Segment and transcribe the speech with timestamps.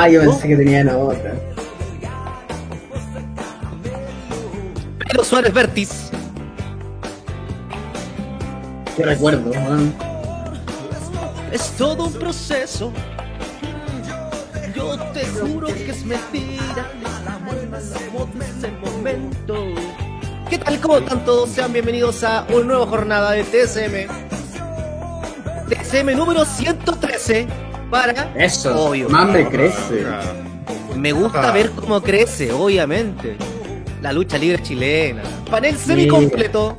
[0.00, 1.34] Ah, yo pensé que tenían otra.
[5.00, 6.10] Pedro Suárez Vértiz.
[8.96, 9.92] Qué recuerdo, weón.
[11.50, 12.92] Es todo un proceso.
[14.72, 16.92] Yo te juro que es mentira.
[17.76, 19.64] Es el momento.
[20.48, 20.80] ¿Qué tal?
[20.80, 21.50] ¿Cómo están todos?
[21.50, 24.06] Sean bienvenidos a una nueva jornada de TSM.
[25.68, 28.32] TSM número 113 para...
[28.36, 29.08] Eso, Obvio.
[29.08, 30.04] más me crece.
[30.96, 31.52] Me gusta Ah.
[31.52, 33.36] ver cómo crece, obviamente.
[34.02, 35.22] La lucha libre chilena.
[35.50, 36.76] Panel semi-completo.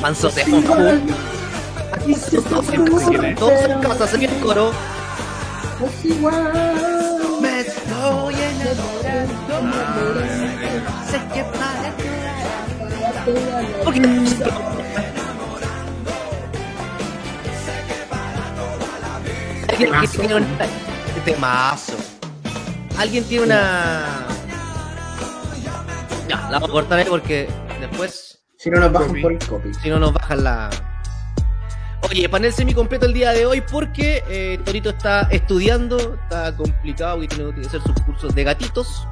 [0.00, 4.72] Manso de Aquí sí, todos en casa, se el coro.
[5.82, 6.52] Es igual.
[7.40, 9.70] Me estoy enamorando.
[11.10, 11.94] Sé que para
[13.84, 14.00] Porque
[19.74, 20.18] Alguien Temazo.
[20.20, 20.46] tiene un
[21.24, 21.92] temazo.
[22.98, 24.04] Alguien tiene una.
[26.28, 27.48] Ya, la vamos a cortar ahí porque
[27.80, 29.22] después, Si no nos bajan Copy.
[29.22, 29.74] por el copy.
[29.74, 30.70] si no, nos bajan la.
[32.08, 37.22] Oye, panel semi completo el día de hoy porque eh, Torito está estudiando, está complicado
[37.22, 39.08] y tiene que hacer sus cursos de gatitos.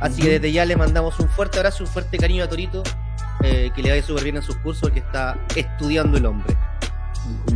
[0.00, 2.82] Así que desde ya le mandamos un fuerte abrazo, un fuerte cariño a Torito,
[3.42, 6.56] eh, que le vaya súper bien en sus cursos, que está estudiando el hombre.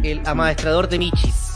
[0.03, 1.55] El amaestrador de Michis.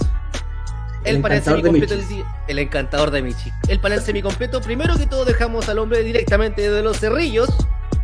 [1.05, 2.17] El, El panel encantador de semicompleto del Michis.
[2.17, 2.27] día.
[2.49, 3.53] El encantador de Michis.
[3.69, 7.49] El panel semicompleto, primero que todo dejamos al hombre directamente de los cerrillos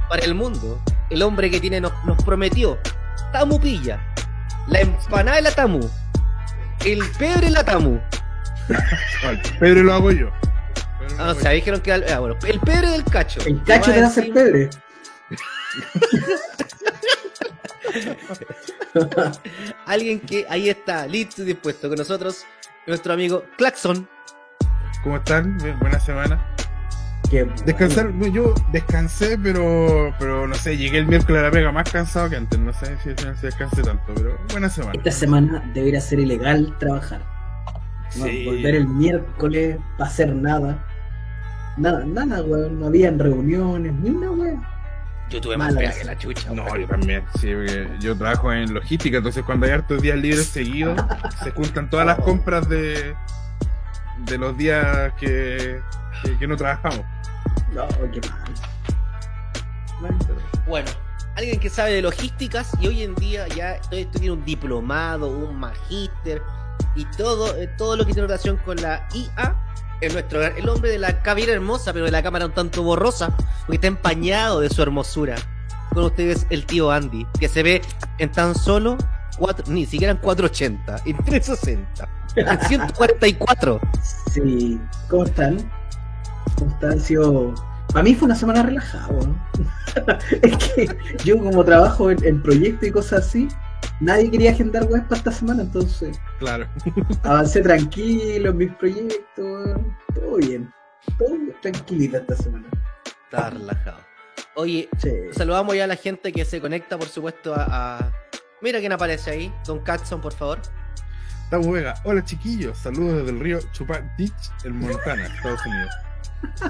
[0.09, 0.81] para el mundo.
[1.11, 2.79] El hombre que tiene nos, nos prometió
[3.33, 4.01] Tamu Pilla,
[4.69, 5.81] la empanada de la Tamu,
[6.85, 7.99] el pebre de la Tamu.
[9.25, 10.31] Vale, Pedro lo hago yo.
[10.99, 13.41] Pedro Ah, hago o sea, dijeron que era- ah, bueno, el pebre del cacho.
[13.45, 14.71] El cacho te va a hacer encima- pebre.
[19.87, 22.45] Alguien que ahí está, listo y dispuesto con nosotros,
[22.87, 24.09] nuestro amigo Claxon.
[25.03, 25.59] ¿Cómo están?
[25.81, 26.41] Buena semana.
[27.31, 31.73] Qué Descansar, no, yo descansé, pero pero no sé, llegué el miércoles a la pega
[31.73, 32.59] más cansado que antes.
[32.59, 34.93] No sé si se descansé tanto, pero buena semana.
[34.95, 37.23] Esta semana debería ser ilegal trabajar.
[38.17, 38.45] No, Sí.
[38.45, 40.87] Volver el miércoles para hacer nada.
[41.77, 42.79] Nada, nada, weón.
[42.79, 44.74] No habían reuniones, ni una weón.
[45.31, 46.51] Yo tuve más pega que la chucha.
[46.51, 50.47] No, yo también, sí, porque yo trabajo en logística, entonces cuando hay hartos días libres
[50.47, 51.01] seguidos,
[51.43, 53.15] se juntan todas las compras de,
[54.19, 55.81] de los días que,
[56.23, 57.05] que, que no trabajamos.
[57.73, 58.55] No, qué mal.
[60.67, 60.91] Bueno,
[61.37, 65.29] alguien que sabe de logísticas y hoy en día ya todo esto tiene un diplomado,
[65.29, 66.43] un magíster
[66.95, 69.57] y todo, eh, todo lo que tiene relación con la IA
[70.07, 73.35] es nuestro el hombre de la cabina hermosa, pero de la cámara un tanto borrosa,
[73.61, 75.37] porque está empañado de su hermosura.
[75.93, 77.83] Con ustedes el tío Andy, que se ve
[78.19, 78.99] en tan solo
[79.39, 83.81] cuatro, ni siquiera en 480, en 360, en 144.
[84.33, 85.71] Sí, ¿cómo están?
[86.57, 87.55] ¿Cómo están?
[87.93, 89.41] Para mí fue una semana relajada, weón.
[90.43, 93.49] es que yo como trabajo en, en proyectos y cosas así,
[94.01, 96.67] nadie quería agendar weas para esta semana, entonces Claro.
[97.23, 99.97] avancé tranquilo en mis proyectos, weón.
[100.15, 100.73] todo bien.
[101.19, 102.67] Todo tranquilita esta semana.
[103.25, 103.99] Está relajado.
[104.57, 105.11] Oye, Sí.
[105.33, 107.99] Saludamos ya a la gente que se conecta, por supuesto, a.
[107.99, 108.13] a-
[108.63, 109.55] Mira quién aparece ahí.
[109.67, 110.61] Don Catson, por favor.
[111.45, 111.95] Estamos Vega.
[112.05, 114.33] Hola chiquillos, saludos desde el río Chupac Beach,
[114.65, 115.91] en Montana, Estados Unidos.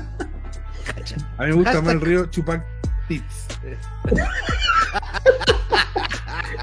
[1.39, 2.65] A mí me gusta más el río Chupac
[3.09, 3.23] Beach.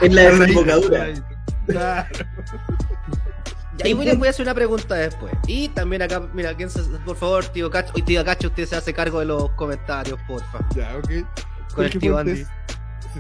[0.01, 1.07] Es la desembocadura.
[1.67, 2.09] Claro.
[3.77, 5.33] Y ahí voy, a- voy a hacer una pregunta después.
[5.47, 7.93] Y también acá, mira, ¿quién se- por favor, tío Cacho.
[7.95, 10.59] Hoy, tío Cacho, usted se hace cargo de los comentarios, porfa.
[10.75, 11.09] Ya, ok.
[11.75, 12.45] Con el tío Andy.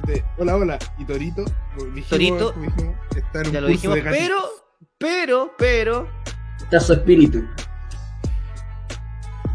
[0.05, 0.79] te- Hola, hola.
[0.97, 1.45] Y Torito.
[1.93, 2.51] dijimos, Torito.
[2.53, 4.41] dijimos, está en un Ya lo curso dijimos, de pero,
[4.97, 6.07] pero, pero,
[6.63, 7.45] Está su espíritu.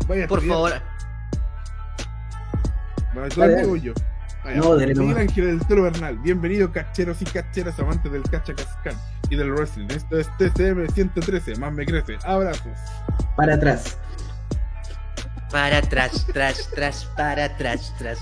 [0.08, 0.72] Vaya, por favor.
[3.16, 3.94] Bueno.
[4.44, 4.60] Vaya.
[4.60, 5.16] No, dale Miguel.
[5.16, 6.18] Ángel del Toro Bernal.
[6.18, 8.94] Bienvenido, cacheros y cacheras amantes del Cachacascán
[9.30, 9.88] y del wrestling.
[9.88, 11.56] Esto es TCM 113.
[11.56, 12.18] Más me crece.
[12.24, 12.78] Abrazos.
[13.36, 13.98] Para atrás.
[15.50, 18.18] Para atrás, tras, tras, para atrás, tras.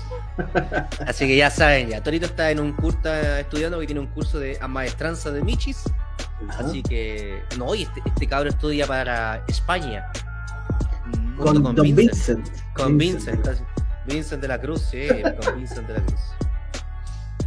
[1.05, 2.01] Así que ya saben, ya.
[2.01, 5.83] Torito está en un curso, está estudiando que tiene un curso de maestranza de Michis.
[6.57, 10.05] Así que, no, y este, este cabro estudia para España.
[11.35, 12.47] Con, Junto Don Vincent.
[12.73, 13.45] Con Vincent.
[13.45, 13.63] así.
[14.05, 15.07] Vincent de la Cruz, sí,
[15.43, 16.21] con Vincent de la Cruz.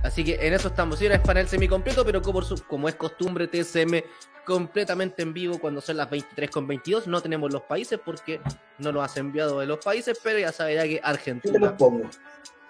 [0.02, 0.98] Así que en eso estamos.
[0.98, 4.02] Sí, ahora es panel semicompleto, pero como, como es costumbre, TSM
[4.44, 7.06] completamente en vivo cuando son las 23 con 22.
[7.06, 8.40] No tenemos los países porque
[8.78, 11.76] no los has enviado de los países, pero ya ya que Yo te los Argentina.
[11.76, 12.08] pongo.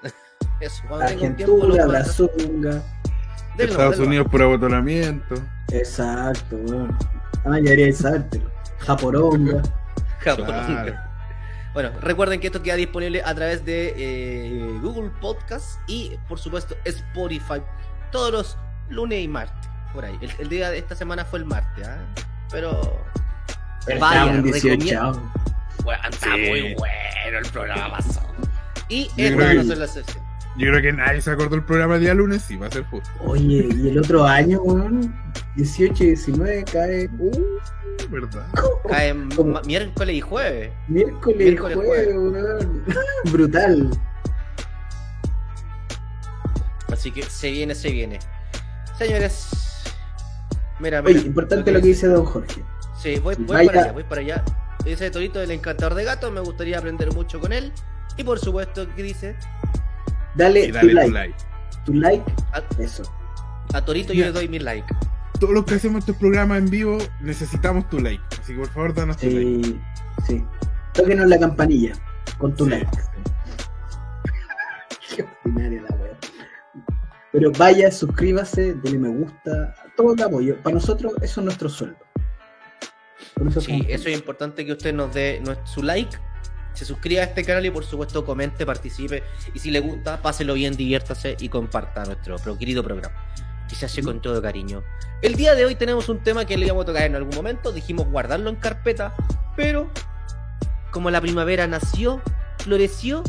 [0.61, 1.89] Eso, cuando tenga un tiempo Argentina, los.
[1.93, 2.83] Brazunga.
[3.57, 4.07] Denlo, Estados denlo.
[4.07, 5.35] Unidos por abotonamiento.
[5.71, 6.97] Exacto, weón.
[7.45, 7.95] Ah, ya debería.
[8.79, 9.63] Japoronga.
[10.21, 10.65] Japoronga.
[10.65, 11.08] Claro.
[11.79, 16.75] Bueno, recuerden que esto queda disponible a través de eh, Google Podcast y por supuesto
[16.85, 17.63] Spotify
[18.11, 18.59] todos los
[18.89, 19.71] lunes y martes.
[19.95, 20.19] Por ahí.
[20.21, 21.99] El, el día de esta semana fue el martes, ¿ah?
[22.51, 22.81] Pero.
[23.87, 25.33] Pero Vaya, estábamos en 18 recomiendo-
[25.85, 26.41] Bueno, está Sí.
[26.49, 28.29] muy bueno el programa pasado.
[28.89, 30.25] Y esta que- ser la excepción.
[30.59, 32.83] Yo creo que nadie se acordó el programa el día lunes, sí, va a ser
[32.87, 33.09] justo.
[33.21, 35.15] Oye, y el otro año, weón,
[35.55, 37.09] 18 y 19 cae.
[37.17, 37.59] Uh,
[38.11, 38.49] ¿Verdad?
[38.89, 39.15] Cae
[39.65, 40.73] miércoles y jueves.
[40.89, 42.85] miércoles, Miércoles, jueves, weón.
[43.31, 43.91] Brutal.
[46.93, 48.19] Así que se viene, se viene.
[48.99, 49.51] Señores.
[50.81, 52.65] Mira, Oye, mira, importante lo que dice don Jorge.
[53.01, 54.45] Sí, voy, voy para allá, voy para allá.
[54.85, 57.73] Ese Torito del encantador de gatos, me gustaría aprender mucho con él.
[58.17, 59.37] Y por supuesto, ¿qué dice?
[60.39, 61.35] Dale, Y dale tu, like, tu like.
[61.85, 63.03] Tu like, A, eso.
[63.75, 64.87] a Torito yo le doy mi like.
[65.41, 68.23] Todos los que hacemos estos programas en vivo necesitamos tu like.
[68.41, 69.65] Así que por favor, danos tu like.
[69.67, 69.81] Sí,
[70.27, 70.45] sí.
[70.95, 71.93] Tóquenos la campanilla
[72.39, 72.71] con tu Sí.
[72.71, 72.89] like.
[75.15, 76.13] Qué ordinaria la wea.
[77.33, 80.57] Pero vaya, suscríbase, dele me gusta, todo el apoyo.
[80.63, 81.99] Para nosotros eso es nuestro sueldo.
[83.47, 86.17] Eso Sí, eso es importante que usted nos dé su like,
[86.79, 89.25] se suscriba a este canal y por supuesto comente, participe.
[89.53, 93.17] Y si le gusta, páselo bien, diviértase y comparta nuestro querido programa.
[93.69, 94.85] Que se hace con todo cariño.
[95.21, 97.73] El día de hoy tenemos un tema que le íbamos a tocar en algún momento.
[97.73, 99.13] Dijimos guardarlo en carpeta,
[99.57, 99.91] pero
[100.93, 102.23] como la primavera nació,
[102.59, 103.25] floreció,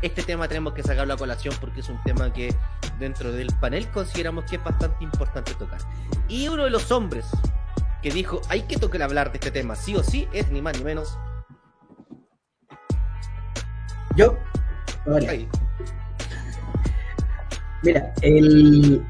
[0.00, 2.54] este tema tenemos que sacarlo a colación porque es un tema que
[3.00, 5.80] dentro del panel consideramos que es bastante importante tocar.
[6.28, 7.26] Y uno de los hombres
[8.00, 10.78] que dijo, hay que tocar hablar de este tema, sí o sí, es ni más
[10.78, 11.18] ni menos.
[14.16, 14.38] Yo,
[15.06, 15.48] ahora, Ahí.
[17.82, 19.04] mira, el,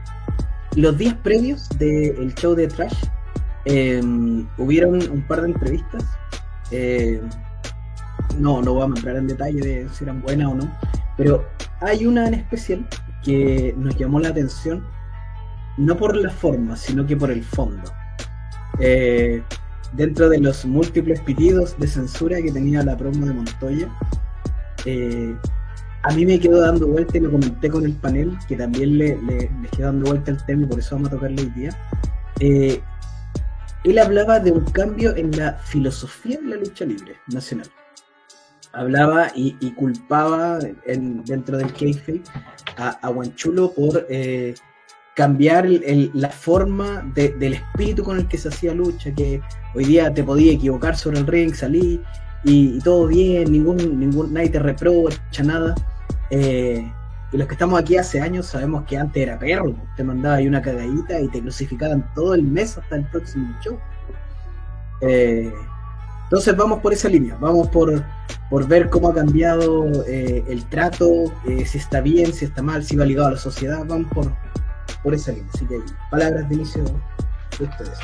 [0.76, 3.04] los días previos del show de Trash
[3.66, 4.00] eh,
[4.58, 6.04] hubieron un par de entrevistas.
[6.70, 7.20] eh,
[8.38, 10.72] no, no vamos a entrar en detalle de si eran buenas o no,
[11.16, 11.44] pero
[11.80, 12.86] hay una en especial
[13.22, 14.84] que nos llamó la atención,
[15.76, 17.82] no por la forma, sino que por el fondo.
[18.80, 19.42] Eh,
[19.92, 23.88] dentro de los múltiples pitidos de censura que tenía la promo de Montoya,
[24.84, 25.34] eh,
[26.02, 29.16] a mí me quedó dando vuelta y lo comenté con el panel, que también le,
[29.22, 31.70] le, le quedó dando vuelta el tema y por eso vamos a tocarlo hoy día.
[32.40, 32.80] Eh,
[33.84, 37.68] él hablaba de un cambio en la filosofía de la lucha libre nacional.
[38.72, 42.22] Hablaba y, y culpaba en- dentro del kayfabe
[42.76, 44.54] a, a Guanchulo por eh,
[45.14, 49.40] cambiar el- el- la forma de- del espíritu con el que se hacía lucha, que
[49.74, 52.02] hoy día te podía equivocar sobre el ring, salir
[52.44, 55.74] y, y todo bien, ningún, ningún, nadie te reprocha nada.
[56.30, 56.90] Eh,
[57.32, 60.46] y los que estamos aquí hace años sabemos que antes era perro, te mandaba ahí
[60.46, 63.78] una cagadita y te crucificaban todo el mes hasta el próximo show.
[65.00, 65.52] Eh,
[66.24, 68.04] entonces vamos por esa línea, vamos por,
[68.50, 72.84] por ver cómo ha cambiado eh, el trato, eh, si está bien, si está mal,
[72.84, 74.32] si va ligado a la sociedad, vamos por,
[75.02, 75.50] por esa línea.
[75.52, 76.84] Así que palabras de inicio
[77.58, 77.98] de ustedes.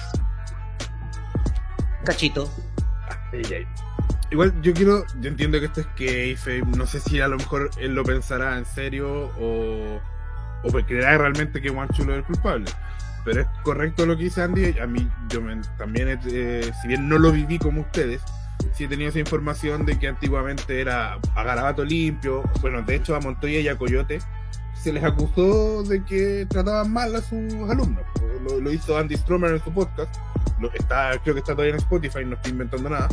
[2.05, 2.51] Cachito.
[4.31, 6.37] Igual yo quiero, yo entiendo que esto es que
[6.77, 10.01] no sé si a lo mejor él lo pensará en serio o,
[10.63, 12.71] o creerá realmente que Guanchulo es el culpable.
[13.25, 17.09] Pero es correcto lo que dice Andy, a mí yo me- también, eh, si bien
[17.09, 18.23] no lo viví como ustedes,
[18.73, 23.17] sí he tenido esa información de que antiguamente era a garabato limpio, bueno, de hecho
[23.17, 24.21] a Montoya y a Coyote
[24.75, 28.05] se les acusó de que trataban mal a sus alumnos.
[28.49, 30.15] Lo, lo hizo Andy Stromer en su podcast,
[30.61, 33.09] lo, está, creo que está todavía en Spotify, no estoy inventando nada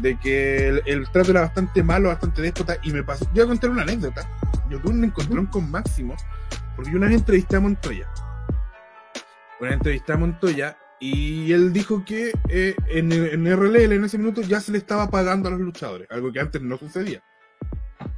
[0.00, 3.24] de que el, el trato era bastante malo, bastante déspota, y me pasó.
[3.26, 4.28] Yo voy a contar una anécdota.
[4.70, 6.16] Yo tuve un encontrón con Máximo,
[6.74, 8.08] porque yo una vez entrevisté a Montoya.
[9.60, 14.18] Una vez entrevisté a Montoya, y él dijo que eh, en, en RLL en ese
[14.18, 17.22] minuto ya se le estaba pagando a los luchadores, algo que antes no sucedía.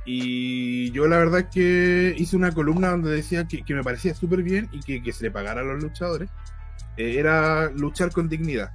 [0.04, 4.14] Y yo la verdad es que hice una columna donde decía que, que me parecía
[4.14, 6.30] súper bien y que, que se le pagara a los luchadores.
[6.97, 8.73] eh, era luchar con dignidad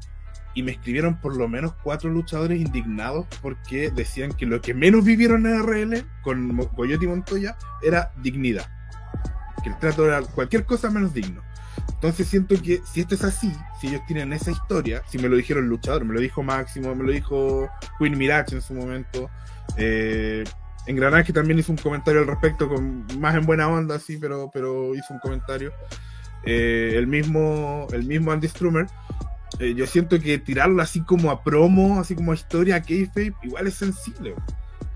[0.53, 5.03] y me escribieron por lo menos cuatro luchadores indignados porque decían que lo que menos
[5.03, 8.65] vivieron en RL con Coyote y Montoya era dignidad.
[9.63, 11.41] Que el trato era cualquier cosa menos digno.
[11.89, 15.37] Entonces siento que si esto es así, si ellos tienen esa historia, si me lo
[15.37, 19.29] dijeron luchadores, me lo dijo Máximo, me lo dijo Queen Mirage en su momento,
[19.77, 20.43] eh,
[20.85, 24.93] Engranaje también hizo un comentario al respecto, con más en buena onda, sí, pero, pero
[24.93, 25.71] hizo un comentario.
[26.45, 28.85] Eh, el mismo el mismo Andy Strummer
[29.63, 33.33] eh, yo siento que tirarlo así como a promo, así como a historia, a kayfabe,
[33.43, 34.35] igual es sensible.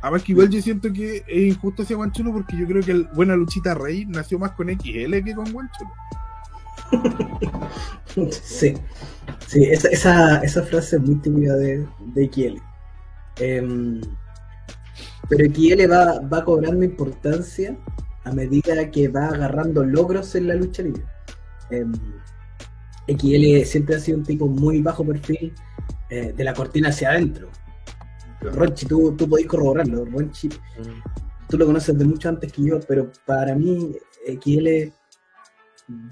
[0.01, 3.05] Además que igual yo siento que es injusto hacia Guanchulo porque yo creo que el
[3.15, 5.91] Buena Luchita Rey nació más con XL que con Guanchulo.
[8.31, 8.73] sí,
[9.47, 12.61] sí, esa, esa, esa frase es muy típica de, de Kiele.
[13.39, 14.01] Em,
[15.29, 17.77] pero Kiele va, va cobrando importancia
[18.23, 21.03] a medida que va agarrando logros en la lucha libre.
[21.69, 21.85] Eh,
[23.07, 25.53] XL siempre ha sido un tipo muy bajo perfil,
[26.09, 27.49] eh, de la cortina hacia adentro.
[28.41, 30.05] Ronchi, tú, tú podés corroborarlo.
[30.05, 30.49] Ronchi,
[31.49, 33.95] tú lo conoces de mucho antes que yo, pero para mí,
[34.25, 34.91] XL,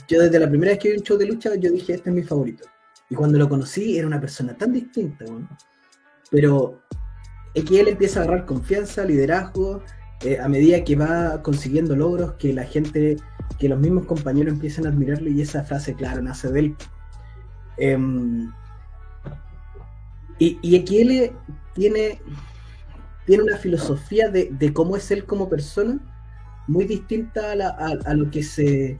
[0.08, 2.16] yo desde la primera vez que vi un show de lucha, yo dije, este es
[2.16, 2.66] mi favorito.
[3.10, 5.26] Y cuando lo conocí, era una persona tan distinta,
[6.32, 6.82] pero
[7.54, 9.84] XL empieza a agarrar confianza, liderazgo,
[10.22, 13.18] eh, a medida que va consiguiendo logros, que la gente,
[13.60, 16.76] que los mismos compañeros empiezan a admirarlo y esa frase, claro, nace de él.
[17.78, 18.52] Em,
[20.40, 21.34] y, y XL
[21.74, 22.20] tiene,
[23.26, 26.00] tiene una filosofía de, cómo es él como persona
[26.68, 28.98] muy distinta a, lo que se,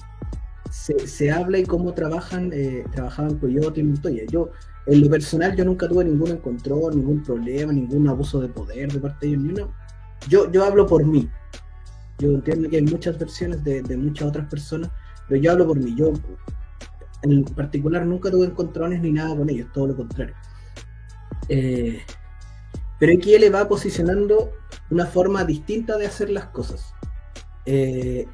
[0.70, 4.24] se, habla y cómo trabajan, eh, trabajaban Coyote y Montoya.
[4.30, 4.52] Yo,
[4.86, 9.00] en lo personal, yo nunca tuve ningún encontrón, ningún problema, ningún abuso de poder de
[9.00, 9.70] parte de ellos,
[10.30, 11.28] yo, yo hablo por mí.
[12.20, 14.90] Yo entiendo que hay muchas versiones de, muchas otras personas,
[15.28, 15.94] pero yo hablo por mí.
[15.96, 16.14] Yo,
[17.24, 20.36] en particular, nunca tuve encontrones ni nada con ellos, todo lo contrario.
[21.50, 22.02] Eh,
[23.00, 24.52] pero él va posicionando
[24.90, 26.94] una forma distinta de hacer las cosas.
[27.66, 28.28] Eh,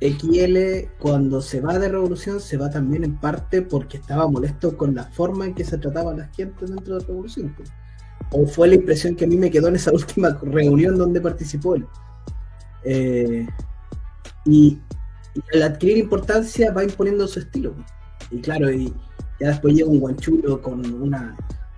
[0.00, 4.94] XL cuando se va de Revolución se va también en parte porque estaba molesto con
[4.96, 7.54] la forma en que se trataban las gentes dentro de Revolución
[8.32, 11.74] o fue la impresión que a mí me quedó en esa última reunión donde participó
[11.76, 11.86] él.
[12.84, 13.46] Eh,
[14.44, 14.78] y,
[15.54, 17.74] al adquirir importancia va imponiendo su estilo.
[18.30, 18.92] Y claro, y
[19.40, 21.36] ya después llega un guanchulo con una,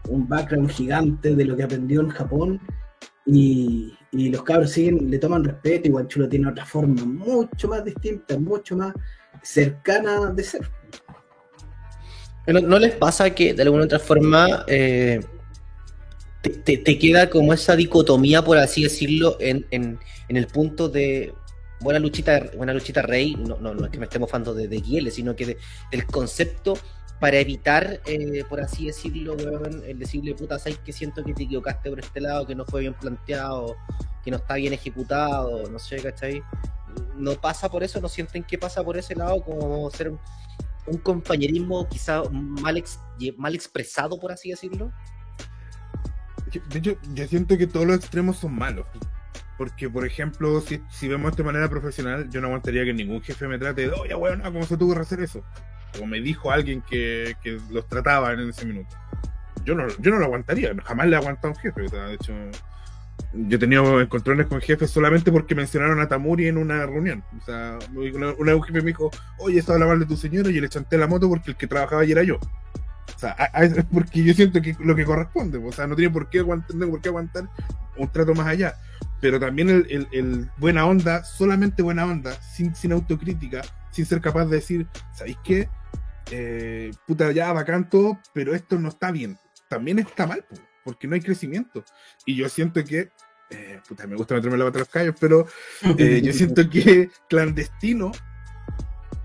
[0.09, 2.61] un background gigante de lo que aprendió en Japón
[3.27, 8.39] y, los cabros siguen, le toman respeto y Guanchulo tiene otra forma mucho más distinta,
[8.39, 8.95] mucho más
[9.43, 10.71] cercana de ser.
[12.47, 15.21] ¿No, les pasa que de alguna otra forma eh,
[16.51, 19.67] te, queda como esa dicotomía, por así decirlo, en,
[20.29, 21.35] el punto de
[21.81, 25.11] buena luchita, buena luchita rey, no, no, no es que me estemos fando de, de
[25.11, 25.57] sino que
[25.91, 26.75] del concepto
[27.21, 29.37] para evitar, eh, por así decirlo,
[29.87, 32.83] el decirle puta, sabes que siento que te equivocaste por este lado, que no fue
[32.83, 33.77] bien planteado,
[34.23, 36.43] que no está bien ejecutado, no sé, ¿cachai?
[37.17, 41.89] No pasa por eso, no sienten que pasa por ese lado, como ser un, compañerismo
[41.89, 42.83] quizá mal,
[43.37, 44.93] mal expresado, por así decirlo.
[46.61, 48.87] De hecho, yo siento que todos los extremos son malos.
[49.57, 53.47] Porque, por ejemplo, si, si vemos de manera profesional, yo no aguantaría que ningún jefe
[53.47, 55.45] me trate de, oye, bueno, ¿cómo se tuvo que hacer eso?
[55.93, 58.97] Como me dijo alguien que, que, los trataba en ese minuto.
[59.65, 61.83] Yo no, yo no lo aguantaría, jamás le he aguantado a un jefe.
[61.83, 62.33] de hecho,
[63.33, 67.25] yo he tenido encontrones con jefes solamente porque mencionaron a Tamuri en una reunión.
[67.41, 70.51] O sea, una, una, un jefe me dijo, oye, estaba habla mal de tu señora
[70.51, 72.39] y le chanté la moto porque el que trabajaba ayer era yo.
[73.25, 73.37] Sea,
[73.93, 77.01] porque yo siento que lo que corresponde, o sea, no tiene por qué aguantar, por
[77.01, 77.49] qué aguantar
[77.97, 78.75] un trato más allá.
[79.21, 84.57] Pero también el, buena onda, solamente buena onda, sin, sin autocrítica, sin ser capaz de
[84.57, 85.69] decir, ¿sabéis qué?
[86.31, 89.39] Eh, puta, ya bacán todo, pero esto no está bien.
[89.69, 90.45] También está mal,
[90.85, 91.83] porque no hay crecimiento.
[92.27, 93.11] Y yo siento que,
[93.49, 95.47] eh, puta, me gusta meterme la pata a los callos, pero
[95.97, 98.13] eh, yo siento que clandestino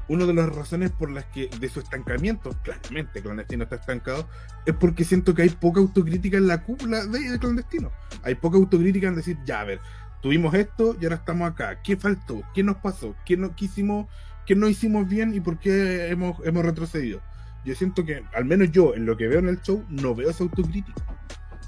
[0.09, 4.27] una de las razones por las que de su estancamiento, claramente Clandestino está estancado,
[4.65, 7.91] es porque siento que hay poca autocrítica en la cúpula de, Clandestino.
[8.23, 9.79] Hay poca autocrítica en decir, ya, a ver,
[10.21, 11.81] tuvimos esto y ahora estamos acá.
[11.83, 12.41] ¿Qué faltó?
[12.55, 13.15] ¿Qué nos pasó?
[13.23, 14.07] ¿Qué no, hicimos,
[14.47, 17.21] qué no hicimos bien y por qué hemos, hemos retrocedido?
[17.63, 20.31] Yo siento que, al menos yo, en lo que veo en el show, no veo
[20.31, 21.03] esa autocrítica.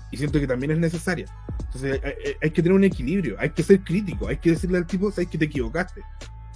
[0.09, 1.27] Y siento que también es necesaria.
[1.59, 4.87] Entonces hay, hay que tener un equilibrio, hay que ser crítico, hay que decirle al
[4.87, 6.01] tipo, sabes que te equivocaste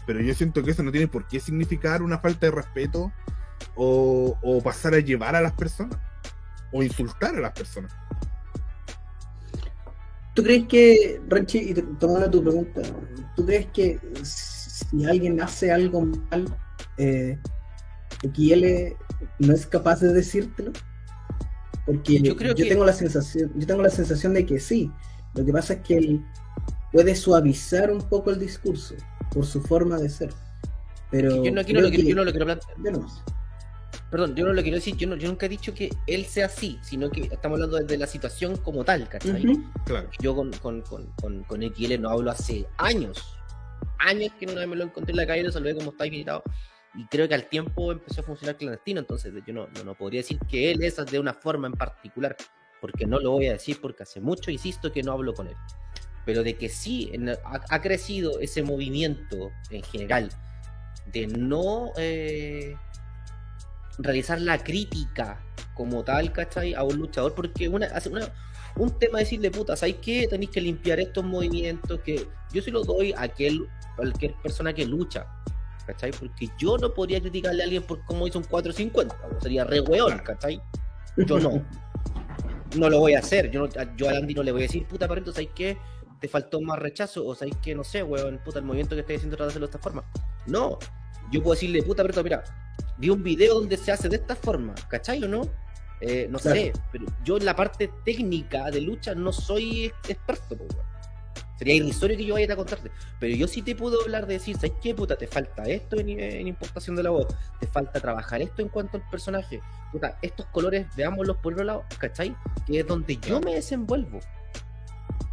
[0.06, 3.12] pero yo siento que eso no tiene por qué significar una falta de respeto
[3.76, 5.98] o, pasar a llevar a las personas
[6.72, 7.92] o insultar a las personas.
[10.34, 12.82] ¿Tú crees que, Ranchi, y tomando tu pregunta,
[13.36, 16.46] ¿tú crees que si alguien hace algo mal,
[16.98, 17.40] eh,
[18.22, 18.96] él
[19.40, 20.74] no es capaz de decírtelo?
[21.86, 24.92] Porque yo, creo yo tengo la sensación, yo tengo la sensación de que sí.
[25.36, 26.26] Lo que pasa es que él
[26.92, 28.96] puede suavizar un poco el discurso
[29.32, 30.32] por su forma de ser.
[31.12, 32.60] Pero yo no, quiero, lo yo no lo quiero
[34.12, 37.10] Perdón, yo no lo quiero decir, yo, nunca he dicho que él sea así, sino
[37.10, 39.44] que estamos hablando de la situación como tal, ¿cachai?
[39.86, 40.10] claro.
[40.20, 43.38] Yo con, con, con, con, XL no hablo hace años,
[44.00, 46.44] años que una vez me lo encontré en la calle, lo saludé como está invitado,
[46.94, 50.22] y creo que al tiempo empezó a funcionar clandestino, entonces yo no, no, no podría
[50.22, 52.38] decir que él es de una forma en particular,
[52.80, 55.56] porque no lo voy a decir porque hace mucho, insisto, que no hablo con él
[56.26, 57.12] pero de que sí
[57.44, 60.30] ha, crecido ese movimiento en general
[61.12, 62.76] de no, eh,
[63.98, 65.42] realizar la crítica
[65.74, 66.74] como tal, ¿cachai?
[66.74, 68.28] A un luchador, porque una, hace una,
[68.78, 70.28] un tema de decirle, puta, ¿sabes qué?
[70.28, 74.86] Tenéis que limpiar estos movimientos que yo se los doy a aquel, cualquier persona que
[74.86, 75.28] lucha,
[75.86, 76.12] ¿cachai?
[76.12, 80.20] Porque yo no podría criticarle a alguien por cómo hizo un 450, sería re weón,
[80.20, 80.62] ¿cachai?
[81.18, 81.66] Yo no.
[82.76, 83.50] No lo voy a hacer.
[83.52, 85.78] Yo, no, yo a Andy no le voy a decir, puta, parento, ¿sabes qué?
[86.20, 87.76] Te faltó más rechazo, o ¿sabes qué?
[87.76, 90.04] No sé, weón, puta, el movimiento que estoy haciendo trata de hacerlo de esta forma.
[90.48, 90.80] No.
[91.32, 92.44] Yo puedo decirle, puta, parento, mira,
[92.98, 95.42] vi un video donde se hace de esta forma, ¿cachai o no?
[96.02, 96.60] Eh, no Claro.
[96.60, 100.86] sé, pero yo en la parte técnica de lucha no soy experto, po, weón.
[101.58, 102.92] Sería irrisorio que yo vaya a contarte.
[103.18, 105.16] Pero yo sí te puedo hablar de decir, ¿sabes qué, puta?
[105.16, 107.28] Te falta esto en, en importación de la voz.
[107.62, 109.62] Te falta trabajar esto en cuanto al personaje.
[109.90, 112.36] Puta, estos colores, veámoslos por otro lado, ¿cachai?
[112.68, 114.20] Que es donde yo me desenvuelvo.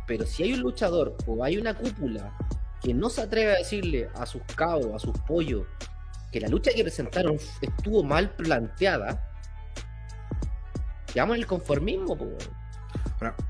[0.06, 2.36] Pero si hay un luchador o hay una cúpula
[2.82, 5.66] que no se atreve a decirle a sus cabos, a sus pollos,
[6.32, 9.32] que la lucha que presentaron estuvo mal planteada,
[11.14, 12.28] en el conformismo, po,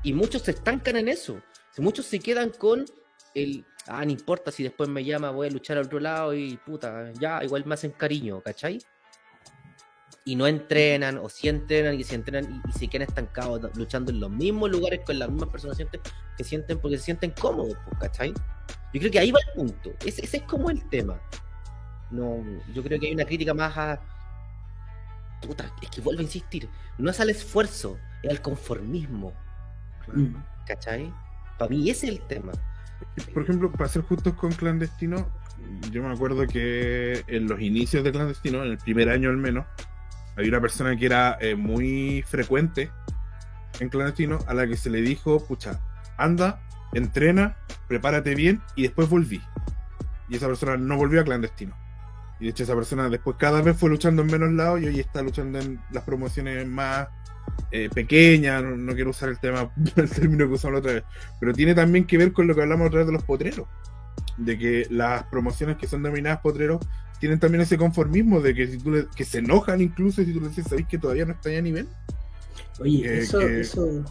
[0.03, 1.41] Y muchos se estancan en eso.
[1.71, 2.85] Si Muchos se quedan con
[3.33, 3.65] el.
[3.87, 7.11] Ah, no importa si después me llama, voy a luchar al otro lado y puta,
[7.19, 8.79] ya, igual me hacen cariño, ¿cachai?
[10.25, 14.11] Y no entrenan, o sí entrenan y se entrenan y, y se quedan estancados luchando
[14.11, 15.99] en los mismos lugares con las mismas personas sienten,
[16.37, 18.33] que sienten porque se sienten cómodos, pues, ¿cachai?
[18.93, 19.91] Yo creo que ahí va el punto.
[20.05, 21.19] Ese, ese es como el tema.
[22.11, 23.99] No, yo creo que hay una crítica más a.
[25.41, 26.69] Puta, es que vuelvo a insistir.
[26.97, 29.33] No es al esfuerzo, es al conformismo.
[30.13, 30.35] Mm.
[30.67, 31.11] ¿Cachai?
[31.57, 32.51] Para mí ese es el tema.
[33.33, 35.27] Por ejemplo, para ser justos con Clandestino,
[35.91, 39.65] yo me acuerdo que en los inicios de Clandestino, en el primer año al menos,
[40.35, 42.91] había una persona que era eh, muy frecuente
[43.79, 45.79] en Clandestino a la que se le dijo, pucha,
[46.17, 46.61] anda,
[46.93, 49.41] entrena, prepárate bien y después volví.
[50.29, 51.75] Y esa persona no volvió a Clandestino.
[52.39, 54.99] Y de hecho esa persona después cada vez fue luchando en menos lados y hoy
[54.99, 57.07] está luchando en las promociones más
[57.71, 61.03] eh, pequeñas, no, quiero usar el tema, el término que usamos otra vez,
[61.39, 63.67] pero tiene también que ver con lo que hablamos otra vez de los potreros.
[64.37, 66.79] De que las promociones que son denominadas potreros
[67.23, 70.41] tienen también ese conformismo de que si tú le- que se enojan incluso si tú
[70.41, 71.87] le dices, ¿sabéis que todavía no está a nivel?
[72.81, 74.03] Oye, eso, que- eso,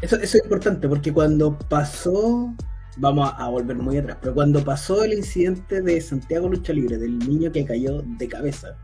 [0.00, 2.54] eso, eso es importante porque cuando pasó,
[2.98, 6.98] vamos a, a volver muy atrás, pero cuando pasó el incidente de Santiago Lucha Libre,
[6.98, 8.76] del niño que cayó de cabeza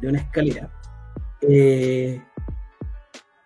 [0.00, 0.70] de una escalera,
[1.42, 2.18] eh,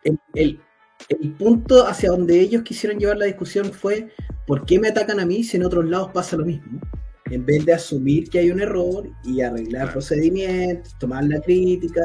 [0.05, 0.61] el, el-
[1.09, 4.13] el punto hacia donde ellos quisieron llevar la discusión fue
[4.47, 6.81] ¿por qué me atacan a mí si en otros lados pasa lo mismo?
[7.31, 9.93] En vez de asumir que hay un error y arreglar Claro.
[9.93, 12.01] procedimientos, tomar la crítica,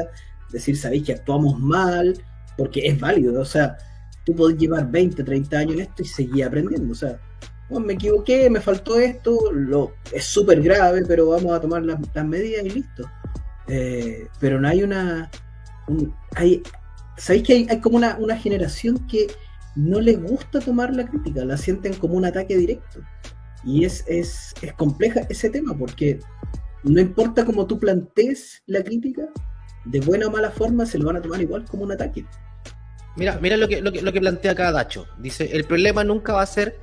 [0.50, 2.14] decir, sabéis que actuamos mal,
[2.56, 3.76] porque es válido, o sea,
[4.24, 7.20] tú podés llevar 20, 30 años en esto y seguir aprendiendo, o sea,
[7.70, 11.98] bueno, me equivoqué, me faltó esto, lo, es súper grave, pero vamos a tomar las,
[12.14, 13.08] las medidas y listo.
[13.68, 15.30] Eh, pero no hay una...
[15.88, 16.62] un- hay,
[17.16, 19.28] ¿Sabéis que hay, hay como una, una generación que
[19.76, 23.00] no le gusta tomar la crítica, la sienten como un ataque directo?
[23.64, 26.18] Y es, es, es compleja ese tema, porque
[26.82, 29.28] no importa cómo tú plantees la crítica,
[29.84, 32.24] de buena o mala forma se lo van a tomar igual como un ataque.
[33.16, 35.06] Mira, mira lo que, lo que, lo que plantea acá Dacho.
[35.18, 36.78] Dice, el problema nunca va a ser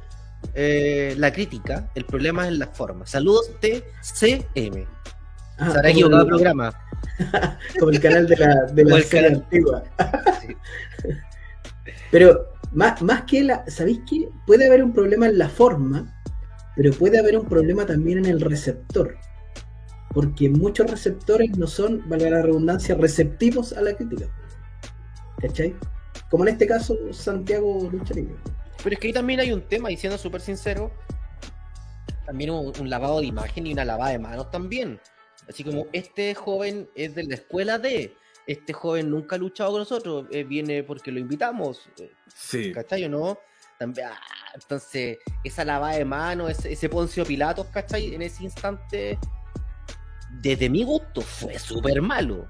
[0.53, 3.05] eh, la crítica, el problema es la forma.
[3.05, 4.85] Saludos TCM.
[5.57, 6.73] Ah, Se habrá equivocado el programa.
[7.79, 9.83] como el canal de la, de la serie antigua.
[10.41, 10.55] Sí.
[12.11, 13.63] Pero más, más que la.
[13.67, 14.29] ¿Sabéis qué?
[14.45, 16.18] Puede haber un problema en la forma,
[16.79, 19.17] pero puede haber un problema también en el receptor.
[20.13, 24.27] Porque muchos receptores no son, valga la redundancia, receptivos a la crítica.
[25.41, 25.75] ¿Cachai?
[26.31, 28.13] Como en este caso, Santiago Lucha.
[28.81, 30.89] Pero es que ahí también hay un tema, y siendo súper sincero,
[32.25, 35.01] también un, un lavado de imagen y una lavada de manos también.
[35.49, 38.15] Así como este joven es de la escuela de,
[38.47, 42.71] este joven nunca ha luchado con nosotros, eh, viene porque lo invitamos, eh, Sí.
[42.71, 43.37] ¿cachai o no?
[43.77, 44.19] También, ah,
[44.63, 48.13] entonces, esa lavada de manos, ese, ese Poncio Pilatos, ¿cachai?
[48.13, 49.17] En ese instante,
[50.41, 52.47] desde mi gusto, fue súper malo.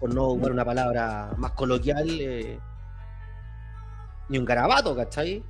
[0.00, 2.58] Por no usar una palabra más coloquial, eh,
[4.28, 5.44] ni un garabato, ¿cachai?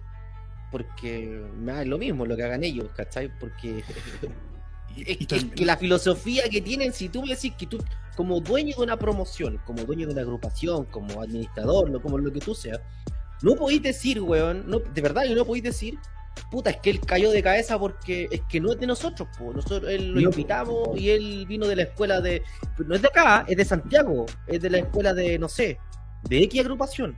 [0.71, 3.31] Porque me da lo mismo lo que hagan ellos, ¿cachai?
[3.39, 3.79] Porque
[4.97, 7.79] es, y es que la filosofía que tienen, si tú me decís que tú,
[8.17, 12.41] como dueño de una promoción, como dueño de una agrupación, como administrador, como lo que
[12.41, 12.81] tú seas,
[13.43, 15.99] no podéis decir, weón, no, de verdad que no podéis decir,
[16.51, 19.53] puta, es que él cayó de cabeza porque es que no es de nosotros, po.
[19.53, 20.37] nosotros él lo No, po.
[20.37, 22.43] invitamos y él vino de la escuela de,
[22.87, 25.79] no es de acá, es de Santiago, es de la escuela de, no sé,
[26.29, 27.17] de X agrupación.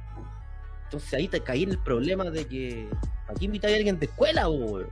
[0.85, 2.89] Entonces ahí te caí en el problema de que
[3.29, 4.89] aquí invitáis a alguien de escuela, weón.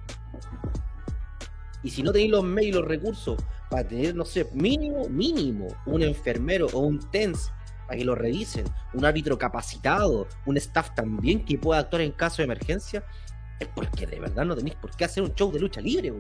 [1.83, 3.37] Y si no tenéis los medios y los recursos
[3.69, 7.51] para tener, no sé, mínimo, mínimo, un enfermero o un TENS
[7.97, 12.45] que lo revisen, un árbitro capacitado, un staff también que pueda actuar en caso de
[12.45, 13.05] emergencia,
[13.61, 16.13] es porque de verdad no tenéis por qué hacer un show de lucha libre.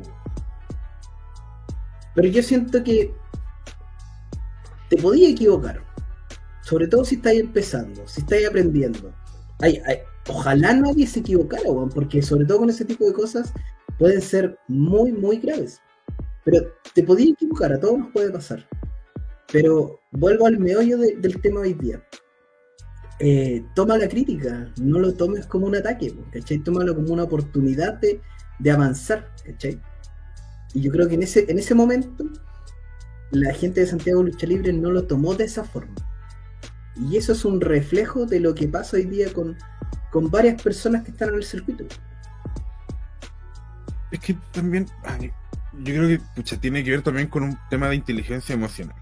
[2.14, 3.14] Pero yo siento que
[4.88, 5.82] te podía equivocar.
[6.62, 9.12] Sobre todo si estáis empezando, si estáis aprendiendo.
[10.28, 13.52] ojalá nadie se equivocara, porque sobre todo con ese tipo de cosas
[13.98, 15.80] pueden ser muy, muy graves.
[16.44, 18.68] Pero te podía equivocar, a todos nos puede pasar.
[19.52, 22.02] Pero vuelvo al meollo del tema hoy día.
[23.18, 26.58] Eh, toma la crítica, no lo tomes como un ataque, ¿cachai?
[26.58, 28.20] Tómalo como una oportunidad de,
[28.58, 29.80] de avanzar, ¿cachai?
[30.74, 32.24] Y yo creo que en ese, en ese momento
[33.30, 35.94] la gente de Santiago Lucha Libre no lo tomó de esa forma.
[36.96, 39.56] Y eso es un reflejo de lo que pasa hoy día con,
[40.10, 41.84] con varias personas que están en el circuito.
[44.10, 44.86] Es que también,
[45.78, 49.01] yo creo que pucha, tiene que ver también con un tema de inteligencia emocional.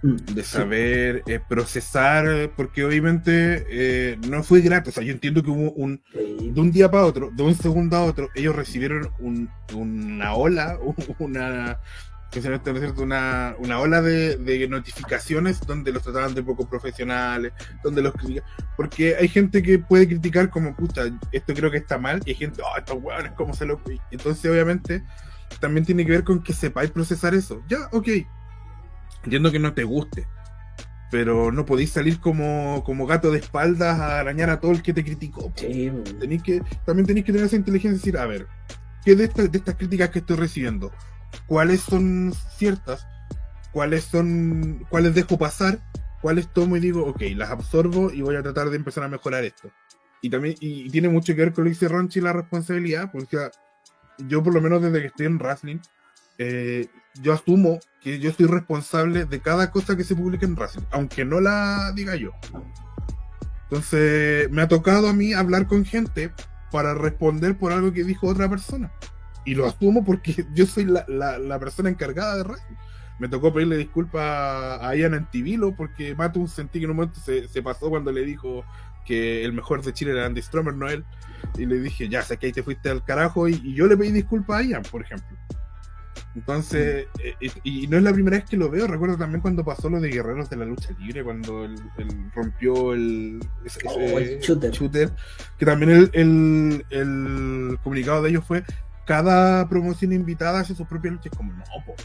[0.00, 4.90] Mm, de saber eh, procesar, porque obviamente eh, no fue grato.
[4.90, 6.02] O sea, yo entiendo que hubo un.
[6.14, 9.10] De un día para otro, de un segundo a otro, ellos recibieron
[9.72, 10.78] una ola,
[11.18, 11.80] una.
[12.98, 18.44] Una, una ola de, notificaciones donde los trataban de poco profesionales, donde los critican.
[18.76, 22.36] Porque hay gente que puede criticar como, puta, esto creo que está mal, y hay
[22.36, 23.80] gente, oh, estos hueones, ¿cómo se lo.?
[24.10, 25.02] Entonces, obviamente,
[25.58, 27.62] también tiene que ver con que sepáis procesar eso.
[27.66, 28.08] Ya, ok.
[29.24, 30.26] Entiendo que no te guste.
[31.10, 34.92] Pero no podéis salir como, como gato de espaldas a arañar a todo el que
[34.92, 35.52] te criticó.
[35.56, 35.90] Sí,
[36.44, 38.46] que, también tenéis que tener esa inteligencia y decir, a ver,
[39.04, 40.92] ¿qué de, de estas críticas que estoy recibiendo?
[41.46, 43.06] ¿Cuáles son ciertas?
[43.72, 45.78] ¿Cuáles son, cuáles dejo pasar?
[46.20, 49.44] ¿Cuáles tomo y digo, ok, las absorbo y voy a tratar de empezar a mejorar
[49.44, 49.70] esto?
[50.20, 53.38] Y también, y, tiene mucho que ver con lo que dice Ronchi la responsabilidad, porque
[54.26, 55.78] yo por lo menos desde que estoy en wrestling,
[56.38, 56.86] eh,
[57.20, 61.24] yo asumo que yo soy responsable de cada cosa que se publique en wrestling, aunque
[61.24, 62.32] no la diga yo.
[63.64, 66.32] Entonces, me ha tocado a mí hablar con gente
[66.70, 68.92] para responder por algo que dijo otra persona.
[69.44, 72.76] Y lo asumo porque yo soy la, la, persona encargada de wrestling.
[73.18, 77.48] Me tocó pedirle disculpas a Ian Antivilo porque Mato sentí que en un momento se,
[77.48, 78.64] se pasó cuando le dijo
[79.04, 81.04] que el mejor de Chile era Andy Stromer, no él.
[81.56, 83.48] Y le dije, ya sé que ahí te fuiste al carajo.
[83.48, 85.36] Y, yo le pedí disculpas a Ian, por ejemplo.
[86.38, 88.86] Entonces, eh, y, no es la primera vez que lo veo.
[88.86, 91.74] Recuerdo también cuando pasó lo de Guerreros de la Lucha Libre, cuando él,
[92.32, 93.40] rompió el,
[93.84, 94.20] oh,
[94.70, 95.12] shooter.
[95.58, 98.62] Que también el, el, comunicado de ellos fue:
[99.04, 101.32] cada promoción invitada hace sus propias luchas.
[101.36, 101.96] Como, no, po,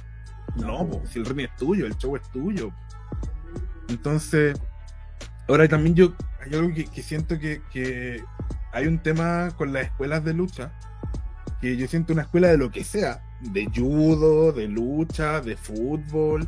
[0.56, 2.72] no, po, si el ring es tuyo, el show es tuyo.
[3.88, 4.60] Entonces,
[5.48, 8.24] ahora también yo hay algo que, siento que,
[8.72, 10.72] hay un tema con las escuelas de lucha,
[11.62, 16.48] que yo siento una escuela de lo que sea, de judo, de lucha, de fútbol,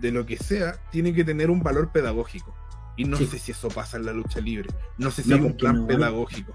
[0.00, 2.54] de lo que sea, tiene que tener un valor pedagógico.
[2.96, 4.68] Y no sé si eso pasa en la lucha libre.
[4.98, 6.54] No sé si hay un plan pedagógico.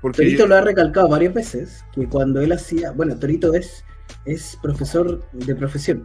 [0.00, 3.84] Porque Torito lo ha recalcado varias veces, que cuando él hacía, bueno, Torito es,
[4.24, 6.04] es profesor de profesión.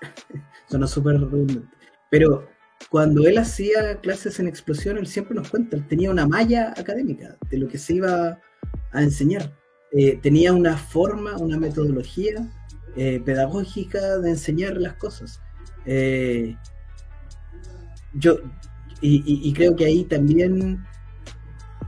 [0.68, 1.76] Suena súper redundante.
[2.10, 2.46] Pero
[2.90, 7.36] cuando él hacía clases en explosión, él siempre nos cuenta, él tenía una malla académica
[7.50, 8.38] de lo que se iba
[8.92, 9.52] a enseñar.
[9.94, 12.48] Eh, tenía una forma, una metodología
[12.96, 15.40] eh, pedagógica de enseñar las cosas.
[15.84, 16.56] Eh,
[18.14, 18.38] yo,
[19.02, 20.84] y, creo que ahí también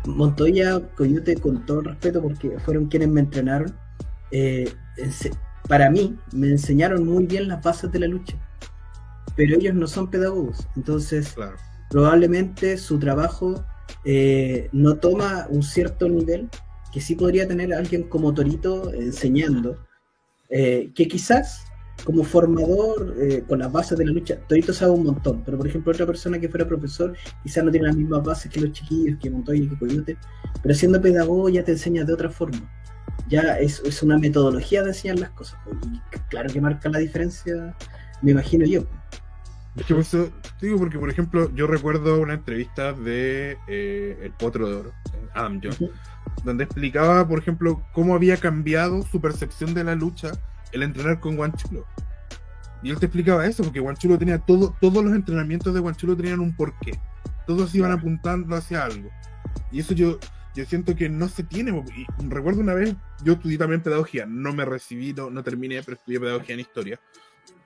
[0.05, 3.75] Montoya, Coyote, con todo respeto, porque fueron quienes me entrenaron,
[5.69, 8.37] para mí me enseñaron muy bien las bases de la lucha
[9.37, 10.67] pero ellos no son pedagogos.
[10.77, 11.35] Entonces,
[11.91, 13.65] probablemente su trabajo
[14.73, 16.49] no toma un cierto nivel
[16.95, 19.85] que sí podría tener alguien como Torito enseñando,
[20.49, 21.65] eh, que quizás
[22.05, 25.67] como formador eh, con las bases de la lucha, Torito sabe un montón, pero por
[25.67, 29.19] ejemplo otra persona que fuera profesor quizás no tiene las mismas bases que los chiquillos,
[29.21, 30.17] que Montoya, que Coyote,
[30.63, 32.61] pero siendo pedagogo ya te enseña de otra forma.
[33.29, 35.59] Ya es, es una metodología de enseñar las cosas.
[35.65, 37.77] Pues, y claro que marca la diferencia,
[38.23, 38.85] me imagino yo.
[39.75, 40.31] Es que eso,
[40.61, 44.93] digo porque, por ejemplo, yo recuerdo una entrevista de eh, El Potro de Oro,
[45.35, 45.61] Adam
[46.45, 50.33] donde explicaba, por ejemplo, cómo había cambiado su percepción de la lucha
[50.73, 51.87] el entrenar con Guanchulo.
[52.83, 56.41] Y él te explicaba eso, porque Guanchulo tenía todo, todos los entrenamientos de Guanchulo tenían
[56.41, 57.01] un porqué.
[57.47, 59.09] Todos iban apuntando hacia algo.
[59.73, 60.19] Y eso yo,
[60.55, 61.71] yo siento que no se tiene.
[61.97, 65.97] Y recuerdo una vez, yo estudié también pedagogía, no me recibí, no, no terminé, pero
[65.97, 67.01] estudié pedagogía en historia.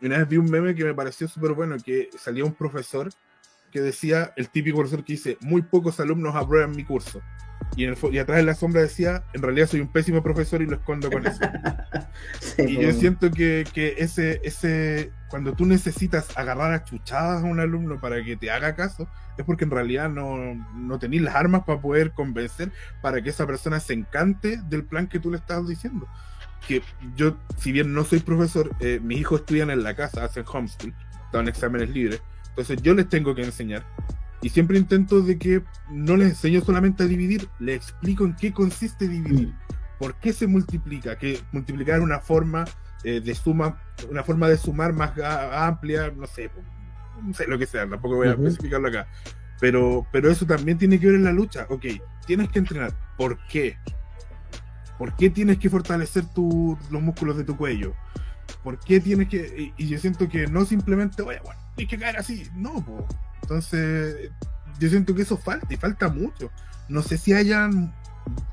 [0.00, 3.10] Y una vez vi un meme que me pareció súper bueno, que salía un profesor
[3.72, 7.20] que decía, el típico profesor que dice, muy pocos alumnos aprueban mi curso.
[7.76, 10.62] Y, en el, y atrás en la sombra decía, en realidad soy un pésimo profesor
[10.62, 11.40] y lo escondo con eso.
[12.58, 17.60] y yo siento que, que, ese, ese, cuando tú necesitas agarrar a chuchadas a un
[17.60, 21.62] alumno para que te haga caso, es porque en realidad no, no tenés las armas
[21.64, 25.66] para poder convencer para que esa persona se encante del plan que tú le estás
[25.68, 26.08] diciendo.
[26.66, 26.82] Que
[27.16, 30.92] yo, si bien no soy profesor, eh, mis hijos estudian en la casa, hacen homeschool,
[31.32, 33.84] dan exámenes libres, entonces yo les tengo que enseñar.
[34.40, 38.52] Y siempre intento de que no les enseño solamente a dividir, les explico en qué
[38.52, 39.52] consiste dividir,
[39.98, 42.64] por qué se multiplica, que multiplicar una forma
[43.04, 45.12] eh, de suma, una forma de sumar más
[45.52, 46.50] amplia, no sé,
[47.22, 49.08] no sé lo que sea, tampoco voy a especificarlo acá.
[49.60, 51.66] Pero, pero eso también tiene que ver en la lucha.
[51.68, 51.86] Ok,
[52.26, 52.92] tienes que entrenar.
[53.16, 53.76] ¿Por qué?
[54.98, 57.94] ¿Por qué tienes que fortalecer los músculos de tu cuello?
[58.62, 59.72] ¿Por qué tienes que.?
[59.76, 62.48] Y, yo siento que no simplemente, oye, bueno, tienes que caer así.
[62.54, 63.04] No, pues.
[63.48, 64.30] Entonces,
[64.78, 66.50] yo siento que eso falta y falta mucho.
[66.90, 67.94] No sé si hayan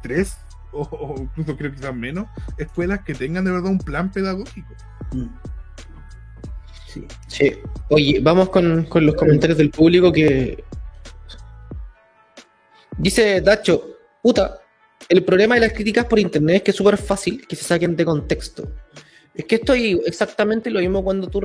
[0.02, 0.38] tres
[0.72, 2.28] o, incluso creo que sean menos
[2.58, 4.74] escuelas que tengan de verdad un plan pedagógico.
[5.12, 5.28] Mm.
[6.88, 7.08] Sí.
[7.28, 7.58] sí.
[7.90, 10.64] Oye, vamos con, con los comentarios del público que.
[12.98, 14.62] Dice Dacho, puta,
[15.10, 17.98] el problema de las críticas por internet es que es súper fácil que se saquen
[17.98, 18.72] de contexto.
[19.34, 21.42] Es que esto es exactamente lo mismo cuando tú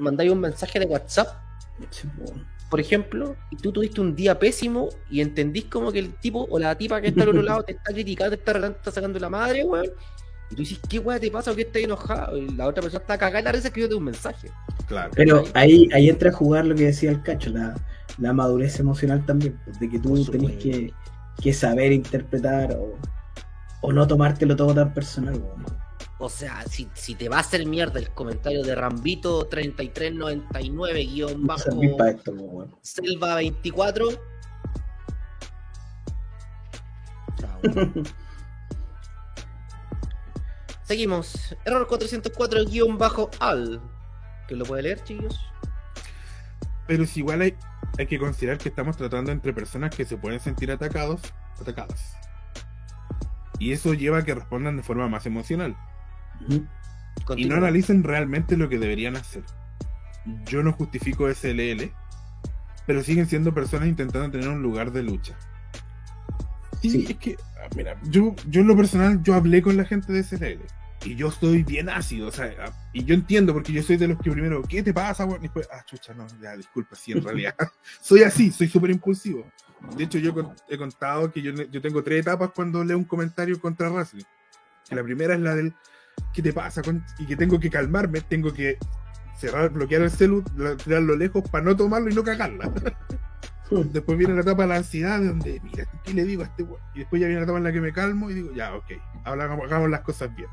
[0.00, 1.28] mandáis un mensaje de WhatsApp
[2.68, 6.58] por ejemplo, y tú tuviste un día pésimo y entendís como que el tipo o
[6.58, 9.18] la tipa que está al otro lado te está criticando, te está, te está sacando
[9.18, 9.86] la madre, weón.
[10.50, 12.36] Y tú dices, ¿qué weón te pasa o qué estás enojado?
[12.36, 14.50] Y la otra persona está cagada y la risa escribiéndote un mensaje.
[14.86, 15.10] Claro.
[15.14, 17.74] Pero ahí, ahí entra a jugar lo que decía el cacho, la,
[18.18, 20.92] la madurez emocional también, pues, de que tú tenés que,
[21.40, 22.98] que, saber interpretar o,
[23.80, 25.77] o no tomártelo todo tan personal, weón.
[26.20, 31.46] O sea, si, si, te va a hacer mierda el comentario de Rambito 3399 guion
[31.46, 31.70] bajo
[32.82, 34.08] Selva 24.
[40.82, 41.54] Seguimos.
[41.64, 43.80] Error 404 guion bajo al.
[44.48, 45.38] ¿Que lo puede leer, chicos?
[46.88, 47.54] Pero si igual hay,
[47.98, 51.20] hay que considerar que estamos tratando entre personas que se pueden sentir atacados,
[51.60, 52.16] atacadas.
[53.58, 55.76] Y eso lleva a que respondan de forma más emocional.
[57.36, 59.42] Y no analicen realmente lo que deberían hacer.
[60.46, 61.90] Yo no justifico SLL,
[62.86, 65.36] pero siguen siendo personas intentando tener un lugar de lucha.
[66.80, 70.12] Sí, es que, ah, mira, yo, yo en lo personal, yo hablé con la gente
[70.12, 70.62] de SLL
[71.04, 74.08] y yo estoy bien ácido, o sea, ah, y yo entiendo porque yo soy de
[74.08, 77.22] los que primero, ¿qué te pasa, Y después, ah, chucha, no, ya, disculpa, sí, en
[77.22, 77.54] realidad,
[78.00, 79.46] soy así, soy súper impulsivo.
[79.96, 80.34] De hecho, yo
[80.68, 84.24] he contado que yo, yo, tengo tres etapas cuando leo un comentario contra Racing.
[84.90, 85.72] La primera es la del,
[86.32, 86.82] ¿qué te pasa?
[87.18, 88.78] Y que tengo que calmarme, tengo que
[89.36, 90.42] cerrar, bloquear el celu,
[90.84, 92.70] tirarlo lejos para no tomarlo y no cagarla.
[93.92, 97.00] después viene la etapa de la ansiedad, donde, mira, ¿qué le digo a este Y
[97.00, 98.92] después ya viene la etapa en la que me calmo y digo, ya, ok,
[99.24, 100.48] ahora hagamos las cosas bien.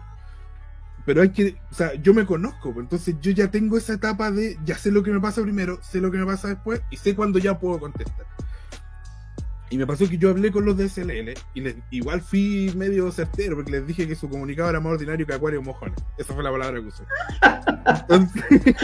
[1.06, 4.32] Pero hay que, o sea, yo me conozco, pues, entonces yo ya tengo esa etapa
[4.32, 6.98] de, ya sé lo que me pasa primero, sé lo que me pasa después y
[6.98, 8.26] sé cuándo ya puedo contestar.
[9.70, 13.12] Y me pasó que yo hablé con los de SLL y les, igual fui medio
[13.12, 15.98] certero porque les dije que su comunicado era más ordinario que Acuario Mojones.
[16.18, 17.04] Esa fue la palabra que usé.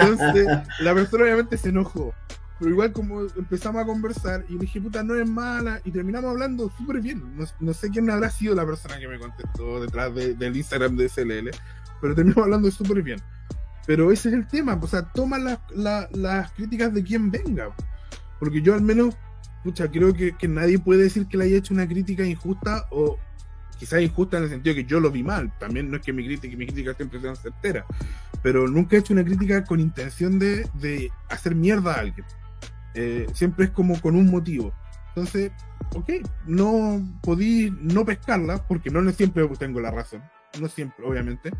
[0.00, 0.46] Entonces,
[0.80, 2.14] la persona obviamente se enojó.
[2.58, 6.70] Pero igual como empezamos a conversar y dije, puta, no es mala, y terminamos hablando
[6.78, 7.22] súper bien.
[7.60, 11.50] No, sé quién habrá sido la persona que me contestó detrás del Instagram de SLL,
[12.00, 13.20] pero terminamos hablando súper bien.
[13.86, 17.74] Pero ese es el tema, o sea, toma las críticas de quien venga.
[18.38, 19.16] Porque yo al menos
[19.64, 23.18] pucha, creo que, nadie puede decir que le haya hecho una crítica injusta o
[23.78, 25.52] quizás injusta en el sentido que yo lo vi mal.
[25.58, 27.86] También no es que mi crítica, mi crítica siempre sean certera,
[28.42, 32.26] pero nunca he hecho una crítica con intención de, hacer mierda a alguien.
[32.94, 34.72] Eh, siempre es como con un motivo.
[35.08, 35.50] Entonces,
[35.94, 36.10] ok,
[36.46, 40.22] no podí no pescarla porque no siempre tengo la razón,
[40.60, 41.50] no siempre, obviamente,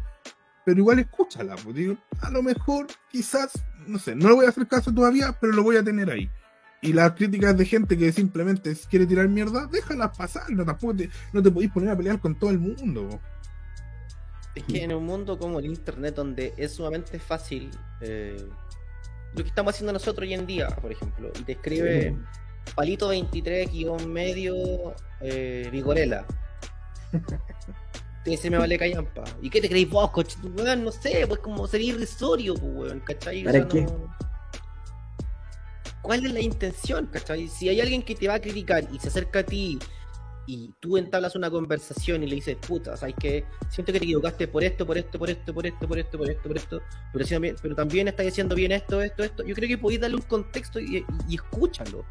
[0.64, 3.52] pero igual escúchala, pues digo, a lo mejor, quizás,
[3.86, 6.30] no sé, no le voy a hacer caso todavía, pero lo voy a tener ahí.
[6.84, 10.50] Y las críticas de gente que simplemente quiere tirar mierda, déjalas pasar.
[10.50, 13.08] No, tampoco te, no te podéis poner a pelear con todo el mundo.
[14.54, 17.70] Es que en un mundo como el internet, donde es sumamente fácil
[18.02, 18.36] eh,
[19.34, 22.14] lo que estamos haciendo nosotros hoy en día, por ejemplo, y te escribe
[22.74, 26.26] palito 23 guion medio eh, Vigorela.
[28.24, 29.24] se me vale callampa.
[29.40, 30.36] ¿Y qué te creéis vos, coche?
[30.44, 33.42] No sé, pues como sería irrisorio, pues, weón, ¿cachai?
[33.42, 33.86] ¿Para qué?
[36.04, 37.48] Cuál es la intención, ¿cachai?
[37.48, 39.78] Si hay alguien que te va a criticar y se acerca a ti
[40.46, 44.46] y tú entablas una conversación y le dices, puta, ¿sabes que Siento que te equivocaste
[44.46, 47.24] por esto, por esto, por esto, por esto, por esto, por esto, por esto, pero,
[47.26, 49.42] también, pero también estás diciendo bien esto, esto, esto.
[49.44, 52.04] Yo creo que podéis darle un contexto y, escúchalo.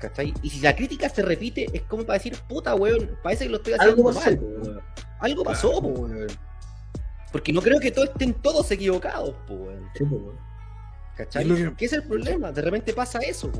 [0.00, 0.32] ¿Cachai?
[0.42, 3.58] Y si la crítica se repite, es como para decir, puta, weón, parece que lo
[3.58, 4.82] estoy haciendo Algo mal.
[5.20, 6.26] Algo pasó, weón.
[7.32, 9.90] Porque no creo que todos estén todos equivocados, pues, weón.
[9.94, 10.46] Sí, weón.
[11.16, 11.44] ¿Cachai?
[11.44, 12.52] Lo ¿Qué es el problema?
[12.52, 13.50] De repente pasa eso.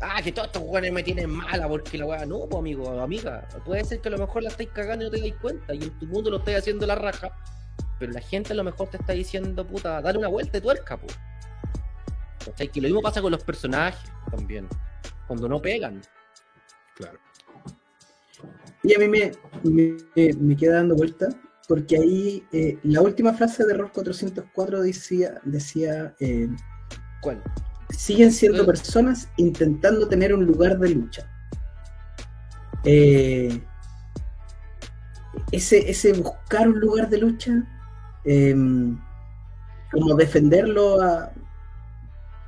[0.00, 2.26] Ah, que todos estos weones me tienen mala porque la weá.
[2.26, 3.48] No, pues, amigo, amiga.
[3.64, 5.74] Puede ser que a lo mejor la estáis cagando y no te dais cuenta.
[5.74, 7.30] Y en tu mundo lo estáis haciendo la raja.
[7.98, 10.96] Pero la gente a lo mejor te está diciendo, puta, dale una vuelta de tuerca,
[10.96, 11.18] pues.
[12.44, 12.68] ¿Cachai?
[12.68, 14.68] Que lo mismo pasa con los personajes también.
[15.26, 16.00] Cuando no pegan.
[16.96, 17.18] Claro.
[18.82, 19.32] Y a mí me,
[19.64, 21.28] me, me queda dando vuelta,
[21.68, 26.48] porque ahí eh, la última frase de Error 404 decía, decía eh,
[27.20, 27.42] ¿Cuál?
[27.90, 28.66] siguen siendo Eh.
[28.66, 31.30] personas intentando tener un lugar de lucha.
[32.84, 33.60] Eh,
[35.52, 37.52] ese, ese buscar un lugar de lucha,
[38.24, 38.54] eh,
[39.92, 41.32] como defenderlo a-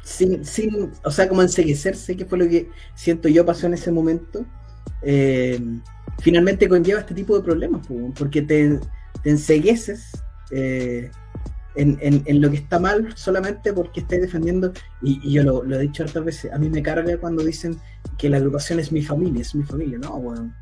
[0.03, 3.93] sin, sin, o sea, como enseguecerse, que fue lo que siento yo pasó en ese
[3.93, 4.45] momento,
[5.03, 5.61] eh,
[6.21, 8.79] finalmente conlleva este tipo de problemas, po, porque te,
[9.23, 10.11] te ensegueces
[10.51, 11.11] eh,
[11.77, 15.63] en, en- en lo que está mal solamente porque estés defendiendo, y, y yo lo,
[15.63, 17.79] lo he dicho hartas veces, a mí me carga cuando dicen
[18.19, 20.53] que la agrupación es mi familia, es mi familia, no, bueno,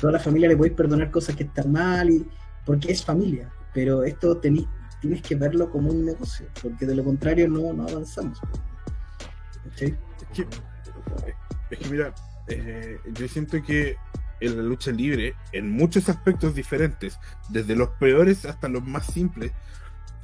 [0.00, 2.26] toda la familia le podéis perdonar cosas que están mal, y,
[2.64, 4.68] porque es familia, pero esto tení-
[5.00, 8.38] tienes que verlo como un negocio, porque de lo contrario no, no avanzamos.
[9.66, 9.86] Es que,
[11.70, 12.14] es que mira,
[12.48, 13.96] eh, yo siento que
[14.42, 19.52] en la lucha libre, en muchos aspectos diferentes, desde los peores hasta los más simples,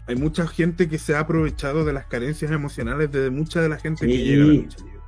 [0.06, 3.76] hay mucha gente que se ha aprovechado de las carencias emocionales de mucha de la
[3.78, 4.24] gente que Sí.
[4.24, 4.98] llega a la lucha libre.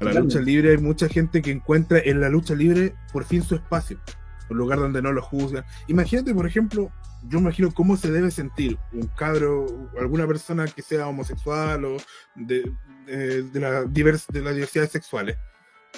[0.00, 3.42] A la lucha libre hay mucha gente que encuentra en la lucha libre por fin
[3.42, 4.00] su espacio,
[4.48, 5.64] un lugar donde no lo juzgan.
[5.88, 6.90] Imagínate, por ejemplo,
[7.28, 11.96] yo imagino cómo se debe sentir un cabro, alguna persona que sea homosexual o
[12.34, 12.72] de,
[13.06, 15.36] de, de la divers- de las diversidades sexuales,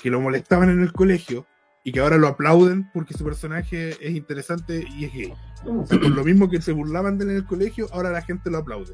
[0.02, 1.46] que lo molestaban en el colegio
[1.84, 5.34] y que ahora lo aplauden porque su personaje es interesante y es gay.
[5.66, 8.22] O sea, por lo mismo que se burlaban de él en el colegio, ahora la
[8.22, 8.92] gente lo aplaude.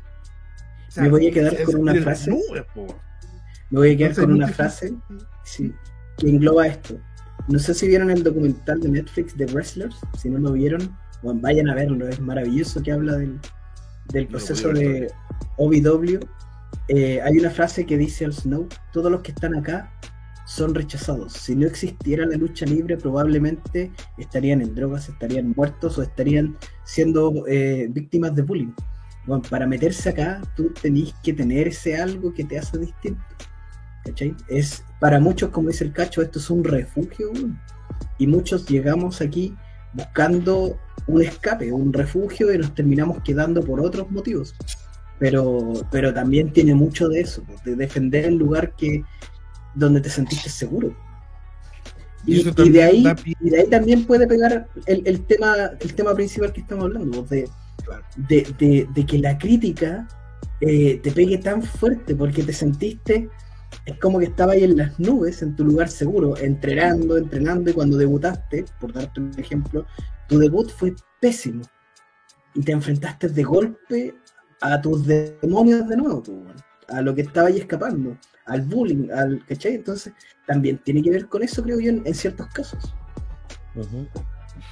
[0.89, 2.31] O sea, Me voy a quedar es con una frase.
[2.31, 2.65] nubes.
[3.71, 4.95] Me voy a quedar Entonces, con una frase
[5.45, 5.75] sí,
[6.17, 6.99] que engloba esto.
[7.49, 11.41] No sé si vieron el documental de Netflix de Wrestlers, si no lo vieron, bueno,
[11.43, 13.39] vayan a verlo, es maravilloso que habla del,
[14.13, 15.11] del proceso de
[15.57, 16.21] OVW.
[16.89, 19.93] Eh, hay una frase que dice al Snow, todos los que están acá
[20.49, 21.35] son rechazados.
[21.35, 27.47] Si no existiera la lucha libre, probablemente estarían en drogas, estarían muertos o estarían siendo
[27.47, 28.73] eh, víctimas de bullying.
[29.27, 33.23] Bueno, para meterse acá, tú tenés que tener ese algo que te hace distinto.
[34.07, 34.35] ¿Cachai?
[34.49, 37.31] Es, para muchos, como dice el cacho, esto es un refugio.
[38.17, 39.55] Y muchos llegamos aquí
[39.93, 44.55] buscando un escape, un refugio, y nos terminamos quedando por otros motivos.
[45.19, 49.05] Pero, pero también tiene mucho de eso, de defender el lugar que
[49.75, 50.95] donde te sentiste seguro.
[52.67, 53.03] Y de ahí,
[53.41, 57.23] y de ahí también puede pegar el, el tema, el tema principal que estamos hablando,
[57.23, 57.49] de,
[58.29, 60.07] de, de- de que la crítica
[60.61, 63.31] eh, te pegue tan fuerte porque te sentiste,
[63.87, 67.75] es como que estaba ahí en las nubes, en tu lugar seguro, entrenando, entrenando, y
[67.75, 69.87] cuando debutaste, por darte un ejemplo,
[70.29, 71.63] tu debut fue pésimo.
[72.55, 74.15] Y te enfrentaste de golpe
[74.61, 76.39] a tus demonios de nuevo, pues,
[76.89, 79.75] a lo que estaba ahí escapando, al bullying, al ¿cachai?
[79.77, 80.13] Entonces,
[80.47, 82.95] también tiene que ver con eso, creo yo, en, en ciertos casos.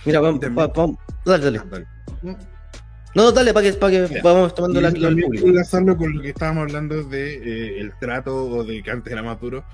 [0.04, 1.62] Mira, vamos, va- vamos- dale, dale.
[1.70, 1.86] Dale.
[2.22, 2.36] No,
[3.14, 7.02] no, dale, para que, para que vamos tomando la, enlazarlo con lo que estábamos hablando
[7.04, 9.64] de eh, el trato o de que antes era más duro.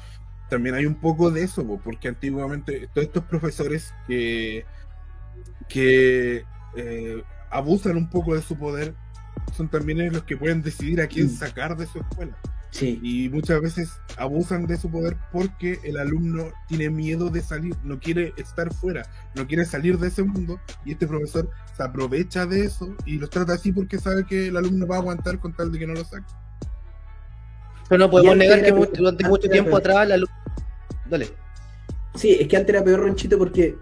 [0.48, 4.64] También hay un poco de eso, po, porque antiguamente todos estos profesores que,
[5.68, 6.44] que
[6.76, 8.94] eh, abusan un poco de su poder
[9.56, 11.30] son también los que pueden decidir a quién Mm.
[11.30, 12.36] sacar de su escuela.
[12.72, 17.76] Sí, Y muchas veces abusan de su poder porque el alumno tiene miedo de salir,
[17.84, 19.02] no quiere estar fuera,
[19.34, 23.28] no quiere salir de ese mundo y este profesor se aprovecha de eso y los
[23.28, 25.92] trata así porque sabe que el alumno va a aguantar con tal de que no
[25.92, 26.32] lo saque.
[27.90, 29.80] Pero no podemos negar que durante mucho tiempo peor.
[29.80, 30.30] atrás la luz.
[31.10, 31.28] Dale.
[32.14, 33.76] Sí, es que antes era peor Ronchito porque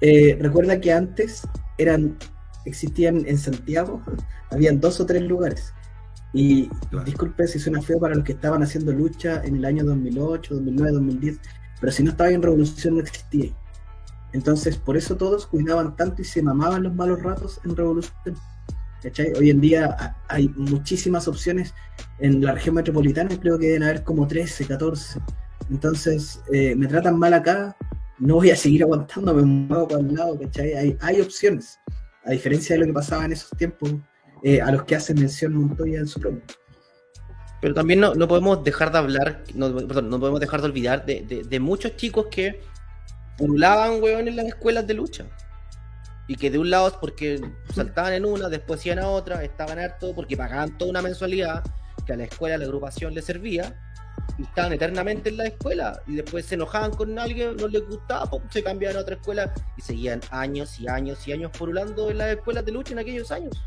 [0.00, 1.46] eh, recuerda que antes
[1.78, 2.18] eran
[2.64, 4.02] existían en Santiago,
[4.50, 5.72] habían dos o tres lugares.
[6.32, 7.04] Y Claro.
[7.04, 10.92] disculpe si suena feo para los que estaban haciendo lucha en el año 2008, 2009,
[10.92, 11.40] 2010,
[11.80, 13.52] pero si no estaba en Revolución no existía.
[14.32, 18.34] Entonces, por eso todos cuidaban tanto y se mamaban los malos ratos en Revolución.
[19.02, 19.32] ¿Cachai?
[19.36, 21.74] Hoy en día ha- hay muchísimas opciones
[22.20, 25.18] en la región metropolitana, creo que deben haber como 13, 14.
[25.70, 27.76] Entonces, eh, me tratan mal acá,
[28.18, 30.74] no voy a seguir aguantando, me muevo para lado, ¿cachai?
[30.74, 31.78] Hay, hay opciones,
[32.24, 33.92] a diferencia de lo que pasaba en esos tiempos,
[34.42, 36.44] eh, a los que hace mención Montoya en su programa.
[37.60, 41.06] Pero también no, no podemos dejar de hablar, no, perdón, no podemos dejar de olvidar
[41.06, 42.60] de, de- de muchos chicos que
[43.38, 45.24] pululaban, weón, en las escuelas de lucha.
[46.26, 47.40] Y que de un lado, porque
[47.74, 51.62] saltaban en una, después iban a otra, estaban harto, porque pagaban toda una mensualidad
[52.06, 53.76] que a la escuela, a la agrupación le servía,
[54.38, 58.28] y estaban eternamente en la escuela, y después se enojaban con alguien, no les gustaba,
[58.50, 62.28] se cambiaban a otra escuela, y seguían años y años y años porulando en las
[62.36, 63.60] escuelas de lucha en aquellos años.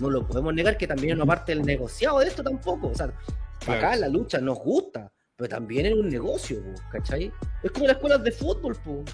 [0.00, 2.88] No lo podemos negar que también es una parte del negociado de esto tampoco.
[2.88, 3.12] O sea,
[3.60, 3.78] Claro.
[3.86, 7.30] acá la lucha nos gusta, pero también es un negocio, po, ¿cachai?
[7.62, 9.04] Es como las escuelas de fútbol, po.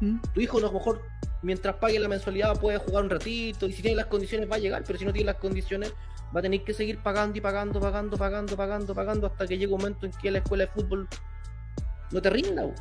[0.00, 0.18] ¿Mm?
[0.34, 1.02] Tu hijo a lo mejor,
[1.42, 4.58] mientras pague la mensualidad, puede jugar un ratito, y si tiene las condiciones va a
[4.58, 5.94] llegar, pero si no tiene las condiciones,
[6.34, 9.72] va a tener que seguir pagando y pagando, pagando, pagando, pagando, pagando, hasta que llegue
[9.72, 11.08] un momento en que la escuela de fútbol
[12.10, 12.74] no te rinda, po.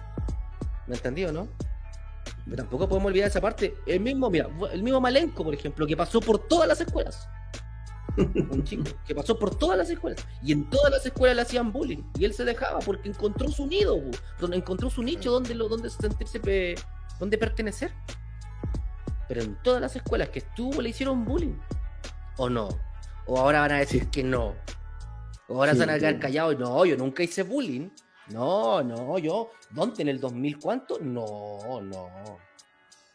[0.87, 1.47] ¿me entendido, no?
[2.45, 3.75] Pero tampoco podemos olvidar esa parte.
[3.85, 7.27] El mismo, mira, el mismo Malenko, por ejemplo, que pasó por todas las escuelas.
[8.17, 10.25] Un chico que pasó por todas las escuelas.
[10.41, 12.03] Y en todas las escuelas le hacían bullying.
[12.17, 13.99] Y él se dejaba porque encontró su nido,
[14.39, 16.75] donde encontró su nicho donde, lo, donde sentirse, pe-
[17.19, 17.93] donde pertenecer.
[19.27, 21.57] Pero en todas las escuelas que estuvo le hicieron bullying.
[22.37, 22.69] ¿O no?
[23.25, 24.55] O ahora van a decir que no.
[25.49, 26.57] O ahora Sí, se van a quedar callados.
[26.57, 27.89] No, yo nunca hice bullying.
[28.29, 29.51] No, no, yo.
[29.71, 30.01] ¿Dónde?
[30.01, 30.99] ¿En el 2000 cuánto?
[30.99, 32.09] No, no.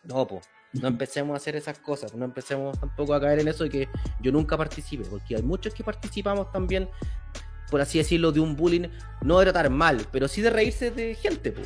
[0.05, 0.41] No, po.
[0.73, 2.15] No empecemos a hacer esas cosas.
[2.15, 3.89] No empecemos tampoco a caer en eso de que
[4.21, 5.05] yo nunca participé.
[5.05, 6.89] Porque hay muchos que participamos también,
[7.71, 8.89] por así decirlo, de un bullying.
[9.21, 11.63] No de tratar mal, pero sí de reírse de gente, po.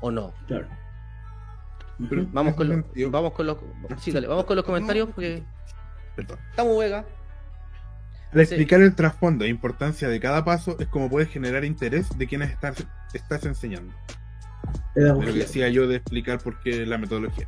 [0.00, 0.32] ¿O no?
[0.46, 0.68] Claro.
[2.08, 2.26] Pero-.
[2.30, 3.56] Vamos con, los, vamos con los,
[3.98, 5.42] sí, dale, vamos con los comentarios porque
[6.14, 6.38] Perdón.
[6.50, 7.04] estamos vega.
[8.32, 12.26] Al explicar el trasfondo e importancia de cada paso es como puedes generar interés de
[12.26, 13.94] quienes estás, estás enseñando.
[14.94, 17.46] De lo que decía yo de explicar por qué la metodología.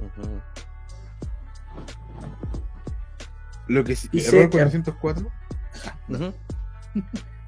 [3.68, 5.30] Lo que sí, Dice error que- 404.
[6.08, 6.34] Ujú.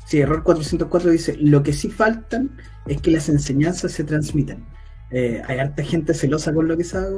[0.07, 2.51] Sí, error 404 dice, lo que sí faltan
[2.87, 4.65] es que las enseñanzas se transmitan.
[5.11, 7.17] Eh, hay harta gente celosa con lo que sabe.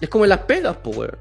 [0.00, 1.16] Es como en las pegas, po, weón.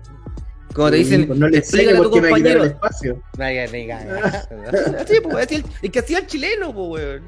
[0.73, 2.63] Como te dicen, pues no le explícale a tu compañero.
[2.63, 3.21] el espacio.
[3.37, 4.45] Vaya, venga.
[5.07, 7.23] Sí, po, es el, el que hacía el chileno, po, weón.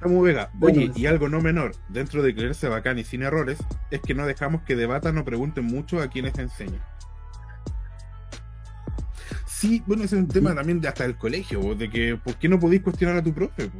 [0.00, 1.02] Samu Vega, oye, sí.
[1.02, 3.58] y algo no menor, dentro de creerse bacán y sin errores,
[3.90, 6.82] es que no dejamos que debatan o pregunten mucho a quienes enseñan.
[9.46, 12.34] Sí, bueno, ese es un tema también de hasta del colegio, vos, de que ¿por
[12.36, 13.70] qué no podéis cuestionar a tu profe?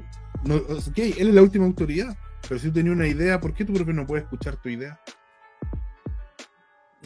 [0.44, 2.16] No, ok, él es la última autoridad,
[2.48, 4.98] pero si tú tenías una idea, ¿por qué tu profe no puede escuchar tu idea?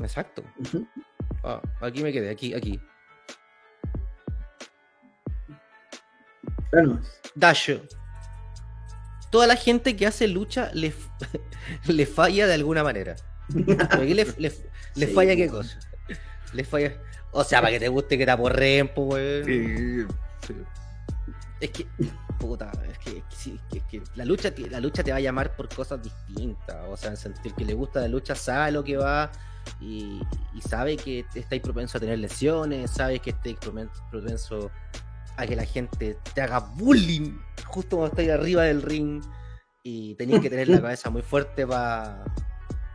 [0.00, 0.42] Exacto.
[1.44, 2.80] Ah, aquí me quedé, aquí, aquí.
[6.70, 7.00] Claro.
[7.34, 7.80] Dasho.
[9.30, 10.92] Toda la gente que hace lucha le,
[11.86, 13.16] le falla de alguna manera.
[13.52, 14.52] ¿Pero aquí le, le-
[14.96, 15.78] le Sí, falla qué cosa?
[16.52, 16.94] Le falla.
[17.32, 18.90] O sea, para que te guste que te aporreen.
[19.44, 20.06] Sí,
[20.46, 20.54] sí.
[21.60, 21.86] Es que,
[22.38, 25.20] puta, es que, es que es que la lucha, te- la lucha te va a
[25.20, 26.76] llamar por cosas distintas.
[26.88, 29.30] O sea, en sentir que le gusta la lucha, sabe lo que va
[29.80, 30.20] y,
[30.54, 34.70] y sabe que estáis propenso a tener lesiones, sabe que estáis propen- propenso
[35.36, 39.22] a que la gente te haga bullying justo cuando estáis arriba del ring
[39.82, 42.24] y tenéis que tener la cabeza muy fuerte para.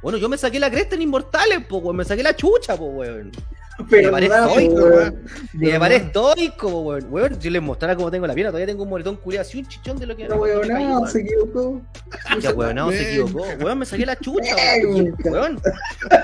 [0.04, 1.96] Bueno, yo me saqué la cresta en Inmortales, po, weón.
[1.96, 3.32] Me saqué la chucha, po, weón.
[3.90, 7.08] Pero me paré estoico, weón.
[7.10, 9.68] Weón, si les mostrara cómo tengo la pierna, todavía tengo un moretón culiado así, un
[9.68, 11.82] chichón de lo que No, weón, se equivocó.
[12.42, 13.46] Ya, weón, no, se equivocó.
[13.60, 14.56] Weón, me saqué la chucha,
[15.26, 15.62] weón.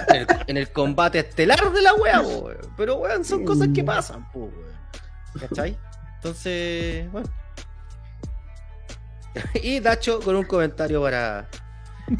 [0.07, 2.57] En el, en el combate estelar de la wea, weón.
[2.77, 4.71] Pero, weón, son cosas que pasan, po, weón.
[5.39, 5.77] ¿Cachai?
[6.15, 7.29] Entonces, bueno.
[9.61, 11.47] Y Dacho con un comentario para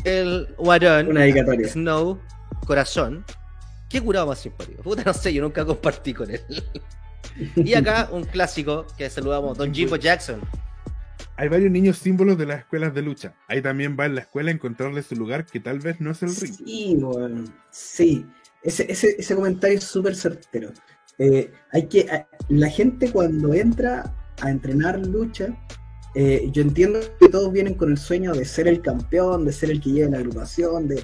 [0.06, 1.68] el dedicatoria.
[1.68, 2.20] Snow
[2.66, 3.26] Corazón.
[3.92, 4.82] Qué curado más simpático.
[4.84, 6.42] Puta, no sé, yo nunca compartí con él.
[7.56, 10.42] Y acá un clásico que saludamos, Don Jimbo Jackson.
[11.38, 13.34] Hay varios niños símbolos de las escuelas de lucha.
[13.48, 16.22] Ahí también va en la escuela a encontrarle su lugar que tal vez no es
[16.24, 16.54] el ring.
[16.54, 17.54] Sí, weón.
[17.72, 18.26] Sí.
[18.64, 20.72] Ese, ese, ese comentario es súper certero.
[21.18, 25.48] Eh, hay que, la gente cuando entra a entrenar lucha,
[26.16, 29.72] eh, yo entiendo que todos vienen con el sueño de ser el campeón, de ser
[29.72, 31.04] el que lleve la agrupación, de.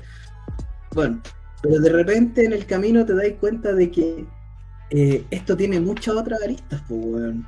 [0.93, 1.21] Bueno,
[1.61, 4.25] pero de repente en el camino te das cuenta de que
[4.89, 7.47] eh, esto tiene muchas otras aristas, pues, weón.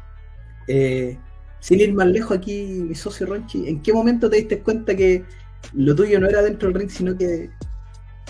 [0.68, 1.18] Eh,
[1.60, 5.26] sin ir más lejos aquí, mi socio Ronchi, ¿en qué momento te diste cuenta que
[5.74, 7.49] lo tuyo no era dentro del ring, sino que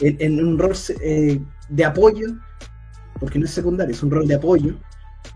[0.01, 2.27] en, un rol eh, de apoyo,
[3.19, 4.75] porque no es secundario, es un rol de apoyo,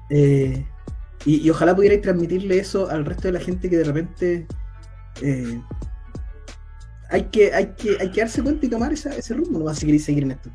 [0.10, 0.66] eh,
[1.26, 4.48] y, ojalá pudierais transmitirle eso al resto de la gente que de repente
[7.14, 9.78] hay, que, hay, que, hay que darse cuenta y tomar esa- ese rumbo, no vas
[9.82, 10.50] a querer seguir en esto.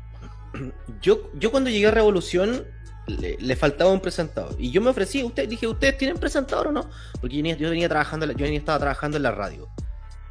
[1.01, 2.65] Yo, yo cuando llegué a Revolución
[3.07, 4.55] le, le faltaba un presentador.
[4.59, 6.89] Y yo me ofrecí, usted, dije, ¿ustedes tienen presentador o no?
[7.21, 9.67] Porque yo venía, yo venía trabajando, yo venía, estaba trabajando en la radio.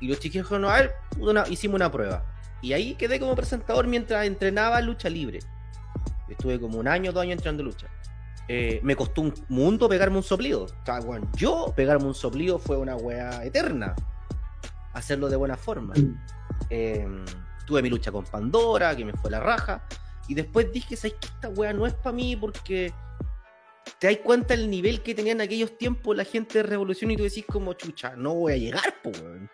[0.00, 2.24] Y los chiquillos dijeron, a ver, una- hicimos una prueba.
[2.62, 5.40] Y ahí quedé como presentador mientras entrenaba lucha libre.
[6.28, 7.86] Estuve como un año, dos años entrenando lucha.
[8.48, 10.64] Eh, me costó un mundo pegarme un soplido.
[10.64, 13.94] O sea, weón, yo pegarme un soplido fue una wea eterna.
[14.99, 15.94] Hacerlo de buena forma.
[16.70, 17.07] Eh,
[17.64, 19.86] tuve mi lucha con Pandora, que me fue la raja.
[20.26, 21.28] Y después dije, ¿sabes qué?
[21.28, 22.92] Esta wea no es para mí porque
[24.01, 27.16] te das cuenta el nivel que tenía en aquellos tiempos la gente de Revolución y
[27.16, 29.49] tú decís como, chucha, no voy a llegar, po, weón.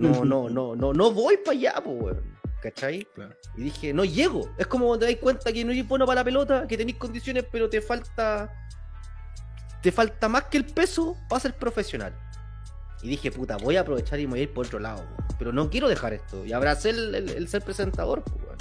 [0.00, 2.36] No, no, no, no, no voy para allá, po, weón.
[2.60, 3.06] ¿Cachai?
[3.14, 3.36] Claro.
[3.56, 4.50] Y dije, no llego.
[4.58, 7.44] Es como te das cuenta que no eres bueno para la pelota, que tenéis condiciones,
[7.52, 8.52] pero te falta.
[9.80, 12.12] Te falta más que el peso para ser profesional.
[13.02, 14.98] Y dije, puta, voy a aprovechar y me voy a ir por otro lado.
[15.00, 15.26] weón.
[15.38, 16.44] Pero no quiero dejar esto.
[16.46, 18.56] Y abracé el, el- el ser presentador, weón.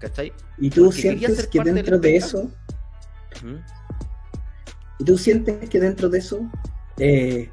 [0.00, 0.32] ¿cachai?
[0.58, 2.50] ¿Y tú Porque sientes que dentro de eso.
[3.42, 3.56] ¿Mm?
[4.98, 6.40] y tú sientes que dentro de eso
[6.98, 7.50] eh,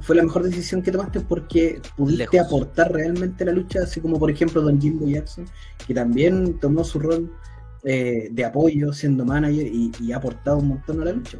[0.00, 2.46] fue la mejor decisión que tomaste porque pudiste Lejos.
[2.46, 5.46] aportar realmente a la lucha, así como por ejemplo Don Jimbo Jackson,
[5.84, 7.32] que también tomó su rol
[7.82, 11.38] eh, de apoyo siendo manager y, y ha aportado un montón a la lucha.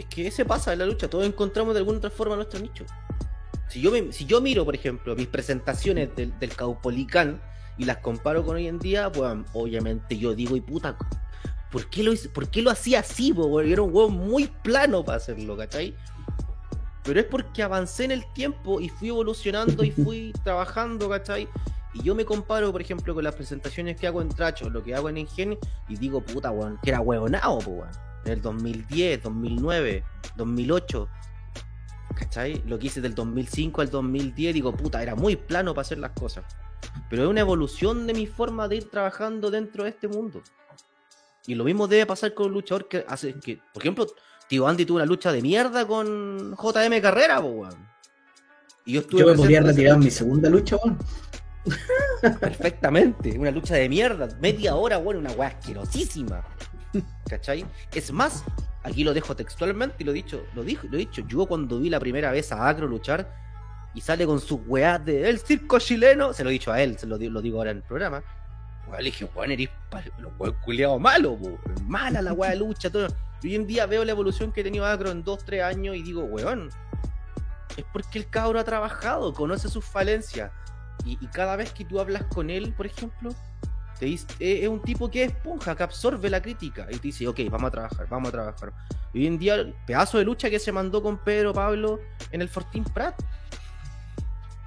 [0.00, 2.84] Es que ese pasa en la lucha, todos encontramos de alguna otra forma nuestro nicho.
[3.68, 7.38] Si yo, me- si yo miro, por ejemplo, mis presentaciones del, del Caupolicán
[7.76, 10.96] y las comparo con hoy en día, pues obviamente yo digo, y puta,
[11.70, 13.32] ¿por qué lo, por qué lo hacía así?
[13.34, 13.70] po, weón?
[13.70, 15.94] Era un huevo muy plano para hacerlo, ¿cachai?
[17.04, 21.46] Pero es porque avancé en el tiempo y fui evolucionando y fui trabajando, ¿cachai?
[21.92, 24.94] Y yo me comparo, por ejemplo, con las presentaciones que hago en Tracho, lo que
[24.94, 27.88] hago en Ingen, y digo, puta, weón, que era huevonao, weón.
[28.24, 30.04] En el 2010, 2009,
[30.36, 31.08] 2008,
[32.14, 32.62] ¿cachai?
[32.66, 36.12] Lo que hice del 2005 al 2010, digo, puta, era muy plano para hacer las
[36.12, 36.44] cosas.
[37.08, 40.42] Pero es una evolución de mi forma de ir trabajando dentro de este mundo.
[41.46, 44.06] Y lo mismo debe pasar con un luchador que hace que, por ejemplo,
[44.48, 47.88] Tío Andy tuvo una lucha de mierda con JM Carrera, weón.
[48.84, 50.98] Y yo estuve Yo me podría retirar en mi segunda lucha, weón.
[52.40, 56.44] Perfectamente, una lucha de mierda, media hora, bueno, una weá asquerosísima.
[57.28, 57.64] ¿Cachai?
[57.92, 58.44] Es más,
[58.82, 62.00] aquí lo dejo textualmente y lo dicho, lo dijo, lo dicho, yo cuando vi la
[62.00, 63.32] primera vez a Acro luchar
[63.94, 66.98] y sale con sus weás de el circo chileno, se lo he dicho a él,
[66.98, 68.22] se lo, lo digo ahora en el programa.
[68.98, 69.68] Le dije, weón, eres
[70.18, 73.06] los weón culiados malos, po, mala la weá de lucha, todo.
[73.42, 76.24] Hoy en día veo la evolución que ha tenido Acro en 2-3 años y digo,
[76.24, 76.70] weón,
[77.76, 80.50] es porque el cabro ha trabajado, conoce sus falencias.
[81.04, 83.30] Y cada vez que tú hablas con él, por ejemplo,
[84.00, 86.86] te dice, eh, es un tipo que es esponja, que absorbe la crítica.
[86.90, 88.72] Y te dice, ok, vamos a trabajar, vamos a trabajar.
[89.12, 92.40] Y hoy en día, el pedazo de lucha que se mandó con Pedro Pablo en
[92.40, 93.22] el Fortín Prat.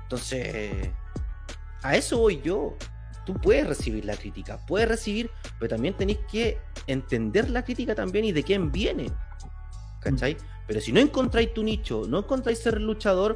[0.03, 0.91] Entonces,
[1.81, 2.77] a eso voy yo.
[3.25, 8.25] Tú puedes recibir la crítica, puedes recibir, pero también tenés que entender la crítica también
[8.25, 9.09] y de quién viene.
[9.99, 10.37] ¿Cachai?
[10.67, 13.33] Pero si no encontráis tu nicho, no encontráis ser luchador,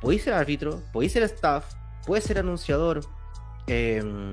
[0.00, 1.74] podéis ser árbitro, podéis ser staff,
[2.06, 3.00] puedes ser anunciador,
[3.66, 4.32] em,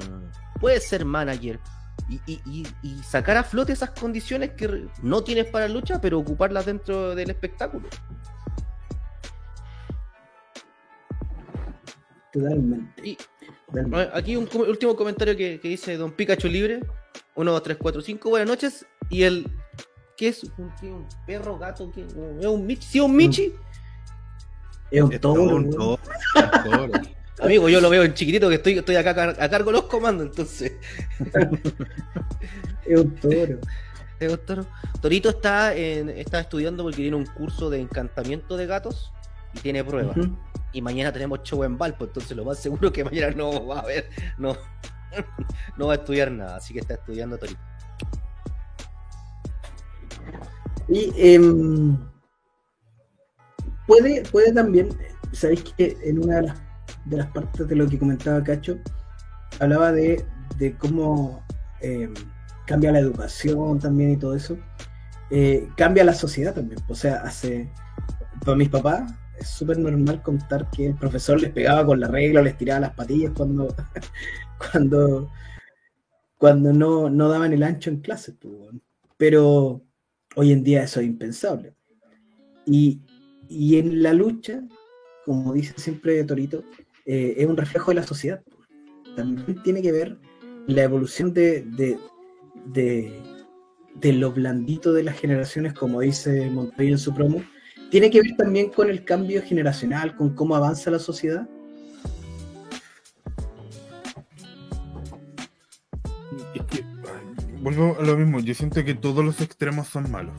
[0.62, 1.60] puedes ser manager
[2.08, 6.20] y, y- y- y sacar a flote esas condiciones que no tienes para lucha, pero
[6.20, 7.90] ocuparlas dentro del espectáculo.
[12.32, 13.02] Totalmente.
[13.08, 13.18] Y
[13.68, 14.10] totalmente.
[14.14, 16.80] aquí un com- último comentario que, que dice Don Pikachu Libre:
[17.36, 18.86] 1, 2, 3, 4, 5, buenas noches.
[19.10, 19.52] Y el.
[20.16, 20.44] ¿Qué es?
[20.58, 20.92] ¿Un, qué?
[20.92, 21.92] ¿Un perro, gato?
[21.92, 22.06] ¿Qué?
[22.06, 22.86] ¿Es un Michi?
[22.88, 23.54] ¿Sí, un Michi?
[24.92, 26.00] Es un Es toro, todo un toro,
[26.36, 26.92] un toro.
[27.42, 30.28] Amigo, yo lo veo en chiquitito que estoy, estoy acá a cargo de los comandos,
[30.28, 30.74] entonces.
[32.86, 33.60] Es un toro.
[34.20, 34.68] ¿Te gustó?
[35.02, 39.12] Torito está, en, está estudiando porque tiene un curso de encantamiento de gatos
[39.56, 40.16] y tiene pruebas.
[40.74, 43.80] Y mañana tenemos show en Valpo, entonces lo más seguro es que mañana no va
[43.80, 44.56] a ver, no,
[45.78, 47.60] no va a estudiar nada, así que está estudiando Torito.
[50.88, 51.98] Y em,
[53.88, 54.90] puede, puede también,
[55.32, 56.71] sabéis que en una de las,
[57.06, 58.78] de las partes de lo que comentaba Cacho,
[59.60, 60.26] hablaba de,
[60.58, 61.44] de cómo
[61.82, 62.14] em,
[62.66, 64.58] cambia la educación también y todo eso.
[65.30, 66.82] Eh, cambia la sociedad también.
[66.88, 67.70] O sea, hace.
[68.46, 72.42] Para mis papás es súper normal contar que el profesor les pegaba con la regla
[72.42, 73.76] o les tiraba las patillas cuando.
[74.72, 75.30] cuando
[76.42, 78.34] cuando no, no daban el ancho en clase.
[78.34, 78.52] pues.
[79.16, 79.84] Pero
[80.36, 81.76] hoy en día eso es impensable.
[82.66, 83.00] Y,
[83.48, 84.64] y en la lucha,
[85.24, 86.64] como dice siempre Torito,
[87.06, 88.42] eh, es un reflejo de la sociedad.
[89.16, 90.18] También tiene que ver
[90.68, 91.98] la evolución de, de,
[93.96, 97.44] de, lo blandito de las generaciones, como dice Montoya en su promo.
[97.90, 101.48] Tiene que ver también con el cambio generacional, con cómo avanza la sociedad.
[107.62, 110.34] Vuelvo a lo mismo, yo siento que todos los extremos son malos.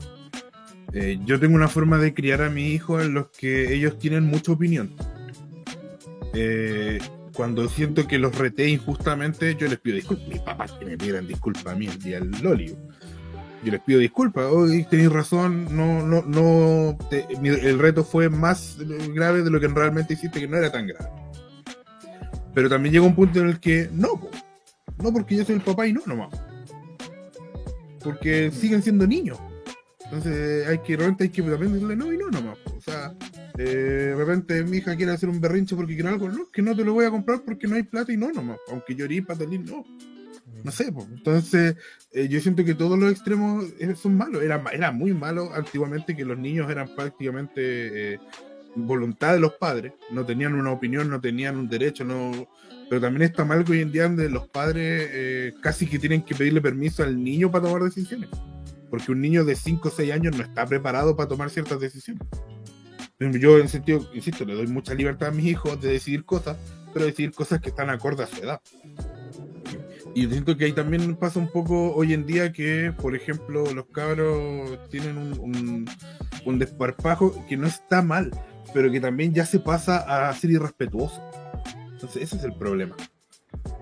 [0.91, 4.25] Eh, yo tengo una forma de criar a mi hijo en los que ellos tienen
[4.25, 4.93] mucha opinión.
[6.33, 6.99] Eh,
[7.33, 10.27] cuando siento que los reté injustamente, yo les pido disculpas.
[10.27, 12.75] Mis papás que me pidieran disculpas a mí el día del Loli.
[13.63, 14.45] Yo les pido disculpas.
[14.51, 16.97] Hoy tenéis razón, no, no, no.
[17.11, 18.77] el reto fue más
[19.13, 21.09] grave de lo que realmente hiciste, que no era tan grave.
[22.53, 24.29] Pero también llega un punto en el que no,
[25.01, 26.29] no porque yo soy el papá y no nomás.
[28.03, 29.39] Porque siguen siendo niños.
[30.05, 32.59] Entonces hay que, realmente hay que también decirle no y no nomás.
[32.77, 33.15] O sea,
[33.57, 36.75] eh, de repente mi hija quiere hacer un berrinche porque quiere algo, no, que no
[36.75, 38.57] te lo voy a comprar porque no hay plata y no nomás.
[38.69, 39.85] Aunque llorí, patelín, no.
[40.63, 41.75] No sé, entonces
[42.13, 44.41] eh, yo siento que todos los extremos eh, son malos.
[44.41, 48.19] Era, era muy malo antiguamente que los niños eran prácticamente
[48.75, 52.47] voluntad de los padres, no tenían una opinión, no tenían un derecho, no
[52.89, 56.61] pero también está mal que hoy en día los padres casi que tienen que pedirle
[56.61, 58.29] permiso al niño para tomar decisiones
[58.93, 62.21] porque un niño de 5 o 6 años no está preparado para tomar ciertas decisiones.
[63.31, 66.57] Yo, en sentido, insisto, le doy mucha libertad a mis hijos de decidir cosas,
[66.93, 68.61] pero decidir cosas que están acorde a su edad.
[70.15, 73.85] Y siento que ahí también pasa un poco hoy en día que, por ejemplo, los
[73.87, 75.89] cabros tienen un,
[76.45, 78.29] un, desparpajo que no está mal,
[78.73, 81.19] pero que también ya se pasa a ser irrespetuoso.
[81.91, 82.95] Entonces, ese es el problema.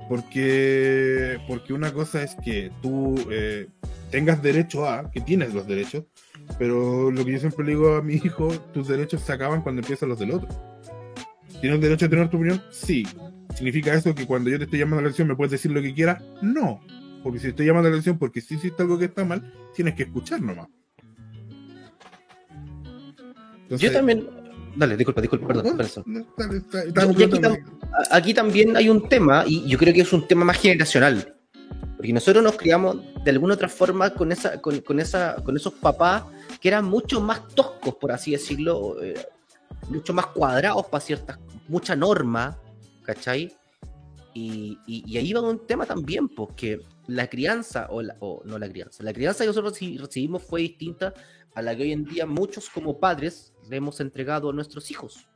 [0.07, 3.67] Porque, porque una cosa es que tú eh,
[4.09, 6.05] tengas derecho a, que tienes los derechos,
[6.57, 9.81] pero lo que yo siempre le digo a mi hijo, tus derechos se acaban cuando
[9.81, 10.49] empiezan los del otro.
[11.59, 12.61] ¿Tienes derecho a tener tu opinión?
[12.71, 13.05] Sí.
[13.55, 15.93] ¿Significa eso que cuando yo te estoy llamando la elección me puedes decir lo que
[15.93, 16.21] quieras?
[16.41, 16.81] No.
[17.23, 19.95] Porque si te estoy llamando la elección porque si hiciste algo que está mal, tienes
[19.95, 20.67] que escuchar nomás.
[23.69, 24.27] yo también.
[24.75, 25.77] Dale, disculpa, disculpa, perdón.
[28.09, 31.35] aquí, también hay un tema, y yo creo que es un tema más generacional.
[32.01, 36.23] Porque nosotros nos criamos de alguna otra forma con, esa, con, esa, con esos papás
[36.59, 39.23] que eran mucho más toscos, por así decirlo, eh,
[39.87, 41.37] mucho más cuadrados para ciertas,
[41.67, 42.59] mucha norma,
[43.03, 43.55] ¿cachai?
[44.33, 49.03] Y, y, ahí va un tema también, porque la crianza, o, o, no la crianza,
[49.03, 51.13] la crianza que nosotros recibimos fue distinta
[51.53, 55.29] a la que hoy en día muchos como padres le hemos entregado a nuestros hijos.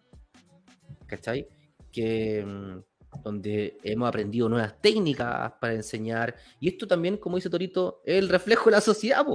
[1.05, 1.47] ¿Cachai?
[1.91, 2.79] Que mm,
[3.23, 6.35] donde hemos aprendido nuevas técnicas para enseñar.
[6.59, 9.25] Y esto también, como dice Torito, es el reflejo de la sociedad.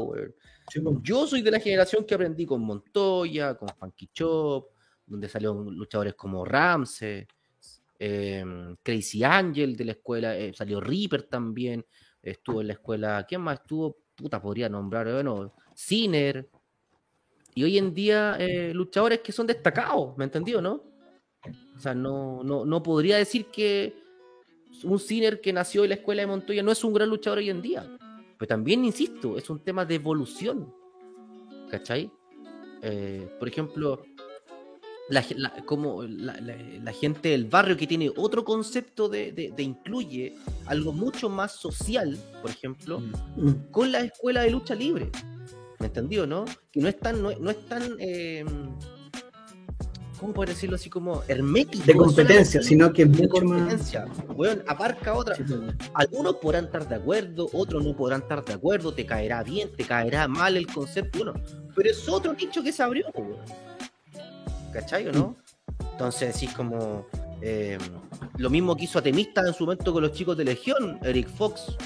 [1.03, 4.71] Yo soy de la generación que aprendí con Montoya, con Funky Chop,
[5.07, 7.27] donde salieron luchadores como Ramsey,
[7.99, 11.85] em, Crazy Angel de la escuela, eh, salió Reaper también,
[12.23, 13.99] estuvo en la escuela, ¿quién más estuvo?
[14.15, 16.49] Puta, podría nombrar, bueno, Ciner.
[17.55, 20.90] Y hoy en día, eh, luchadores que son destacados, ¿me entendió, no?
[21.77, 23.95] O sea, no, no, no podría decir que
[24.85, 27.51] un Sinner que nació en la escuela de Montoya no es un gran luchador hoy
[27.51, 27.87] en día.
[28.39, 30.73] Pero también, insisto, es un tema de evolución.
[31.71, 32.11] ¿Cachai?
[32.83, 34.03] Eh, por ejemplo,
[35.11, 35.23] la,
[35.67, 40.37] como la, gente del barrio que tiene otro concepto de, incluye
[40.67, 43.71] algo mucho más social, por ejemplo, mm.
[43.71, 45.11] con la escuela de lucha libre.
[45.79, 46.45] ¿Me entendió, no?
[46.71, 48.45] Que no es tan, no, es tan eh,
[50.21, 51.85] ¿cómo puedo decirlo así como hermético?
[51.85, 54.05] De competencia, sino que es de competencia.
[54.37, 55.35] Bueno, aparca otra.
[55.95, 59.85] Algunos podrán estar de acuerdo, otros no podrán estar de acuerdo, te caerá bien, te
[59.85, 61.35] caerá mal el concepto, bueno,
[61.75, 63.07] pero es otro nicho que se abrió,
[64.73, 65.37] ¿cachai o no?
[65.93, 67.07] Entonces decís como
[67.41, 67.79] eh,
[68.37, 71.77] lo mismo que hizo Atemista en su momento con los chicos de Legión, Eric Fox,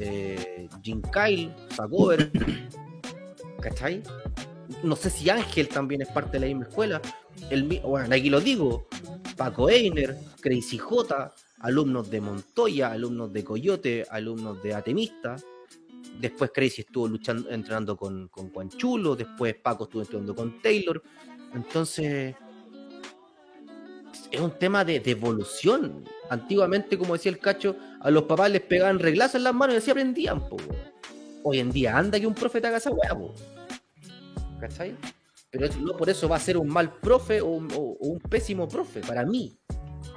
[0.00, 2.30] eh, Jim Kyle, Sagover,
[3.60, 4.02] ¿cachai?
[4.82, 7.00] No sé si Ángel también es parte de la misma escuela,
[7.82, 8.86] bueno, aquí lo digo,
[9.36, 15.36] Paco Einer, Crazy J, alumnos de Montoya, alumnos de Coyote, alumnos de Atemista.
[16.20, 21.02] Después Crazy estuvo luchando, entrenando con, con Juan Chulo, después Paco estuvo entrenando con Taylor.
[21.54, 22.34] Entonces,
[24.30, 26.04] es un tema de, evolución.
[26.30, 29.78] Antiguamente, como decía el cacho, a los papás les pegaban reglas en las manos y
[29.78, 30.42] así aprendían.
[31.42, 33.16] Hoy en día anda que un profeta haga esa hueá.
[34.60, 34.96] ¿Cachai?
[35.50, 39.24] Pero no por eso va a ser un mal profe o, un pésimo profe, para
[39.24, 39.56] mí.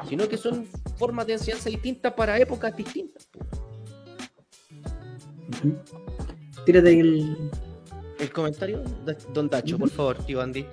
[0.09, 0.65] Sino que son
[0.97, 3.29] formas de enseñanza distintas para épocas distintas.
[6.65, 7.51] Tírate el...
[8.19, 8.83] El comentario,
[9.31, 10.65] don Dacho, por favor, tío Andy.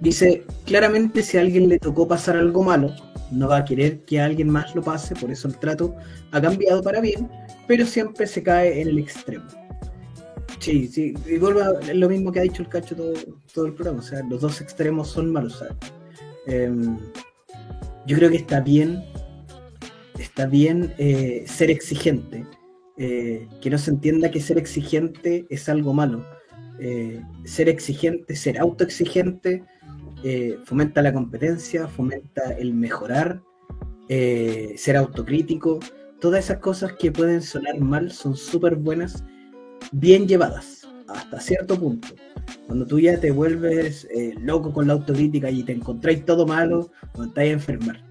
[0.00, 2.94] Dice, claramente si a alguien le tocó pasar algo malo,
[3.30, 5.94] no va a querer que alguien más lo pase, por eso el trato
[6.32, 7.30] ha cambiado para bien,
[7.66, 9.46] pero siempre se cae en el extremo.
[10.60, 13.14] Sí, sí, y vuelvo a lo mismo que ha dicho el cacho todo,
[13.52, 15.64] todo el programa, o sea, los dos extremos son malos,
[16.46, 16.98] em,
[18.06, 19.02] yo creo que está bien,
[20.18, 22.44] está bien eh, ser exigente,
[22.98, 26.22] eh, que no se entienda que ser exigente es algo malo.
[26.82, 29.62] Eh, ser exigente, ser autoexigente,
[30.24, 33.42] eh, fomenta la competencia, fomenta el mejorar,
[34.08, 35.78] eh, ser autocrítico.
[36.20, 39.22] Todas esas cosas que pueden sonar mal son súper buenas,
[39.92, 42.08] bien llevadas, hasta cierto punto.
[42.66, 46.90] Cuando tú ya te vuelves eh, loco con la autocrítica y te encontráis todo malo,
[47.12, 48.04] cuando estás a enfermar.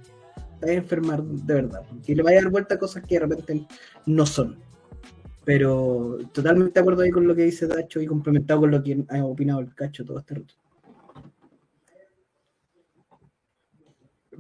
[0.55, 1.81] Estás a enfermar de verdad.
[2.05, 3.67] Y le vaya a dar vuelta a cosas que de repente
[4.05, 4.57] no son.
[5.45, 9.03] Pero totalmente de acuerdo ahí con lo que dice Dacho y complementado con lo que
[9.09, 10.53] ha opinado el cacho todo este rato.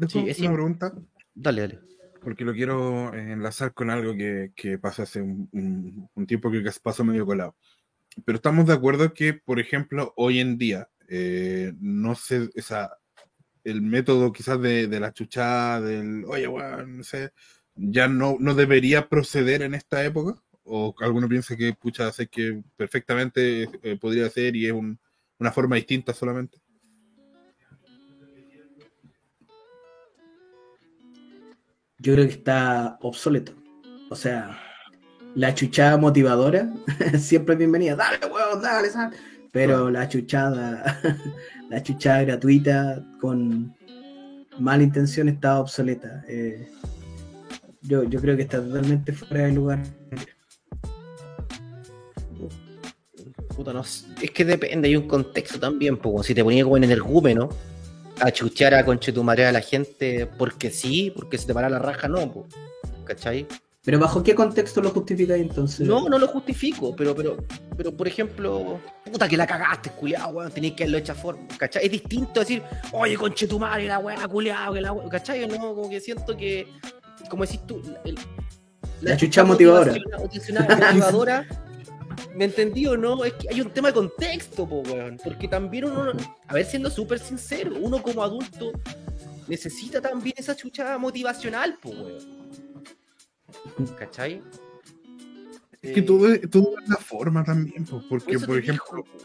[0.07, 0.93] Sí, es una pregunta,
[1.33, 1.88] Dale, dale.
[2.21, 6.51] Porque lo quiero eh, enlazar con algo que, que pasó hace un, un- un tiempo
[6.51, 7.55] que pasó medio colado.
[8.25, 12.91] Pero estamos de acuerdo que, por ejemplo, hoy en día, eh, no sé, o sea,
[13.63, 17.31] el método quizás de, de la chuchada, del, oye, weón, no sé,
[17.75, 20.41] ya no, no debería proceder en esta época.
[20.63, 24.99] O alguno piensa que, pucha, sé que perfectamente eh, podría ser y es un-
[25.39, 26.59] una forma distinta solamente.
[31.99, 33.53] Yo creo que está obsoleto.
[34.09, 34.57] O sea,
[35.35, 36.71] la chuchada motivadora
[37.19, 37.95] siempre es bienvenida.
[37.95, 39.11] Dale, huevón, dale, sal.
[39.51, 40.99] Pero la chuchada,
[41.69, 43.75] la chuchada gratuita con
[44.59, 46.23] mala intención está obsoleta.
[46.27, 46.69] Eh,
[47.81, 49.83] yo, yo creo que está totalmente fuera de lugar.
[53.55, 54.05] Puta, no sé.
[54.21, 57.49] Es que depende, hay un contexto también, pues, si te ponía como en energúmeno
[58.21, 62.07] a chuchar a conchetumare a la gente porque sí, porque se te para la raja,
[62.07, 62.53] no, pues,
[63.05, 63.45] ¿cachai?
[63.81, 65.87] Pero ¿bajo qué contexto lo justificáis entonces?
[65.87, 67.37] No, no lo justifico, pero, pero,
[67.77, 71.47] pero por ejemplo, puta que la cagaste, culiado, weón, tenías que haberlo hecho a forma,
[71.57, 71.85] ¿cachai?
[71.85, 72.61] Es distinto decir,
[72.91, 75.47] oye, conchetumare, la weá, culiado, que la weá, ¿cachai?
[75.47, 76.67] No, como que siento que,
[77.29, 78.19] como decís tú, el-
[79.01, 79.93] La chucha motivadora.
[79.93, 81.47] motivacional- motivadora,
[82.39, 83.25] ¿me entendí o no?
[83.25, 86.13] Es que hay un tema de contexto, po, weón, porque también uno,
[86.47, 88.71] a ver, siendo súper sincero, uno como adulto
[89.49, 92.39] necesita también esa chucha motivacional, po, weón.
[93.97, 94.41] ¿Cachai?
[95.81, 99.03] Es que todo, es- todo es la forma también, pues, porque, por te ejemplo, digo,
[99.03, 99.17] po.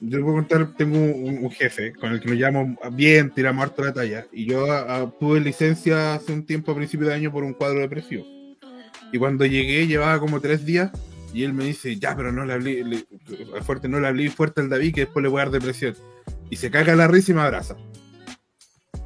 [0.00, 3.84] yo puedo contar, tengo un, un jefe con el que nos llamo bien, tiramos harto
[3.84, 7.44] la talla, y yo ah, tuve licencia hace un tiempo a principio de año por
[7.44, 8.24] un cuadro depresivo.
[9.12, 10.90] Y cuando llegué llevaba como tres días,
[11.32, 13.06] y él me dice, ya, pero no le hablé,
[13.64, 15.94] fuerte, no le hablé fuerte al David, que después le voy a dar depresión.
[16.50, 17.76] Y se caga la risa y me abraza.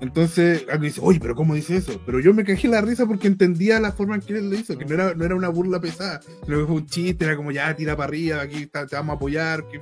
[0.00, 2.00] Entonces, alguien dice, oye, pero ¿cómo dice eso?
[2.04, 4.76] Pero yo me cagé la risa porque entendía la forma en que él lo hizo,
[4.76, 7.52] que no era, no era una burla pesada, sino que fue un chiste, era como,
[7.52, 9.64] ya, tira para arriba, aquí te vamos a apoyar.
[9.68, 9.80] Que...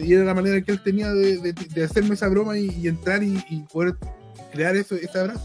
[0.00, 3.42] Y era la manera que él tenía de, de- hacerme esa broma y, entrar y,
[3.50, 3.96] y poder
[4.52, 5.44] crear eso, ese abrazo.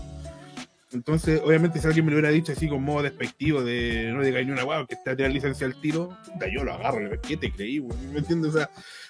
[0.96, 4.42] Entonces, obviamente, si alguien me lo hubiera dicho así con modo despectivo de no diga
[4.42, 7.20] ni una guau, que está a tirar licencia al tiro, puta, yo lo agarro, le
[7.20, 7.80] ¿qué te creí?
[7.80, 7.98] güey?
[8.14, 8.56] ¿Me entiendes?
[8.56, 8.70] O sea,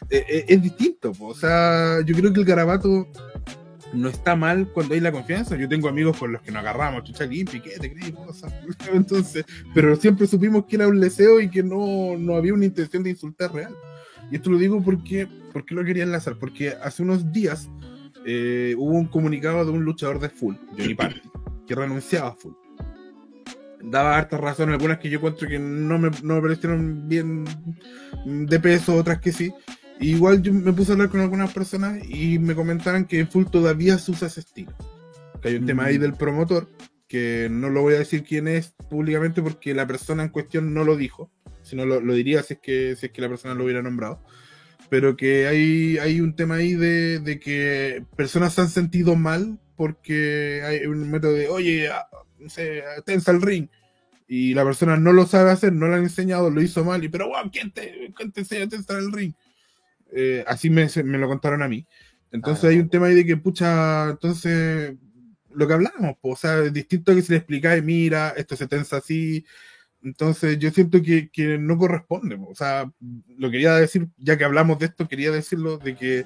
[0.10, 1.12] eh, eh, es distinto.
[1.14, 1.28] po.
[1.28, 3.08] O sea, yo creo que el garabato
[3.94, 5.56] no está mal cuando hay la confianza.
[5.56, 8.12] Yo tengo amigos con los que nos agarramos, chucha limpia, ¿qué te creí?
[8.12, 8.48] Cosa?
[8.92, 13.04] Entonces, pero siempre supimos que era un leseo y que no, no había una intención
[13.04, 13.76] de insultar real.
[14.32, 17.70] Y esto lo digo porque, porque lo quería enlazar, porque hace unos días
[18.26, 21.22] eh, hubo un comunicado de un luchador de full, Johnny Party,
[21.68, 22.54] que renunciaba a full.
[23.84, 27.46] Daba hartas razones, algunas que yo encuentro que no me, no me parecieron bien
[28.26, 29.54] de peso, otras que sí.
[30.00, 33.98] Igual yo me puse a hablar con algunas personas y me comentaron que full todavía
[34.00, 34.74] se usa ese estilo.
[35.42, 35.68] Que hay un Mm.
[35.68, 36.68] tema ahí del promotor,
[37.08, 40.84] que no lo voy a decir quién es públicamente porque la persona en cuestión no
[40.84, 43.64] lo dijo, sino lo, lo diría si es, que, si es que la persona lo
[43.66, 44.20] hubiera nombrado.
[44.90, 49.60] Pero que hay, hay un tema ahí de, de que personas se han sentido mal
[49.76, 52.08] porque hay un método de, oye, ah,
[52.48, 53.68] sé, tensa el ring.
[54.28, 57.04] Y la persona no lo sabe hacer, no lo han enseñado, lo hizo mal.
[57.04, 59.34] Y, pero, wow, ¿quién te, quién te enseña a tensar el ring?
[60.12, 61.86] Eh, así me, se- me lo contaron a mí.
[62.32, 64.96] Entonces Ah, hay un tema ahí de que, pucha, entonces,
[65.54, 68.68] lo que hablamos, po, o sea, es distinto que se le explicáis, mira, esto se
[68.68, 69.46] tensa así.
[70.04, 72.92] Entonces yo siento que, que no corresponde, po, o sea,
[73.38, 76.26] lo quería decir, ya que hablamos de esto, quería decirlo, de que,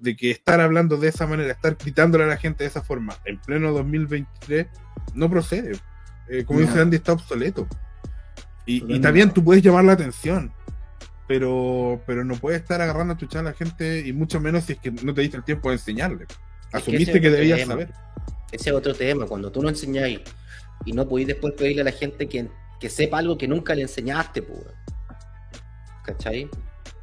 [0.00, 3.16] de que estar hablando de esa manera, estar gritándole a la gente de esa forma,
[3.24, 4.66] en pleno 2023,
[5.14, 5.78] no procede.
[6.28, 6.66] Eh, como No.
[6.66, 7.66] dice Andy, está obsoleto.
[8.66, 8.80] Y,
[9.10, 10.52] bien, tú puedes llamar la atención,
[11.26, 14.74] pero, pero no puedes estar agarrando a chuchar a la gente y mucho menos si
[14.74, 16.26] es que no te diste el tiempo de enseñarle.
[16.72, 17.72] Asumiste que, debías tema.
[17.72, 17.92] saber.
[18.52, 20.20] Ese es otro tema, cuando tú no enseñáis
[20.84, 22.48] y no podéis después pedirle a la gente que,
[22.80, 24.60] que sepa algo que nunca le enseñaste, pues.
[24.60, 24.74] weón.
[26.04, 26.48] ¿Cachai?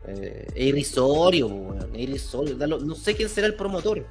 [0.08, 2.56] Eh, es irrisorio, es irrisorio.
[2.58, 4.06] No sé quién será el promotor,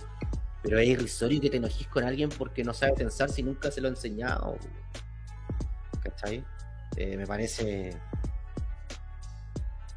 [0.63, 3.81] pero es irrisorio que te enojes con alguien porque no sabe pensar si nunca se
[3.81, 4.57] lo ha enseñado.
[6.03, 6.45] ¿Cachai?
[6.97, 7.97] Eh, me parece.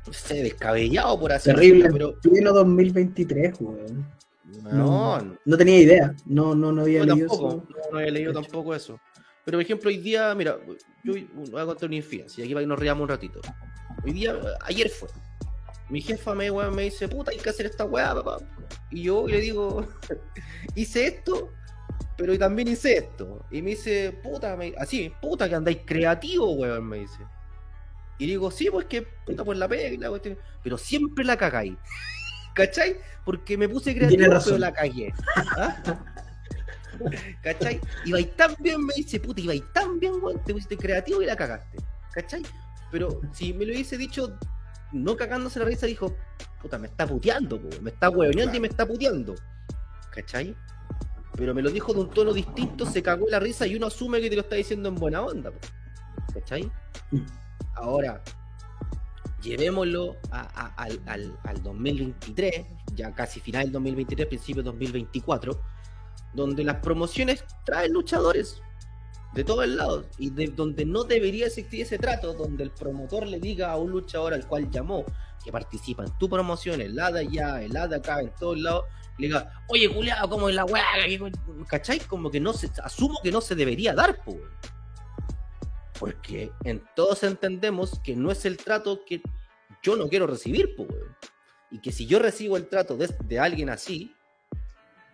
[0.07, 4.07] No sé, descabellado por hacer Terrible, pero pleno 2023, weón.
[4.63, 6.15] No, no tenía idea.
[6.25, 7.67] No, no, no había Yo leído tampoco, eso.
[7.69, 8.99] no, no había leído tampoco eso.
[9.45, 10.57] Pero, por ejemplo, hoy día, mira,
[11.03, 13.41] yo voy a contar una infidencia, aquí para que nos riamos un ratito.
[14.03, 15.09] Hoy día, ayer fue.
[15.89, 18.37] Mi jefa me, weón, me dice, puta, hay que hacer esta weá, papá.
[18.91, 19.87] Y yo le digo,
[20.75, 21.51] hice esto,
[22.15, 23.43] pero también hice esto.
[23.49, 27.19] Y me dice, puta, me- así, puta, que andáis creativo, weón, me dice.
[28.19, 30.37] Y digo, sí, pues que, puta, pues la pega y la cuestión.
[30.61, 31.73] Pero siempre la cagáis.
[32.53, 32.97] ¿Cachai?
[33.25, 35.13] Porque me puse creativo, pero la cagué.
[35.35, 35.81] ¿Ah?
[37.43, 37.79] ¿Cachai?
[38.05, 41.35] Ibais tan bien, me dice, puta, ibais tan bien, weón, te pusiste creativo y la
[41.35, 41.77] cagaste.
[42.11, 42.43] ¿Cachai?
[42.91, 44.37] Pero si me lo hubiese dicho
[44.91, 46.15] no cagándose la risa, dijo,
[46.61, 49.35] puta, me está puteando, me está huevoneando y me está puteando.
[50.11, 50.55] ¿Cachai?
[51.35, 54.19] Pero me lo dijo de un tono distinto, se cagó la risa y uno asume
[54.19, 55.51] que te lo está diciendo en buena onda.
[55.51, 55.59] po.
[56.33, 56.69] ¿Cachai?
[57.75, 58.21] Ahora,
[59.41, 62.65] llevémoslo a- a- al, al- al 2023,
[62.95, 65.59] ya casi final del 2023, principio del 2024,
[66.33, 68.61] donde las promociones traen luchadores
[69.33, 73.39] de todos lados y de donde no debería existir ese trato, donde el promotor le
[73.39, 75.05] diga a un luchador al cual llamó
[75.43, 78.85] que participa en tu promoción, el de allá, el la de acá, en todos lados,
[79.17, 80.83] le diga, oye, culiado, ¿cómo es la weá?
[81.67, 81.99] ¿Cachai?
[81.99, 84.49] Como que no se, asumo que no se debería dar, weón.
[85.99, 89.21] Porque en todos entendemos que no es el trato que
[89.83, 91.15] yo no quiero recibir, weón.
[91.71, 94.15] Y que si yo recibo el trato de, de alguien así,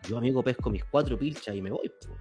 [0.08, 2.16] yo, amigo, pesco mis cuatro pilchas y me voy, po.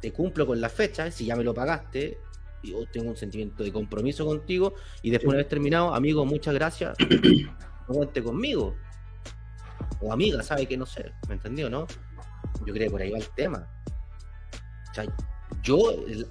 [0.00, 2.18] Te cumplo con la fecha, si ya me lo pagaste,
[2.62, 6.54] y yo tengo un sentimiento de compromiso contigo, y después una vez terminado, amigo, muchas
[6.54, 6.96] gracias,
[7.88, 8.76] no cuente conmigo.
[10.00, 11.86] O amiga, sabe que no sé, ¿me entendió, no?
[12.64, 13.66] Yo creo que por ahí va el tema.
[14.90, 15.04] O sea,
[15.62, 15.78] yo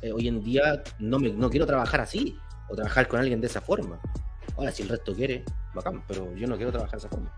[0.01, 2.37] eh, hoy en día no, me, no quiero trabajar así,
[2.69, 3.99] o trabajar con alguien de esa forma.
[4.55, 5.43] Ahora, si el resto quiere,
[5.73, 7.31] bacán, pero yo no quiero trabajar de esa forma.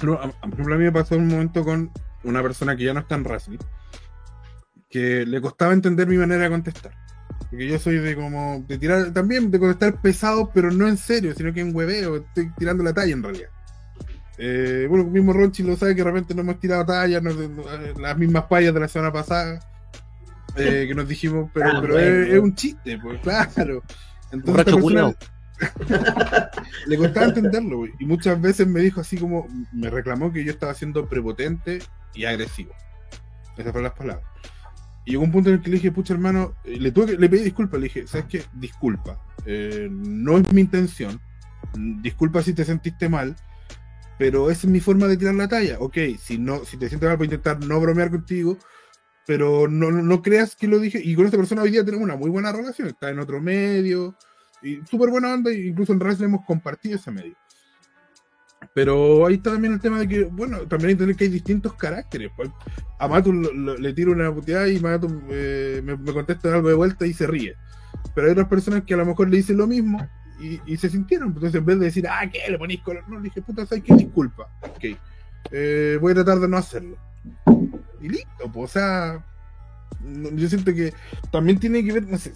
[0.00, 1.90] Pero, a- a- por ejemplo, a mí me pasó un momento con
[2.24, 3.58] una persona que ya no está en wrestling,
[4.88, 6.92] que le costaba entender mi manera de contestar.
[7.50, 11.34] Porque yo soy de como, de tirar, también de contestar pesado, pero no en serio,
[11.34, 13.48] sino que en hueveo, estoy tirando la talla en realidad.
[14.38, 17.64] Eh, bueno, mismo Ronchi lo sabe que de repente no hemos tirado tallas, no- no-
[18.00, 19.58] las mismas payas de la semana pasada,
[20.56, 22.22] eh, que nos dijimos, pero, Ah, pero bueno.
[22.24, 23.82] es, es un chiste, pues claro.
[24.30, 25.14] Entonces, persona-
[26.86, 27.92] le costaba entenderlo, güey.
[27.98, 31.80] Y muchas veces me dijo así como, me reclamó que yo estaba siendo prepotente
[32.14, 32.72] y agresivo.
[33.56, 34.24] Esas fueron las palabras.
[35.08, 37.16] Y llegó un punto en el que le dije, pucha hermano, eh, le, tuve que-
[37.16, 38.42] le pedí disculpas, le dije, ¿sabes qué?
[38.52, 39.18] Disculpa.
[39.46, 41.18] Eh, no es mi intención.
[42.02, 43.34] Disculpa si te sentiste mal.
[44.18, 45.78] Pero esa es mi forma de tirar la talla.
[45.80, 48.58] Ok, si no, si te sientes mal, voy a intentar no bromear contigo.
[49.26, 51.00] Pero no, no, creas que lo dije.
[51.02, 52.88] Y con esta persona hoy día tenemos una muy buena relación.
[52.88, 54.14] Está en otro medio.
[54.62, 55.50] Y súper buena onda.
[55.54, 57.34] Incluso en Wrestling hemos compartido ese medio.
[58.74, 61.30] Pero ahí está también el tema de que, bueno, también hay que entender que hay
[61.30, 62.30] distintos caracteres.
[62.36, 62.50] Pues,
[62.98, 67.12] A Matu le tiro una puteada y Matu eh, me, contesta algo de vuelta y
[67.12, 67.54] se ríe.
[68.14, 70.06] Pero hay otras personas que a lo mejor le dicen lo mismo
[70.40, 71.28] y, se sintieron.
[71.28, 72.50] Entonces, en vez de decir, ah, ¿qué?
[72.50, 73.02] Le ponís color.
[73.08, 73.94] No, le dije, puta, ¿sabes qué?
[73.94, 74.48] Disculpa.
[74.62, 74.84] Ok.
[75.50, 76.96] Eh, voy a tratar de no hacerlo.
[78.00, 79.24] Y listo, pues, o sea,
[80.34, 80.92] yo siento que
[81.32, 82.32] también tiene que ver, no sé,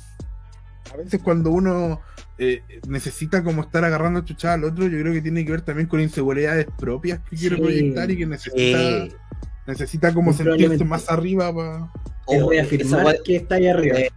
[0.92, 2.00] a veces cuando uno
[2.38, 5.60] eh, necesita como estar agarrando a chuchada al otro, yo creo que tiene que ver
[5.62, 7.62] también con inseguridades propias que quiere Sí.
[7.62, 9.12] proyectar y que necesita, Eh,
[9.66, 11.90] necesita como sentirse más arriba para...
[12.26, 13.98] Te voy a afirmar que está ahí arriba.
[13.98, 14.10] Eh,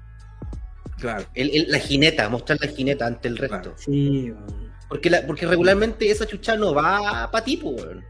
[0.98, 1.26] Claro.
[1.34, 3.60] el- el- la jineta, mostrar la jineta ante el resto.
[3.62, 3.76] Claro.
[3.78, 4.72] Sí, weón.
[4.88, 8.04] Porque, la- porque regularmente esa chucha no va para ti, weón.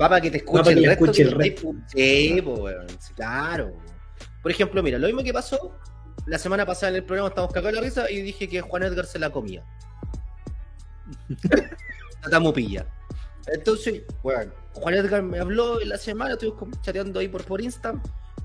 [0.00, 1.04] Va para que te escuche Va pa' que el resto.
[1.04, 1.28] escuche que
[2.38, 2.86] el weón.
[2.98, 3.72] Sí, claro.
[4.42, 5.76] Por ejemplo, mira, lo mismo que pasó
[6.26, 9.06] la semana pasada en el programa, estamos cagados la risa y dije que Juan Edgar
[9.06, 9.64] se la comía.
[12.22, 12.86] La tamupilla.
[13.46, 17.94] Entonces, bueno, Juan Edgar me habló en la semana, estuvimos chateando ahí por, por Insta.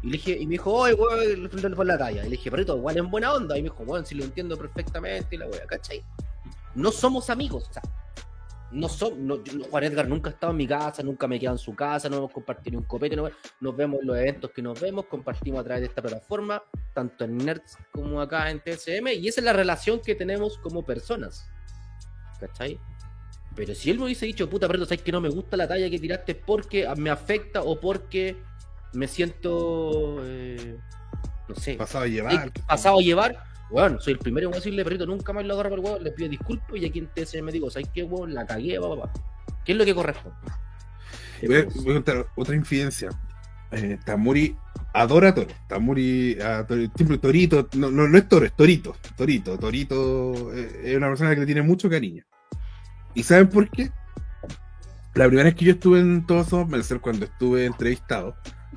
[0.01, 2.21] Y le dije, y me dijo, oye, weón, por la talla.
[2.21, 3.57] Y le dije, perrito, igual en buena onda.
[3.57, 6.03] Y me dijo, weón, si lo entiendo perfectamente y la wea, ¿cachai?
[6.73, 7.83] No somos amigos, o sea,
[8.71, 11.39] no somos, no, yo- Juan Edgar nunca ha estado en mi casa, nunca me he
[11.39, 13.29] quedado en su casa, no hemos compartido ni un copete, no-
[13.61, 16.61] nos vemos en los eventos que nos vemos, compartimos a través de esta plataforma,
[16.93, 20.83] tanto en Nerds como acá en TSM, y esa es la relación que tenemos como
[20.85, 21.47] personas.
[22.39, 22.79] ¿Cachai?
[23.55, 25.89] Pero si él me hubiese dicho, puta, pero sabes que no me gusta la talla
[25.89, 28.35] que tiraste porque me afecta o porque
[28.93, 30.77] me siento, eh,
[31.47, 32.51] no sé, Pasado a llevar.
[32.53, 35.69] Sí, pasado a llevar, weón, soy el primero en decirle, perrito, nunca más lo agarro
[35.71, 38.33] por el huevo, le pido disculpas y aquí en TSM digo, ¿sabes qué, weón?
[38.33, 39.13] La cagué, papá, papá.
[39.65, 40.37] ¿Qué es lo que corresponde?
[41.45, 43.09] Voy a, voy a contar otra infidencia.
[43.71, 44.55] Eh, Tamuri
[44.93, 45.47] adora a Toro.
[45.67, 48.95] Tamuri, a Toro- siempre Torito, no, no, es Toro, es Torito.
[49.17, 52.23] Torito, Torito eh, es una persona que le tiene mucho cariño.
[53.13, 53.91] ¿Y saben por qué?
[55.15, 58.35] la primera vez que yo estuve en Todos Somos Mercer, cuando estuve entrevistado,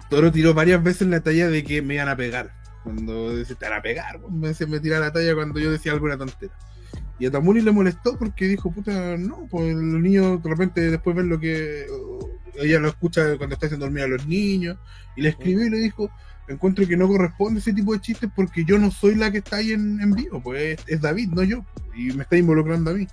[0.09, 2.55] Toro tiró varias veces la talla de que me iban a pegar.
[2.83, 6.17] Cuando decía, te van a pegar, me, me tiraba la talla cuando yo decía alguna
[6.17, 6.55] tontera.
[7.19, 11.17] Y a Tamuri le molestó porque dijo, puta, no, pues los niños de repente después
[11.17, 11.87] ven lo que
[12.55, 14.79] ella lo escucha cuando está haciendo dormir a los niños.
[15.17, 16.11] Y le escribió y le dijo,
[16.47, 19.57] encuentro que no corresponde ese tipo de chistes porque yo no soy la que está
[19.57, 21.65] ahí en, en vivo, pues es, David, no yo.
[21.95, 23.09] Y me está involucrando a mí.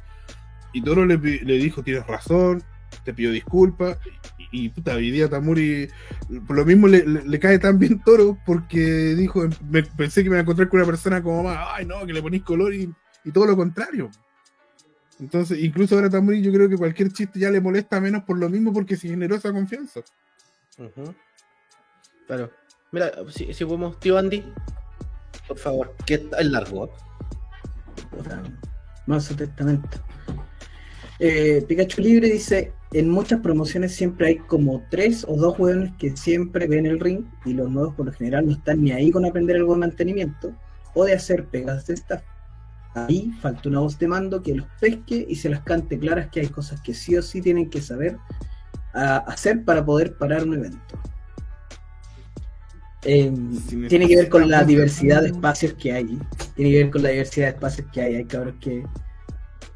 [0.71, 2.63] Y Toro le, le dijo, tienes razón,
[3.03, 3.97] te pido disculpas.
[4.55, 5.89] Y, puta, hoy día Tamuri,
[6.47, 8.79] por lo mismo le, cae tan bien Toro porque
[9.13, 12.05] dijo, me, pensé que me iba a encontrar con una persona como más, ay no,
[12.05, 12.93] que le ponís color y,
[13.33, 14.09] todo lo contrario.
[15.19, 18.47] Entonces, incluso ahora Tamuri yo creo que cualquier chiste ya le molesta menos por lo
[18.47, 19.99] mismo porque se generó esa confianza.
[22.27, 22.49] Claro.
[22.93, 24.41] Mira, si, si podemos, tío Andy,
[25.49, 26.93] por favor, que está el largo.
[29.05, 29.99] Más testamento.
[31.19, 36.15] Eh, Pikachu Libre dice, en muchas promociones siempre hay como tres o dos jugadores que
[36.15, 39.25] siempre ven el ring y los nuevos por lo general no están ni ahí con
[39.25, 40.53] aprender algo de mantenimiento
[40.93, 42.23] o de hacer pegas de staff.
[42.93, 46.39] Ahí falta una voz de mando que los pesque y se las cante claras que
[46.39, 48.17] hay cosas que sí o sí tienen que saber
[48.93, 50.97] hacer para poder parar un evento.
[53.03, 56.17] Em, tiene que ver con la diversidad de espacios que hay.
[56.55, 58.15] Tiene que ver con la diversidad de espacios que hay.
[58.15, 58.85] Hay cabros que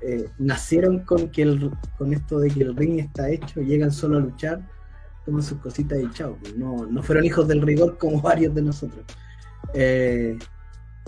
[0.02, 4.18] eh, nacieron con que el, con esto de que el ring está hecho, llegan solo
[4.18, 4.62] a luchar,
[5.26, 6.38] toman sus cositas y chao.
[6.58, 9.06] No, no fueron hijos del rigor como varios de nosotros.
[9.74, 10.38] Eh,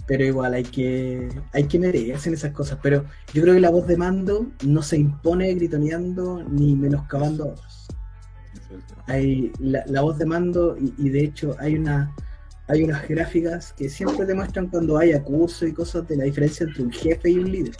[0.06, 2.80] pero igual hay que hay que meterse en esas cosas.
[2.82, 7.48] Pero yo creo que la voz de mando no se impone gritoneando ni menoscabando a
[7.48, 7.88] otros.
[9.08, 12.14] Hay la, voz de mando y, de hecho hay una
[12.68, 16.84] hay unas gráficas que siempre demuestran cuando hay acuso y cosas de la diferencia entre
[16.84, 17.76] un jefe y un líder.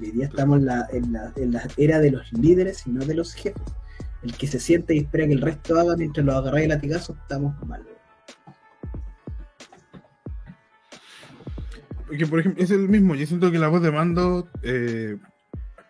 [0.00, 0.66] Hoy día estamos en
[1.12, 1.32] la,
[1.76, 3.62] era de los líderes y no de los jefes.
[4.22, 7.16] El que se siente y espera que el resto haga mientras lo agarra el latigazo,
[7.20, 7.84] estamos mal.
[12.06, 13.14] Porque, por ejemplo, es el mismo.
[13.14, 14.48] Yo siento que la voz de mando.
[14.62, 15.18] Eh,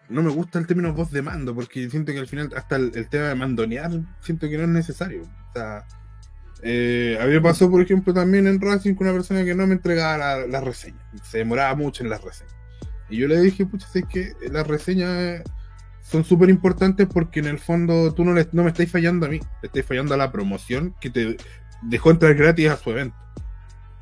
[0.09, 3.09] no me gusta el término voz de mando, porque siento que al final, hasta el,
[3.09, 3.91] tema de mandonear,
[4.21, 5.23] siento que no es necesario.
[5.23, 5.87] O sea,
[6.63, 10.61] eh, por ejemplo, también en Racing con una persona que no me entregaba la, la
[10.61, 10.99] reseña.
[11.23, 12.58] Se demoraba mucho en las reseñas.
[13.11, 15.43] Y yo le dije, pucha, sé que las reseñas
[16.03, 19.29] son súper importantes porque en el fondo tú no, le, no me estáis fallando a
[19.29, 21.37] mí, le estáis fallando a la promoción que te
[21.83, 23.17] dejó entrar gratis a su evento.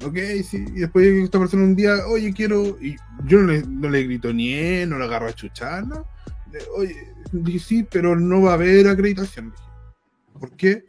[0.04, 3.88] Ok, sí, y después esta persona un día, oye, quiero, y yo no le, no
[3.88, 6.06] le grito ni no le agarro a chuchar, ¿no?
[6.76, 9.54] Oye, dije, sí, pero no va a haber acreditación.
[10.38, 10.84] ¿Por qué?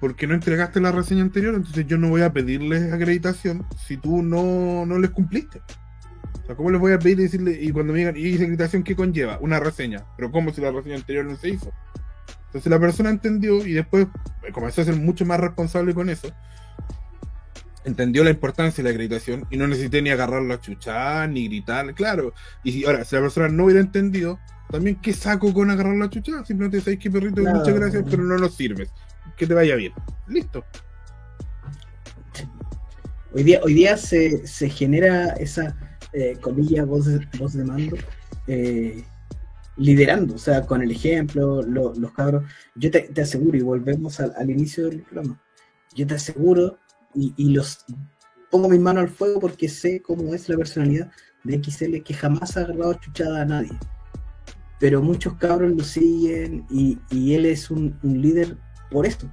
[0.00, 4.22] Porque no entregaste la reseña anterior, entonces yo no voy a pedirles acreditación si tú
[4.22, 5.60] no, no les cumpliste.
[6.42, 8.42] O sea, ¿cómo les voy a pedir y decirle, y cuando me digan, ¿y esa
[8.42, 9.38] acreditación qué conlleva?
[9.40, 10.04] Una reseña.
[10.16, 11.72] Pero ¿cómo si la reseña anterior no se hizo?
[12.46, 14.06] Entonces la persona entendió y después
[14.52, 16.30] comenzó a ser mucho más responsable con eso.
[17.84, 21.94] Entendió la importancia de la acreditación y no necesité ni agarrarlo a chuchar, ni gritar,
[21.94, 22.34] claro.
[22.62, 24.38] Y si, ahora, si la persona no hubiera entendido,
[24.70, 26.46] también ¿qué saco con agarrarlo a chuchar?
[26.46, 28.90] Simplemente sabéis que perrito, muchas gracias, pero no nos sirves.
[29.36, 29.92] Que te vaya bien.
[30.28, 30.62] Listo.
[33.32, 35.74] Hoy día, hoy día se, se genera esa
[36.12, 37.06] eh, comillas, voz
[37.38, 37.96] voz de mando,
[38.46, 39.02] eh,
[39.76, 42.44] liderando, o sea, con el ejemplo, los cabros.
[42.74, 45.40] Yo te, aseguro, y volvemos al, inicio del programa,
[45.94, 46.78] yo te aseguro,
[47.14, 47.84] y, los
[48.50, 51.10] pongo mis manos al fuego porque sé cómo es la personalidad
[51.44, 53.72] de XL, que jamás ha agarrado chuchada a nadie.
[54.78, 56.98] Pero muchos cabros lo siguen y,
[57.34, 58.58] él es un, líder
[58.90, 59.30] por esto,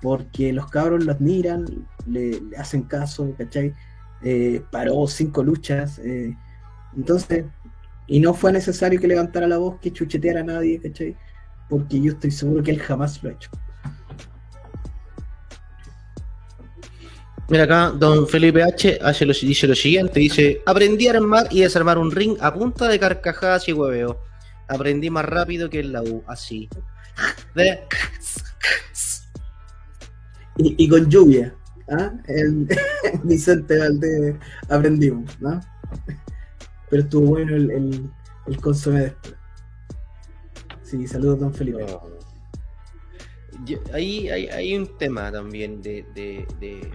[0.00, 1.64] porque los cabros lo admiran,
[2.06, 3.74] le, le hacen caso, ¿cachai?
[4.22, 5.98] Eh, paró cinco luchas.
[5.98, 6.34] Eh,
[6.96, 7.44] entonces,
[8.06, 11.16] y no fue necesario que levantara la voz, que chucheteara a nadie, ¿cachai?
[11.68, 13.50] Porque yo estoy seguro que él jamás lo ha hecho.
[17.48, 18.98] Mira acá, don Felipe H.
[19.02, 22.88] Hace lo, dice lo siguiente: dice, aprendí a armar y desarmar un ring a punta
[22.88, 24.20] de carcajadas y hueveo.
[24.68, 26.68] Aprendí más rápido que en la U, así.
[30.56, 31.54] y con lluvia.
[31.88, 32.12] ¿Ah?
[32.26, 32.68] el,
[33.24, 34.36] Vicente Valdés
[34.68, 35.60] aprendimos, ¿no?
[36.90, 38.10] Pero estuvo bueno el, el,
[38.46, 39.12] el después.
[40.82, 41.84] Sí, saludos, don Felipe.
[43.92, 46.88] ahí hay, un tema también de, de, de,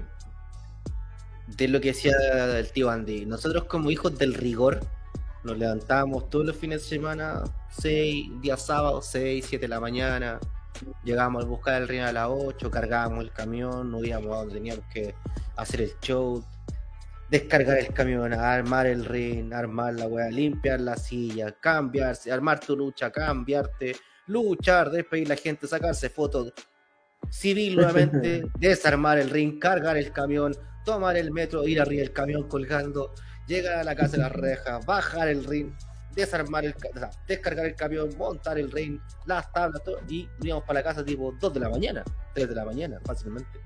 [1.58, 2.14] de, lo que decía
[2.58, 3.26] el tío Andy.
[3.26, 4.80] Nosotros como hijos del rigor
[5.44, 7.44] nos levantábamos todos los fines de semana,
[7.80, 10.40] 6, días sábados, 6, 7 de la mañana,
[11.04, 14.54] Llegábamos a buscar el ring a las 8, cargábamos el camión, no íbamos a donde
[14.56, 15.16] teníamos que
[15.56, 16.44] hacer el show,
[17.30, 22.76] descargar el camión, armar el ring, armar la weá, limpiar la silla, cambiarse, armar tu
[22.76, 23.96] lucha, cambiarte,
[24.28, 26.54] luchar, despedir a la gente, sacarse fotos
[27.30, 30.56] civil nuevamente, desarmar el ring, cargar el camión,
[30.86, 33.14] tomar el metro, ir arriba del camión colgando,
[33.48, 35.72] llegar a la casa de las rejas, bajar el ring,
[36.14, 40.66] desarmar el, o sea, descargar el camión, montar el ring, las tablas, todo, y íbamos
[40.66, 42.04] para la casa tipo 2 de la mañana,
[42.34, 43.60] 3 de la mañana, fácilmente.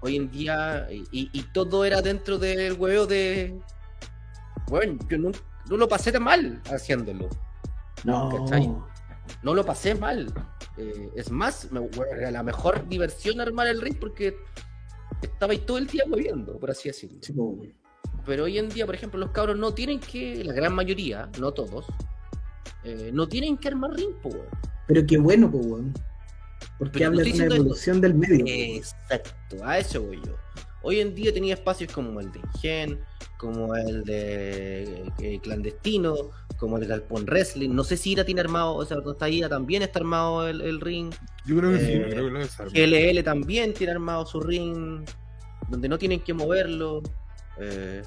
[0.00, 3.58] Hoy en día, y, y todo era dentro del huevo de.
[4.68, 5.30] Bueno, yo no,
[5.68, 7.28] no lo pasé tan mal haciéndolo.
[8.04, 8.44] No.
[8.44, 8.70] ¿Cachai?
[9.42, 10.32] No lo pasé mal.
[10.76, 11.88] Eh, es más, me,
[12.18, 14.36] era la mejor diversión armar el ring porque
[15.22, 17.18] estaba ahí todo el día moviendo, por así decirlo.
[17.22, 17.83] Sí, weón.
[18.26, 21.52] Pero hoy en día, por ejemplo, los cabros no tienen que, la gran mayoría, no
[21.52, 21.86] todos,
[22.84, 24.46] eh, no tienen que armar ring, po, weón.
[24.86, 25.94] Pero qué bueno, pues, weón.
[26.78, 28.44] Porque Pero habla de una evolución del medio.
[28.46, 30.36] Exacto, a eso voy yo.
[30.82, 33.00] Hoy en día tenía espacios como el de Ingen,
[33.38, 36.14] como el de eh, Clandestino,
[36.58, 37.70] como el de Galpón Wrestling.
[37.70, 40.60] No sé si Ira tiene armado, o sea, donde está Ira también está armado el,
[40.60, 41.12] el ring.
[41.46, 42.72] Yo creo que sí, Eh, creo que lo desarmo.
[42.72, 45.06] GLL también tiene armado su ring,
[45.68, 47.02] donde no tienen que moverlo.
[47.58, 48.02] Eh,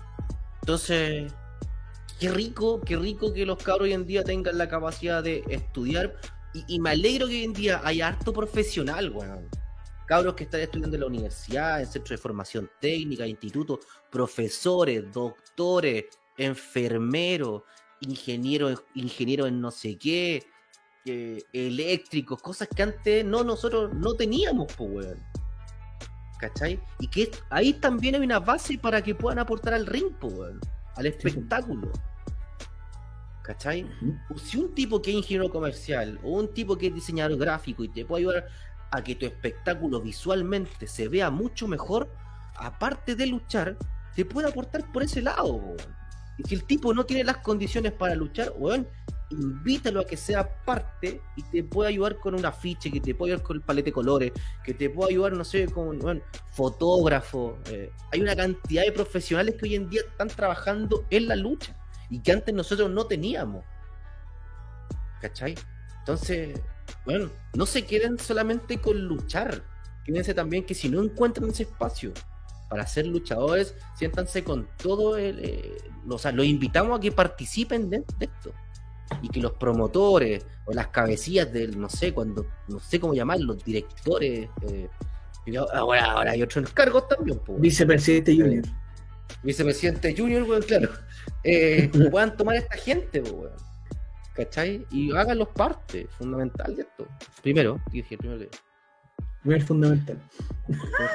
[0.61, 1.31] entonces,
[2.19, 6.15] qué rico, qué rico que los cabros hoy en día tengan la capacidad de estudiar.
[6.53, 9.47] Y, y me alegro que hoy en día haya harto profesional, weón.
[10.07, 13.79] Cabros que están estudiando en la universidad, en centros de formación técnica, institutos,
[14.09, 16.05] profesores, doctores,
[16.37, 17.63] enfermeros,
[18.01, 20.45] ingenieros, ingenieros en no sé qué,
[21.05, 25.23] eh, eléctricos, cosas que antes no nosotros no teníamos, pues, weón.
[26.39, 26.79] ¿Cachai?
[26.99, 30.11] Y que ahí también hay una base para que puedan aportar al ring,
[30.95, 31.91] al espectáculo.
[33.43, 33.89] ¿Cachai?
[34.43, 37.89] Si un tipo que es ingeniero comercial o un tipo que es diseñador gráfico y
[37.89, 38.47] te puede ayudar
[38.91, 42.09] a que tu espectáculo visualmente se vea mucho mejor,
[42.55, 43.77] aparte de luchar,
[44.15, 45.53] te puede aportar por ese lado.
[45.53, 45.77] weón.
[46.37, 48.87] Y si el tipo no tiene las condiciones para luchar, weón,
[49.29, 53.33] invítalo a que sea parte y te puede ayudar con un afiche, que te puede
[53.33, 54.31] ayudar con el palete de colores,
[54.63, 57.57] que te puede ayudar, no sé, con weón, fotógrafo.
[57.71, 61.75] eh, hay una cantidad de profesionales que hoy en día están trabajando en la lucha
[62.09, 63.63] y que antes nosotros no teníamos.
[65.21, 65.55] ¿Cachai?
[65.99, 66.59] Entonces,
[67.05, 69.63] bueno, no se queden solamente con luchar.
[70.05, 72.13] Fíjense también que si no encuentran ese espacio
[72.69, 75.39] para ser luchadores, siéntanse con todo el.
[75.43, 75.77] eh,
[76.09, 78.53] o sea, los invitamos a que participen de esto.
[79.21, 83.63] Y que los promotores o las cabecillas del, no sé, cuando, no sé cómo llamarlos,
[83.63, 84.49] directores.
[84.69, 84.89] eh,
[85.73, 88.65] ahora, ahora hay otros cargos también, pues, Vicepresidente Junior.
[89.43, 90.89] vicepresidente Junior, weón, claro,
[91.43, 93.67] eh, puedan tomar a esta gente, po, weón.
[94.35, 94.85] ¿Cachai?
[94.91, 97.07] Y háganlos parte, fundamental de esto.
[97.41, 98.47] Primero, dije primero
[99.41, 100.21] Primer fundamental.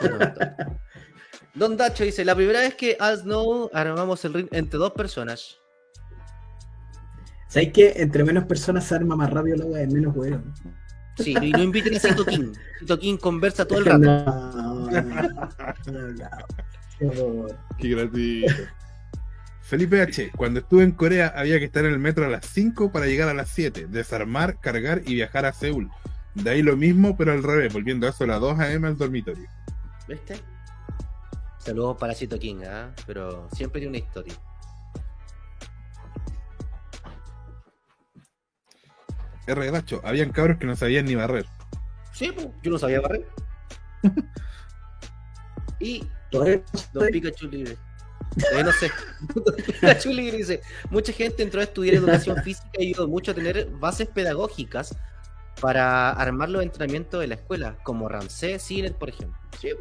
[0.00, 0.80] fundamental.
[1.54, 5.58] Don Dacho dice, la primera vez que As Know armamos el ring entre dos personas.
[7.52, 7.92] ¿Sabes qué?
[7.96, 10.54] Entre menos personas se arma más rápido la weá, menos weón.
[11.18, 12.54] Sí, y no inviten a Cito King.
[12.78, 13.98] Cito King conversa todo el rato.
[13.98, 16.30] No, no, no, no.
[16.98, 17.58] Qué horror.
[17.76, 18.54] Qué gratuito.
[19.60, 20.30] Felipe H.
[20.34, 23.28] Cuando estuve en Corea había que estar en el metro a las 5 para llegar
[23.28, 25.90] a las 7, desarmar, cargar y viajar a Seúl.
[26.34, 28.96] De ahí lo mismo, pero al revés, volviendo a eso a las 2 am al
[28.96, 29.46] dormitorio.
[30.08, 30.36] ¿Viste?
[31.58, 32.94] Saludos para Cito King, ¿ah?
[33.06, 34.34] pero siempre tiene una historia.
[39.52, 39.84] R.
[40.04, 41.46] Habían cabros que no sabían ni barrer.
[42.12, 43.26] Sí, pues, yo no sabía barrer.
[45.80, 46.62] y Todavía
[46.94, 47.76] Don Pikachu libre.
[48.52, 48.90] Eh, no sé.
[49.66, 53.70] Pikachu libre dice: Mucha gente entró a estudiar educación física y ayudó mucho a tener
[53.70, 54.96] bases pedagógicas
[55.60, 59.38] para armar los entrenamientos de la escuela, como Ramsés Siner, por ejemplo.
[59.60, 59.72] Sí.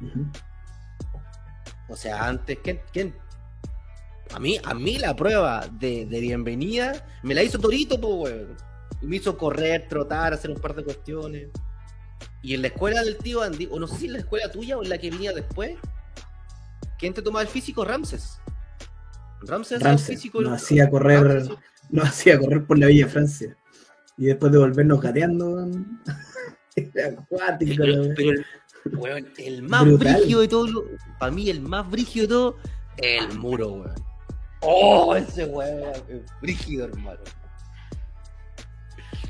[0.00, 0.26] Ujú.
[1.88, 3.14] O sea, antes, ¿quién, quién?
[4.32, 8.56] A mí, a mí la prueba de, de bienvenida me la hizo Torito, po, weón.
[9.02, 11.48] Y me hizo correr, trotar, hacer un par de cuestiones.
[12.42, 14.78] Y en la escuela del tío Andy, o no sé si en la escuela tuya
[14.78, 15.76] o en la que venía después,
[16.98, 17.84] ¿quién te tomaba el físico?
[17.84, 18.38] Ramses.
[19.42, 20.40] Ramses, hacía el físico.
[20.42, 21.56] nos hacía correr, Ramses,
[21.88, 23.56] nos hacía correr por la Villa Francia.
[24.16, 25.66] Y después de volvernos gateando,
[26.76, 27.82] era acuático,
[28.16, 28.44] Pero, el,
[28.92, 30.84] weón, el más brígido de todo,
[31.18, 32.56] para mí el más brígido de todo,
[32.98, 34.09] el muro, weón.
[34.62, 37.20] Oh, ese weón, es brígido, hermano.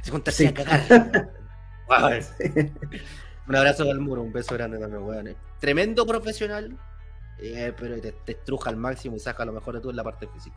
[0.02, 0.48] Se contarse Sí.
[0.48, 1.30] a cagar.
[1.88, 2.22] Weón.
[3.48, 5.36] Un abrazo al muro, un beso grande también, weón.
[5.60, 6.76] Tremendo profesional,
[7.38, 10.04] eh, pero te, te estruja al máximo y saca lo mejor de tú en la
[10.04, 10.56] parte física.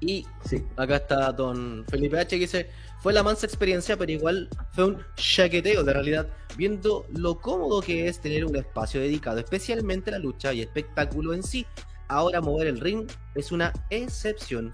[0.00, 0.64] Y Sí.
[0.76, 2.70] Acá está don Felipe H que dice,
[3.00, 8.08] fue la mansa experiencia, pero igual fue un chaqueteo de realidad, viendo lo cómodo que
[8.08, 11.66] es tener un espacio dedicado especialmente a la lucha y espectáculo en sí.
[12.14, 14.70] Ahora mover el ring es una excepción.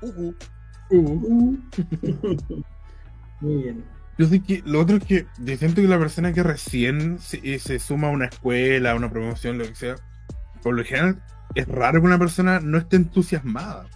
[0.00, 0.34] Ujú.
[0.90, 1.56] Uh.
[3.40, 3.84] Muy bien.
[4.18, 7.40] Yo sé que lo otro es que yo siento que la persona que recién se,
[7.44, 9.94] eh, se suma a una escuela, a una promoción, lo que sea,
[10.60, 11.22] por lo general
[11.54, 13.86] es raro que una persona no esté entusiasmada.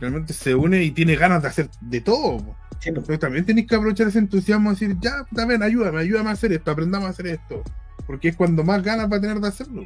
[0.00, 2.56] Realmente se une y tiene ganas de hacer de todo.
[2.78, 6.32] Sí, Pero también tenéis que aprovechar ese entusiasmo y decir, ya, también ayúdame, ayúdame a
[6.32, 7.62] hacer esto, aprendamos a hacer esto.
[8.06, 9.82] Porque es cuando más ganas va a tener de hacerlo.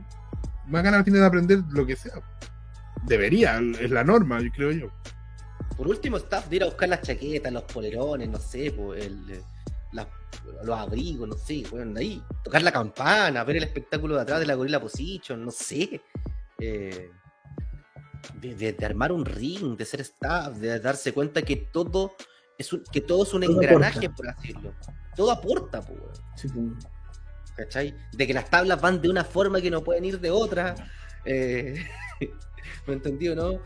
[0.67, 2.15] Más ganas tiene de aprender lo que sea.
[3.05, 4.89] Debería, es la norma, yo creo yo.
[5.77, 9.31] Por último, staff de ir a buscar las chaquetas, los polerones, no sé, pues, el,
[9.31, 9.43] eh,
[9.93, 10.07] las-
[10.65, 12.23] los abrigos, no sé, bueno, ahí.
[12.43, 16.01] Tocar la campana, ver el espectáculo de atrás de la gorila position, no sé.
[16.59, 17.11] Eh,
[18.41, 22.15] de, de- de armar un ring, de ser staff, de darse cuenta que todo
[22.59, 24.15] es un, que todo es un Todo engranaje, aporta.
[24.17, 24.75] por así decirlo.
[25.15, 26.01] Todo aporta, pues.
[26.37, 26.87] sí, pues.
[27.57, 27.95] ¿Cachai?
[28.13, 30.75] De que las tablas van de una forma que no pueden ir de otra.
[31.25, 31.85] Eh,
[32.87, 33.61] ¿Me entendió, no?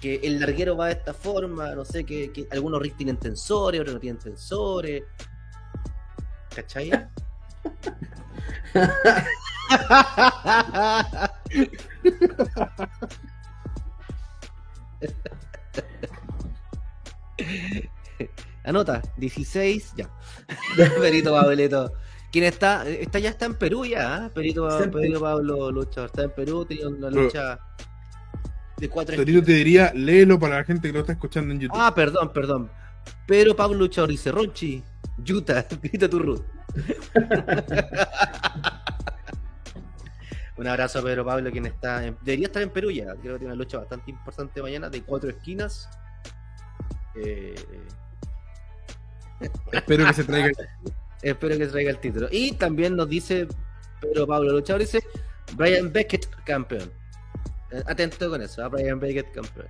[0.00, 3.94] Que el larguero va de esta forma, no sé, que, algunos rigs tienen tensores, otros
[3.94, 5.02] no tienen tensores.
[6.54, 6.90] ¿Cachai?
[18.64, 20.08] Anota, 16, ya.
[21.00, 21.92] Perito Pablito.
[22.32, 22.88] ¿Quién está?
[22.88, 24.30] Está ya está en Perú ya, ¿ah?
[24.34, 26.06] Perito, Está en Perito Pablo Lucha.
[26.06, 27.58] Está en Perú, tiene una Pero- lucha
[28.78, 31.78] de cuatro Torito te diría, léelo para la gente que lo está escuchando en YouTube.
[31.80, 32.70] Ah, perdón, perdón.
[33.26, 34.82] Pedro Pablo Luchador dice Ronchi,
[35.18, 36.42] Yuta, grita tu Ruth.
[40.56, 43.06] Un abrazo a Pedro Pablo, quien está en- debería estar en Perú ya.
[43.16, 45.88] Creo que tiene una lucha bastante importante mañana de cuatro esquinas.
[47.14, 47.54] Eh,
[49.72, 50.50] Espero que se traiga.
[51.22, 52.28] espero que traiga el título.
[52.30, 53.46] Y también nos dice
[54.00, 55.00] Pedro Pablo Luchador, dice
[55.56, 56.92] Brian Beckett campeón.
[57.70, 59.68] Eh, Atento con eso, a Brian Beckett campeón.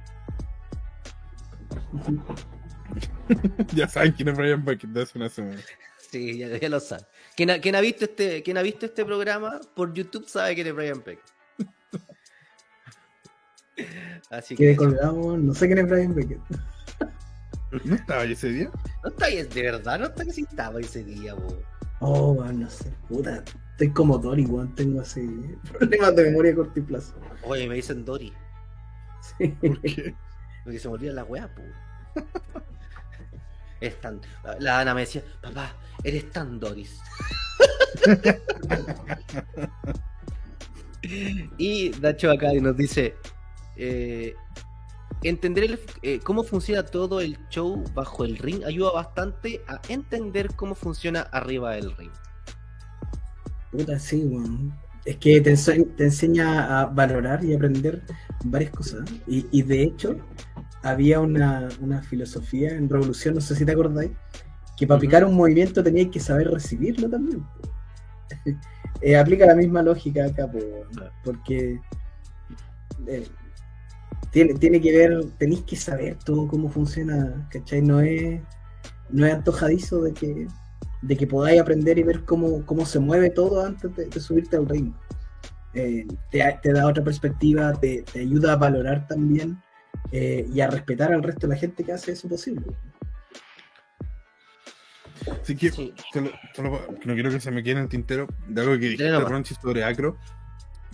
[3.74, 5.60] ya saben quién es Brian Beckett de hace una semana.
[6.10, 7.04] Sí, ya, ya lo sabe.
[7.36, 10.66] Quien ha, quien ha visto este, quien ha visto este programa por YouTube sabe quién
[10.66, 11.20] es Brian Beck.
[14.30, 16.40] Así que no sé quién es Brian Beckett.
[17.84, 18.70] ¿No estaba ahí ese día?
[19.02, 21.62] no está ahí, de verdad, no está que sí estaba ese día, bo.
[22.00, 23.42] Oh, weón, no sé, puta.
[23.72, 27.14] Estoy como Dory, weón, tengo así problemas de memoria a corto plazo.
[27.44, 28.32] Oye, me dicen Dory,
[29.38, 29.48] Sí.
[29.48, 30.14] ¿Por qué?
[30.64, 31.62] porque se me olvida la weá, po.
[33.80, 34.20] Es tan.
[34.60, 35.74] La Ana me decía, papá,
[36.04, 37.00] eres tan Doris.
[41.58, 43.16] y Nacho acá nos dice:
[43.76, 44.34] eh,
[45.24, 50.48] Entender el- eh, cómo funciona todo el show bajo el ring ayuda bastante a entender
[50.56, 52.10] cómo funciona arriba del ring.
[53.70, 54.72] Puta, sí, weón.
[55.04, 58.02] Es que te, ense- te enseña a valorar y aprender
[58.44, 59.08] varias cosas.
[59.26, 60.16] Y, y de hecho,
[60.82, 64.10] había una, una filosofía en Revolución, no sé si te acordáis,
[64.76, 65.02] que para Ujú.
[65.06, 67.44] picar un movimiento tenías que saber recibirlo también.
[69.04, 71.10] Eh, aplica la misma lógica acá, Claro.
[71.24, 71.80] porque
[73.08, 73.26] eh,
[74.32, 77.82] tiene, tiene que ver, tenéis que saber todo cómo funciona, ¿cachai?
[77.82, 78.40] No es,
[79.10, 80.46] no es antojadizo de que,
[81.02, 84.56] de que podáis aprender y ver cómo, cómo se mueve todo antes de, de subirte
[84.56, 84.92] al ring.
[85.74, 89.60] Eh, te, te da otra perspectiva, te, te ayuda a valorar también
[90.10, 92.64] eh, y a respetar al resto de la gente que hace eso posible.
[95.42, 95.94] Así que, Sí.
[96.12, 98.72] solo- solo pa- que no quiero que se me quede en el tintero de algo
[98.74, 99.18] que dijiste.
[99.20, 100.16] Ronchi, sobre Acro,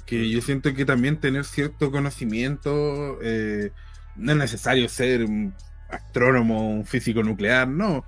[0.09, 3.73] que yo siento que también tener cierto conocimiento, eh,
[4.17, 5.55] no es necesario ser un
[5.91, 8.07] astrónomo, un físico nuclear, no,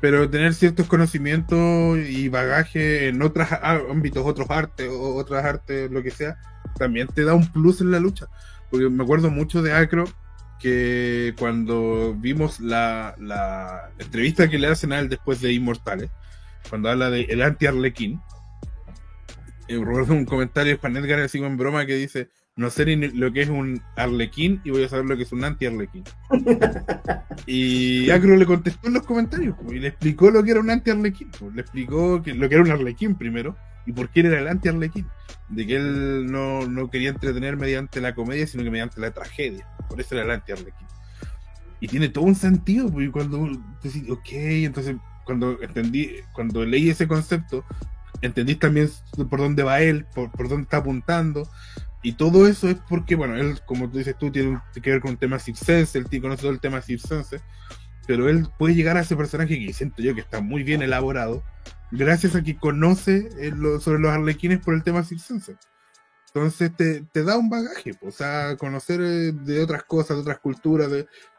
[0.00, 6.10] pero tener ciertos conocimientos y bagaje en otros ámbitos, otros artes, otras artes, lo que
[6.10, 6.38] sea,
[6.78, 8.28] también te da un plus en la lucha.
[8.70, 10.04] Porque me acuerdo mucho de Acro,
[10.58, 16.10] que cuando vimos la, la entrevista que le hacen a él después de Inmortales,
[16.70, 18.22] cuando habla de el anti-Arlequín,
[19.68, 22.96] eh, recuerdo un comentario de Juan Edgar así en broma que dice, no sé ni
[22.96, 26.04] lo que es un arlequín y voy a saber lo que es un anti-arlequín.
[27.46, 31.30] y Acro le contestó en los comentarios y le explicó lo que era un anti-arlequín.
[31.54, 35.06] le explicó que, lo que era un arlequín primero y por qué era el anti-arlequín.
[35.48, 39.66] De que él no, no quería entretener mediante la comedia, sino que mediante la tragedia.
[39.88, 40.86] Por eso era el anti-arlequín.
[41.78, 43.48] Y tiene todo un sentido, porque cuando
[43.82, 47.64] decís, ok, entonces cuando entendí, cuando leí ese concepto,
[48.22, 48.90] entendí también
[49.28, 51.48] por dónde va él, por, por dónde está apuntando.
[52.02, 55.00] Y todo eso es porque, bueno, él, como tú dices tú, tiene un- que ver
[55.00, 57.40] con un tema circense, él tiene- conoce todo el tema circense,
[58.06, 61.42] pero él puede llegar a ese personaje que siento yo que está muy bien elaborado,
[61.90, 65.56] gracias a que conoce eh, lo- sobre los arlequines por el tema circense.
[66.28, 70.38] Entonces te, te da un bagaje, o sea, conocer eh, de otras cosas, de otras
[70.38, 70.90] culturas,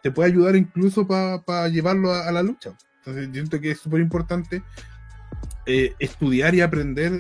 [0.02, 2.76] te puede ayudar incluso para llevarlo a, la lucha.
[2.98, 4.64] Entonces, yo siento que es súper importante
[5.66, 7.12] eh, estudiar y aprender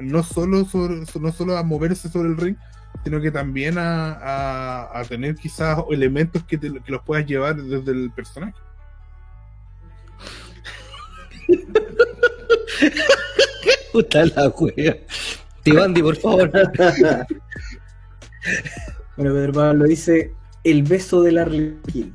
[0.00, 2.56] no solo, sobre, no solo a moverse sobre el ring,
[3.04, 8.10] sino que también a, a, tener quizás elementos que, que los puedas llevar desde el
[8.10, 8.54] personaje.
[13.92, 14.96] Puta la wea.
[15.62, 16.50] Tibandi, por favor.
[19.16, 20.34] bueno, Pedro Pablo dice
[20.64, 22.12] el beso del Arlequín.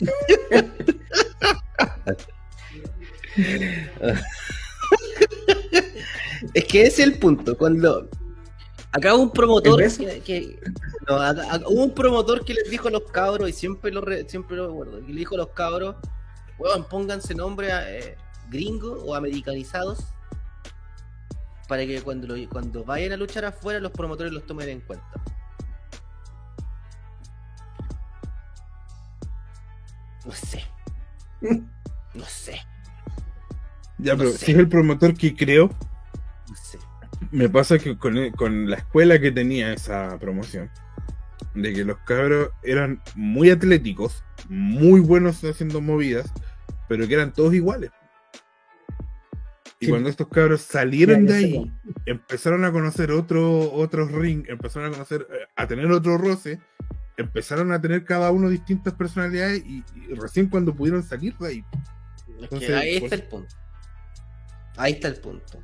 [6.54, 7.56] es que ese es el punto.
[7.56, 8.08] Cuando
[8.92, 9.78] acá hubo un promotor
[10.22, 10.58] que,
[11.08, 15.04] hubo un promotor que les dijo a los cabros, y siempre lo siempre lo recuerdo,
[15.04, 15.96] que le dijo a los cabros,
[16.58, 18.16] bueno, pónganse nombre eh,
[18.50, 20.04] gringo o americanizados
[21.68, 25.22] para que cuando, cuando vayan a luchar afuera los promotores los tomen en cuenta.
[30.24, 30.64] No sé.
[32.12, 32.60] No sé.
[33.98, 35.70] Ya, pero si es el promotor que creo,
[37.30, 40.70] me pasa que con, con la escuela que tenía esa promoción,
[41.54, 46.32] de que los cabros eran muy atléticos, muy buenos haciendo movidas,
[46.88, 47.90] pero que eran todos iguales.
[49.82, 51.72] Y cuando estos cabros salieron de ahí,
[52.04, 56.60] empezaron a conocer otro, otros ring, empezaron a conocer, eh, a tener otro roce,
[57.16, 59.82] empezaron a tener cada uno distintas personalidades y,
[60.16, 61.64] recién cuando pudieron salir de ahí.
[62.74, 63.54] ahí está el punto.
[64.76, 65.62] Ahí está el punto.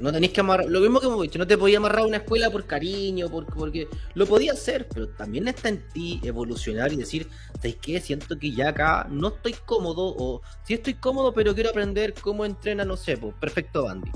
[0.00, 2.16] No tenéis que amarrar, lo mismo que hemos dicho, no te podía amarrar a una
[2.18, 7.28] escuela por cariño, porque lo podía hacer, pero también está en ti evolucionar y decir,
[7.56, 8.00] ¿sabes qué?
[8.00, 12.46] Siento que ya acá no estoy cómodo, o sí estoy cómodo, pero quiero aprender cómo
[12.46, 14.10] entrena, no sé, pues, Perfecto Bandy.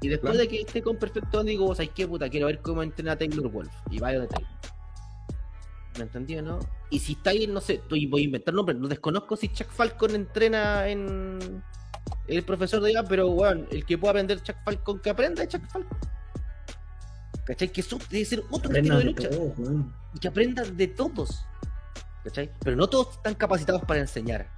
[0.00, 2.28] Y después de que esté con Perfecto Bandy, digo, ¿sabes qué, puta?
[2.30, 3.72] Quiero ver cómo entrena Taylor Wolf.
[3.90, 4.50] Y vaya de Taylor.
[5.98, 6.58] ¿Me entendí no?
[6.90, 10.14] Y si está ahí, no sé, voy a inventar nombres, no desconozco si Chuck Falcon
[10.14, 11.62] entrena en
[12.26, 15.48] el profesor de ella, pero bueno, el que pueda aprender Chuck Falcon, que aprenda de
[15.48, 15.98] Chuck Falcon.
[17.44, 17.68] ¿Cachai?
[17.68, 19.28] Que eso debe ser otro estilo de lucha.
[20.14, 21.44] y que aprenda de todos.
[22.24, 22.50] ¿Cachai?
[22.60, 24.50] Pero no todos están capacitados para enseñar.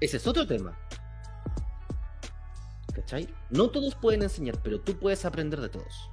[0.00, 0.78] Ese es otro tema.
[2.94, 3.28] ¿Cachai?
[3.50, 6.08] No todos pueden enseñar, pero tú puedes aprender de todos.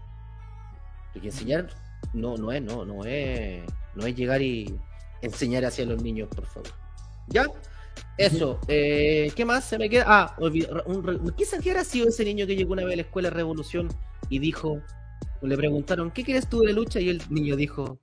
[1.13, 1.69] Porque enseñar
[2.13, 3.63] no, no es, no, no es,
[3.93, 4.79] no es llegar y
[5.21, 6.69] enseñar hacia los niños, por favor.
[7.27, 7.45] ¿Ya?
[8.17, 10.05] Eso, eh, ¿qué más se me queda?
[10.07, 13.89] Ah, un, ¿qué habrá sido ese niño que llegó una vez a la escuela Revolución
[14.29, 14.81] y dijo,
[15.41, 16.99] le preguntaron, ¿qué quieres tú de la lucha?
[16.99, 17.99] Y el niño dijo,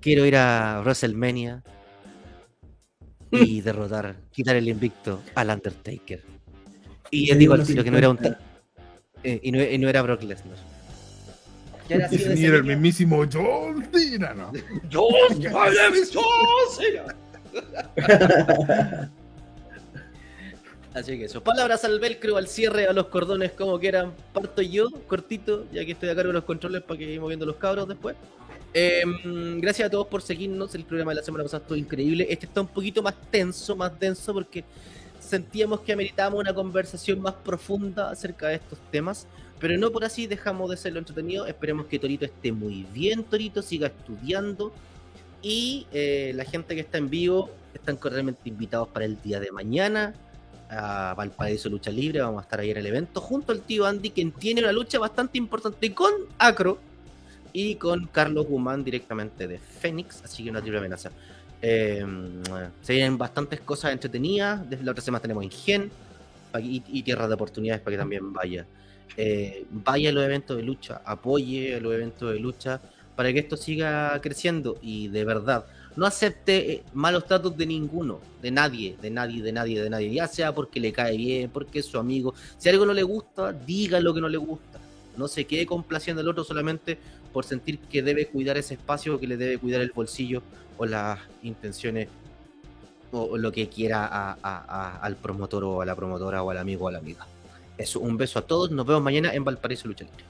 [0.00, 1.62] quiero ir a WrestleMania
[3.30, 6.22] y derrotar, quitar el invicto al Undertaker.
[7.10, 8.18] Y él dijo al tiro que no era un...
[9.22, 10.56] Eh, y, no, era Brock Lesnar.
[11.88, 14.52] Era, era el mismísimo John Cena, ¿no?
[14.92, 17.16] John Cena.
[20.94, 21.42] Así que eso.
[21.42, 24.12] Palabras al velcro, al cierre, a los cordones, como quieran.
[24.32, 27.46] Parto yo, cortito, ya que estoy a cargo de los controles para que ir moviendo
[27.46, 28.16] los cabros después.
[28.72, 30.74] Em, gracias a todos por seguirnos.
[30.74, 32.26] El programa de la semana pasada estuvo increíble.
[32.28, 34.64] Este está un poquito más tenso, más denso, porque
[35.20, 39.28] sentíamos que ameritábamos una conversación más profunda acerca de estos temas.
[39.60, 41.46] Pero no por así dejamos de serlo entretenido.
[41.46, 44.72] Esperemos que Torito esté muy bien, Torito, siga estudiando
[45.42, 49.50] y eh, la gente que está en vivo están correctamente invitados para el día de
[49.52, 50.14] mañana
[50.68, 52.20] a Valparaíso Lucha Libre.
[52.20, 54.98] Vamos a estar ahí en el evento junto al tío Andy, quien tiene una lucha
[54.98, 56.78] bastante importante con Acro
[57.52, 60.22] y con Carlos Guzmán directamente de Fénix.
[60.22, 61.10] Así que una triple amenaza.
[61.62, 62.04] Eh,
[62.82, 64.68] se vienen bastantes cosas entretenidas.
[64.68, 65.90] Desde la otra semana tenemos Ingen
[66.60, 68.66] y, y Tierra de Oportunidades para que también vaya.
[69.16, 72.80] Eh, vaya a los eventos de lucha, apoye los eventos de lucha
[73.16, 75.66] para que esto siga creciendo y de verdad
[75.96, 80.12] no acepte eh, malos tratos de ninguno, de nadie, de nadie, de nadie, de nadie,
[80.12, 82.34] ya sea porque le cae bien, porque es su amigo.
[82.58, 84.78] Si algo no le gusta, diga lo que no le gusta.
[85.16, 86.98] No se quede complaciendo al otro solamente
[87.32, 90.42] por sentir que debe cuidar ese espacio, o que le debe cuidar el bolsillo
[90.78, 92.08] o las intenciones
[93.12, 94.32] o, lo que quiera
[95.02, 97.26] al promotor o a la promotora o al amigo o a la amiga.
[97.76, 100.24] Eso, un beso a todos, nos vemos mañana en Valparaíso Lucha Libre.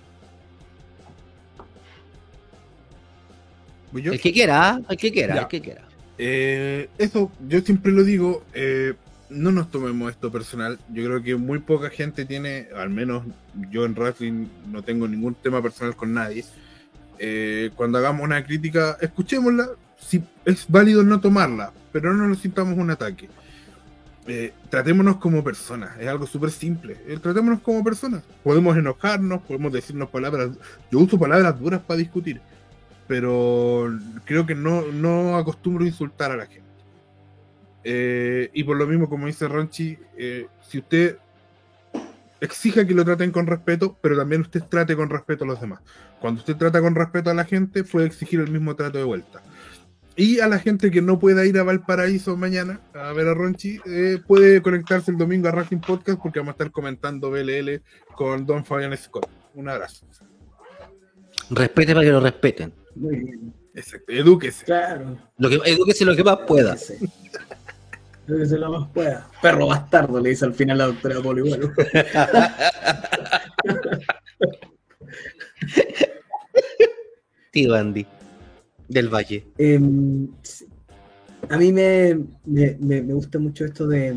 [4.13, 5.83] El que quiera, el que quiera, el que quiera.
[6.19, 8.95] Eh, eso, yo siempre lo digo, eh,
[9.31, 10.79] no nos tomemos esto personal.
[10.89, 13.25] Yo creo que muy poca gente tiene, al menos
[13.71, 16.45] yo en wrestling no tengo ningún tema personal con nadie.
[17.19, 19.69] Eh, cuando hagamos una crítica, escuchémosla.
[19.99, 23.29] Si es válido no tomarla, pero no nos sintamos un ataque.
[24.27, 26.97] eh, tratémonos como personas, es algo súper simple.
[27.07, 28.23] eh, tratémonos como personas.
[28.43, 30.51] Podemos enojarnos, podemos decirnos palabras.
[30.91, 32.41] Yo uso palabras duras para discutir,
[33.11, 33.93] pero
[34.25, 36.71] creo que no, no acostumbro insultar a la gente.
[37.83, 41.19] Eh, y por lo mismo, como dice Ronchi, eh, si usted
[42.41, 45.81] exija que lo traten con respeto, pero también usted trate con respeto a los demás.
[46.21, 49.43] Cuando usted trata con respeto a la gente, puede exigir el mismo trato de vuelta.
[50.15, 53.81] Y a la gente que no pueda ir a Valparaíso mañana a ver a Ronchi,
[53.87, 57.83] eh, puede conectarse el domingo a Racing Podcast porque vamos a estar comentando BLL
[58.15, 59.29] con Don Fabián Scott.
[59.55, 60.07] Un abrazo.
[61.51, 62.80] Respete para que lo respeten.
[62.95, 63.55] Muy bien.
[63.75, 64.13] Exacto.
[64.13, 64.65] Edúquese.
[64.65, 65.17] Claro.
[65.39, 66.77] Lo que, edúquese lo que más pueda.
[66.77, 66.95] Sí.
[68.27, 69.29] Lo más pueda.
[69.43, 71.43] Perro bastardo, le dice al final la doctora Poli.
[71.43, 71.73] Bueno,
[77.51, 78.07] Tío Andy.
[78.89, 79.45] Del Valle.
[79.59, 80.29] em,
[81.49, 84.15] a mí me, me, me- me gusta mucho esto de,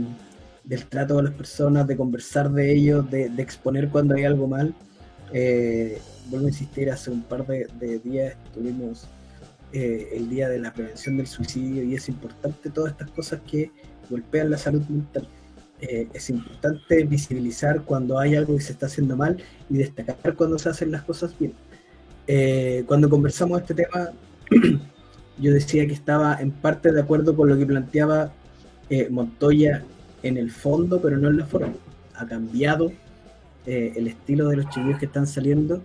[0.63, 4.47] del trato con las personas, de conversar de ellos, de, de exponer cuando hay algo
[4.47, 4.73] mal.
[5.33, 5.99] Eh,
[6.29, 9.07] vuelvo a insistir, hace un par de, de días tuvimos
[9.73, 13.71] eh, el día de la prevención del suicidio y es importante todas estas cosas que
[14.09, 15.27] golpean la salud mental.
[15.81, 19.35] Eh, es importante visibilizar cuando hay algo que se está haciendo mal
[19.69, 21.53] y destacar cuando se hacen las cosas bien.
[22.25, 24.11] Eh, cuando conversamos este tema,
[25.39, 28.31] yo decía que estaba en parte de acuerdo con lo que planteaba
[28.89, 29.83] eh, Montoya
[30.21, 31.73] en el fondo, pero no en la forma.
[32.15, 32.93] Ha cambiado
[33.65, 35.81] eh, el estilo de los chiquillos que están saliendo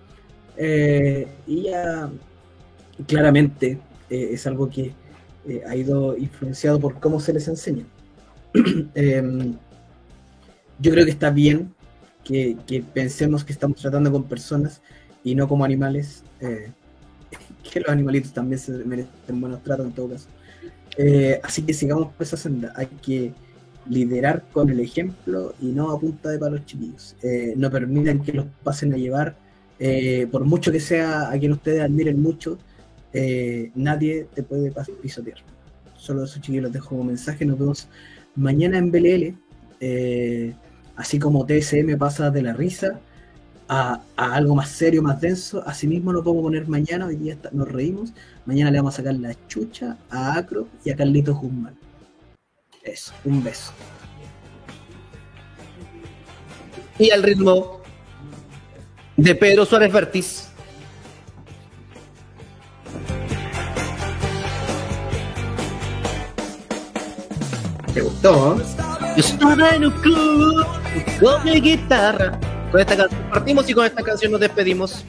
[0.56, 2.10] eh, y ya
[3.06, 3.78] claramente
[4.10, 4.92] eh, es algo que
[5.46, 7.84] eh, ha ido influenciado por cómo se les enseña.
[8.94, 9.56] Em,
[10.78, 11.74] yo creo que está bien
[12.24, 14.82] que, que pensemos que estamos tratando con personas
[15.24, 16.24] y no como animales.
[16.40, 16.72] eh,
[17.72, 20.28] que los animalitos también se merecen buenos tratos en todo caso.
[20.96, 22.72] Eh, así que sigamos por esa senda.
[22.76, 23.32] Hay que
[23.88, 27.16] liderar con el ejemplo y no a punta de palos chiquillos.
[27.22, 29.36] Eh, no permitan que los pasen a llevar,
[29.78, 32.58] eh, por mucho que sea a quien ustedes admiren mucho,
[33.12, 35.38] eh, nadie te puede pisotear.
[35.96, 37.44] Solo eso chiquillos los dejo como mensaje.
[37.44, 37.88] Nos vemos
[38.36, 39.34] mañana en BLL.
[40.96, 42.98] así como TSM pasa de la risa
[43.68, 45.62] a, a algo más serio, más denso.
[45.66, 48.12] Asimismo lo podemos poner mañana, hoy día está- nos reímos.
[48.46, 51.74] Mañana le vamos a sacar la chucha a Acro y a Carlitos Guzmán.
[52.82, 53.72] Eso, un beso.
[56.98, 57.80] Y al ritmo
[59.16, 60.48] de Pedro Suárez Vértiz.
[67.94, 68.60] ¿Te gustó?
[68.60, 68.64] eh?
[69.16, 70.66] Yo estaba en un club
[71.20, 72.38] con mi guitarra.
[72.70, 75.04] Con esta canción partimos y con esta canción nos despedimos.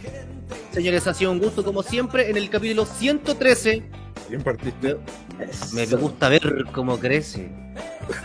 [0.71, 3.83] Señores, ha sido un gusto como siempre en el capítulo 113.
[4.29, 4.97] Bien partiste.
[5.73, 7.49] Me, me gusta ver cómo crece.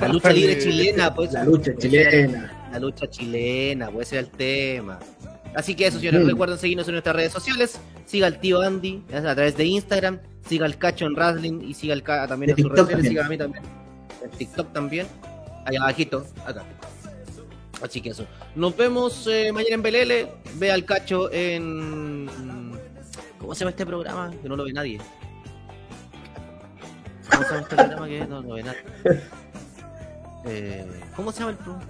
[0.00, 1.32] La lucha libre chilena, pues.
[1.32, 2.68] La lucha chilena.
[2.72, 4.98] La lucha chilena, puede ser el tema.
[5.54, 6.28] Así que eso, señores, Mm.
[6.28, 7.78] recuerden seguirnos en nuestras redes sociales.
[8.06, 10.18] Siga al tío Andy a través de Instagram.
[10.48, 13.04] Siga al Cacho en Wrestling y siga al Ca también De en sus redes sociales.
[13.04, 13.12] también.
[13.12, 13.64] Siga a mí también.
[14.24, 15.06] En TikTok también.
[15.64, 16.64] Allá abajito, acá.
[17.82, 18.26] Así que eso.
[18.54, 20.28] Nos vemos eh, mañana en Belele.
[20.56, 22.26] Ve al Cacho en.
[23.38, 24.32] ¿Cómo se llama este programa?
[24.42, 24.98] Que no lo ve nadie.
[27.30, 28.26] ¿Cómo se llama que
[30.46, 30.86] eh,
[31.16, 31.84] ¿Cómo se llama el programa?